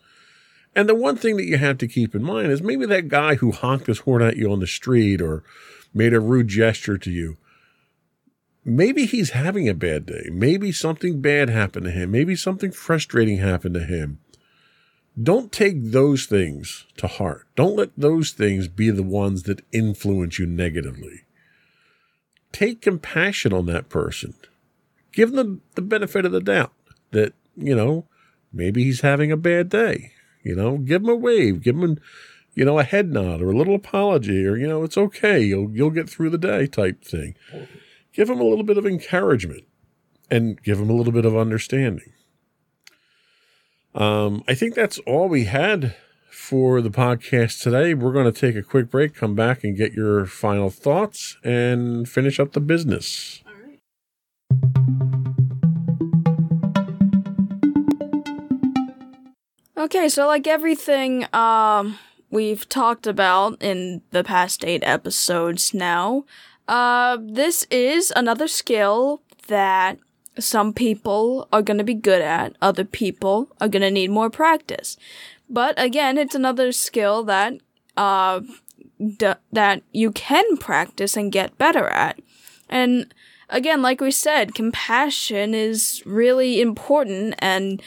And 0.76 0.89
the 0.89 0.95
one 0.95 1.16
thing 1.16 1.38
that 1.38 1.45
you 1.45 1.57
have 1.57 1.78
to 1.80 1.88
keep 1.88 2.13
in 2.13 2.24
mind 2.24 2.51
is 2.51 2.61
maybe 2.61 2.86
that 2.86 3.07
guy 3.07 3.36
who 3.36 3.51
honked 3.51 3.88
his 3.88 3.99
horn 3.99 4.22
at 4.22 4.36
you 4.36 4.51
on 4.51 4.59
the 4.59 4.68
street 4.68 5.22
or 5.22 5.43
made 5.93 6.13
a 6.13 6.20
rude 6.20 6.49
gesture 6.49 6.97
to 6.97 7.09
you, 7.09 7.38
maybe 8.66 9.05
he's 9.05 9.30
having 9.30 9.70
a 9.70 9.74
bad 9.74 10.05
day. 10.05 10.30
Maybe 10.32 10.74
something 10.74 11.22
bad 11.22 11.49
happened 11.49 11.86
to 11.86 11.91
him. 11.91 12.11
Maybe 12.11 12.36
something 12.36 12.72
frustrating 12.72 13.38
happened 13.38 13.76
to 13.76 13.86
him. 13.86 14.20
Don't 15.22 15.49
take 15.49 15.78
those 15.82 16.26
things 16.26 16.86
to 16.97 17.07
heart. 17.07 17.47
Don't 17.55 17.78
let 17.78 17.91
those 17.95 18.32
things 18.32 18.68
be 18.68 18.91
the 18.91 19.01
ones 19.01 19.43
that 19.43 19.63
influence 19.72 20.38
you 20.38 20.45
negatively. 20.45 21.22
Take 22.51 22.82
compassion 22.82 23.53
on 23.53 23.66
that 23.68 23.88
person. 23.88 24.34
Give 25.16 25.32
them 25.32 25.61
the 25.74 25.82
benefit 25.82 26.26
of 26.26 26.32
the 26.32 26.41
doubt 26.41 26.74
that, 27.11 27.34
you 27.55 27.76
know, 27.76 28.05
Maybe 28.55 28.86
he's 28.86 29.01
having 29.01 29.34
a 29.34 29.38
bad 29.38 29.68
day. 29.68 30.13
You 30.41 30.55
know, 30.55 30.78
give 30.78 31.03
him 31.03 31.09
a 31.09 31.16
wave, 31.16 31.61
give 31.61 31.76
him, 31.76 31.99
you 32.53 32.63
know, 32.63 32.80
a 32.80 32.84
head 32.84 33.11
nod 33.11 33.41
or 33.41 33.51
a 33.51 33.57
little 33.57 33.76
apology, 33.76 34.45
or 34.45 34.55
you 34.55 34.68
know, 34.68 34.84
it's 34.84 34.97
okay. 34.97 35.41
You'll 35.41 35.70
you'll 35.72 35.89
get 35.89 36.09
through 36.09 36.30
the 36.30 36.38
day 36.38 36.66
type 36.66 37.03
thing. 37.03 37.36
Give 38.13 38.30
him 38.30 38.39
a 38.39 38.45
little 38.45 38.63
bit 38.63 38.78
of 38.78 38.86
encouragement, 38.86 39.66
and 40.32 40.61
give 40.63 40.80
him 40.80 40.89
a 40.89 40.93
little 40.93 41.11
bit 41.11 41.26
of 41.26 41.36
understanding. 41.36 42.13
Um, 43.93 44.43
I 44.47 44.53
think 44.53 44.74
that's 44.74 44.99
all 44.99 45.28
we 45.28 45.45
had 45.45 45.95
for 46.30 46.82
the 46.82 46.89
podcast 46.89 47.61
today. 47.61 47.93
We're 47.93 48.13
going 48.13 48.32
to 48.32 48.39
take 48.39 48.55
a 48.55 48.63
quick 48.63 48.89
break, 48.89 49.16
come 49.16 49.36
back 49.36 49.63
and 49.63 49.76
get 49.76 49.93
your 49.93 50.26
final 50.26 50.70
thoughts, 50.70 51.38
and 51.43 52.07
finish 52.07 52.39
up 52.39 52.53
the 52.53 52.61
business. 52.61 53.41
Okay, 59.86 60.09
so 60.09 60.25
like 60.25 60.47
everything 60.47 61.27
um 61.31 61.99
we've 62.31 62.67
talked 62.67 63.05
about 63.05 63.61
in 63.61 64.01
the 64.09 64.23
past 64.23 64.65
8 64.65 64.81
episodes 64.83 65.75
now, 65.75 66.25
uh 66.67 67.19
this 67.21 67.67
is 67.69 68.11
another 68.15 68.47
skill 68.47 69.21
that 69.45 69.99
some 70.39 70.73
people 70.73 71.47
are 71.53 71.61
going 71.61 71.77
to 71.77 71.83
be 71.83 71.93
good 71.93 72.23
at, 72.23 72.55
other 72.63 72.83
people 72.83 73.47
are 73.61 73.67
going 73.67 73.83
to 73.83 73.91
need 73.91 74.09
more 74.09 74.31
practice. 74.31 74.97
But 75.47 75.79
again, 75.79 76.17
it's 76.17 76.33
another 76.33 76.71
skill 76.71 77.23
that 77.25 77.53
uh 77.95 78.41
d- 78.99 79.41
that 79.51 79.83
you 79.91 80.09
can 80.11 80.57
practice 80.57 81.15
and 81.15 81.31
get 81.31 81.59
better 81.59 81.88
at. 81.89 82.19
And 82.67 83.13
again, 83.51 83.83
like 83.83 84.01
we 84.01 84.09
said, 84.09 84.55
compassion 84.55 85.53
is 85.53 86.01
really 86.07 86.59
important 86.59 87.36
and 87.38 87.83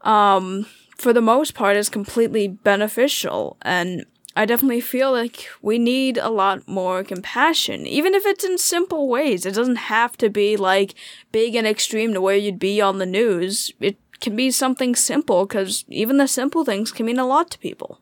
um 0.00 0.66
for 0.98 1.12
the 1.12 1.22
most 1.22 1.54
part 1.54 1.76
is 1.76 1.88
completely 1.88 2.48
beneficial 2.48 3.56
and 3.62 4.04
I 4.38 4.44
definitely 4.44 4.82
feel 4.82 5.10
like 5.10 5.48
we 5.62 5.80
need 5.80 6.16
a 6.16 6.28
lot 6.30 6.68
more 6.68 7.02
compassion, 7.02 7.88
even 7.88 8.14
if 8.14 8.24
it's 8.24 8.44
in 8.44 8.56
simple 8.56 9.08
ways. 9.08 9.44
It 9.44 9.54
doesn't 9.54 9.76
have 9.76 10.16
to 10.18 10.30
be 10.30 10.56
like 10.56 10.94
big 11.32 11.56
and 11.56 11.66
extreme 11.66 12.12
to 12.14 12.20
where 12.20 12.36
you'd 12.36 12.60
be 12.60 12.80
on 12.80 12.98
the 12.98 13.06
news. 13.06 13.72
It 13.80 13.96
can 14.20 14.36
be 14.36 14.52
something 14.52 14.94
simple 14.94 15.44
because 15.44 15.84
even 15.88 16.18
the 16.18 16.28
simple 16.28 16.64
things 16.64 16.92
can 16.92 17.06
mean 17.06 17.18
a 17.18 17.26
lot 17.26 17.50
to 17.50 17.58
people. 17.58 18.00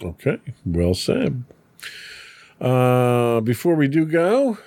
Okay, 0.00 0.38
well 0.64 0.94
said. 0.94 1.42
Uh, 2.60 3.40
before 3.40 3.74
we 3.74 3.88
do 3.88 4.06
go, 4.06 4.58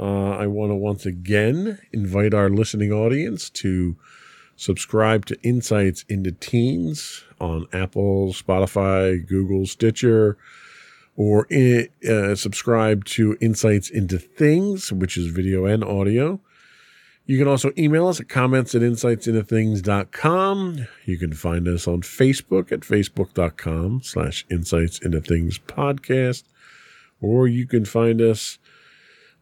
uh, 0.00 0.30
I 0.30 0.46
want 0.46 0.70
to 0.70 0.76
once 0.76 1.04
again 1.04 1.78
invite 1.92 2.32
our 2.32 2.48
listening 2.48 2.90
audience 2.90 3.50
to 3.50 3.96
subscribe 4.56 5.26
to 5.26 5.40
Insights 5.42 6.04
into 6.08 6.32
Teens 6.32 7.24
on 7.40 7.66
Apple, 7.72 8.32
Spotify, 8.32 9.24
Google, 9.26 9.66
Stitcher, 9.66 10.36
or 11.16 11.46
uh, 11.52 12.34
subscribe 12.34 13.04
to 13.04 13.36
Insights 13.40 13.90
into 13.90 14.18
Things, 14.18 14.92
which 14.92 15.16
is 15.16 15.28
video 15.28 15.64
and 15.64 15.84
audio. 15.84 16.40
You 17.26 17.38
can 17.38 17.48
also 17.48 17.72
email 17.78 18.08
us 18.08 18.20
at 18.20 18.28
comments 18.28 18.74
at 18.74 18.82
insightsintothings.com. 18.82 20.86
You 21.06 21.18
can 21.18 21.32
find 21.32 21.66
us 21.66 21.88
on 21.88 22.02
Facebook 22.02 22.70
at 22.70 22.80
facebook.com 22.80 24.02
slash 24.02 24.44
insights 24.50 24.98
into 24.98 25.22
things 25.22 25.58
podcast. 25.58 26.42
Or 27.22 27.48
you 27.48 27.66
can 27.66 27.86
find 27.86 28.20
us 28.20 28.58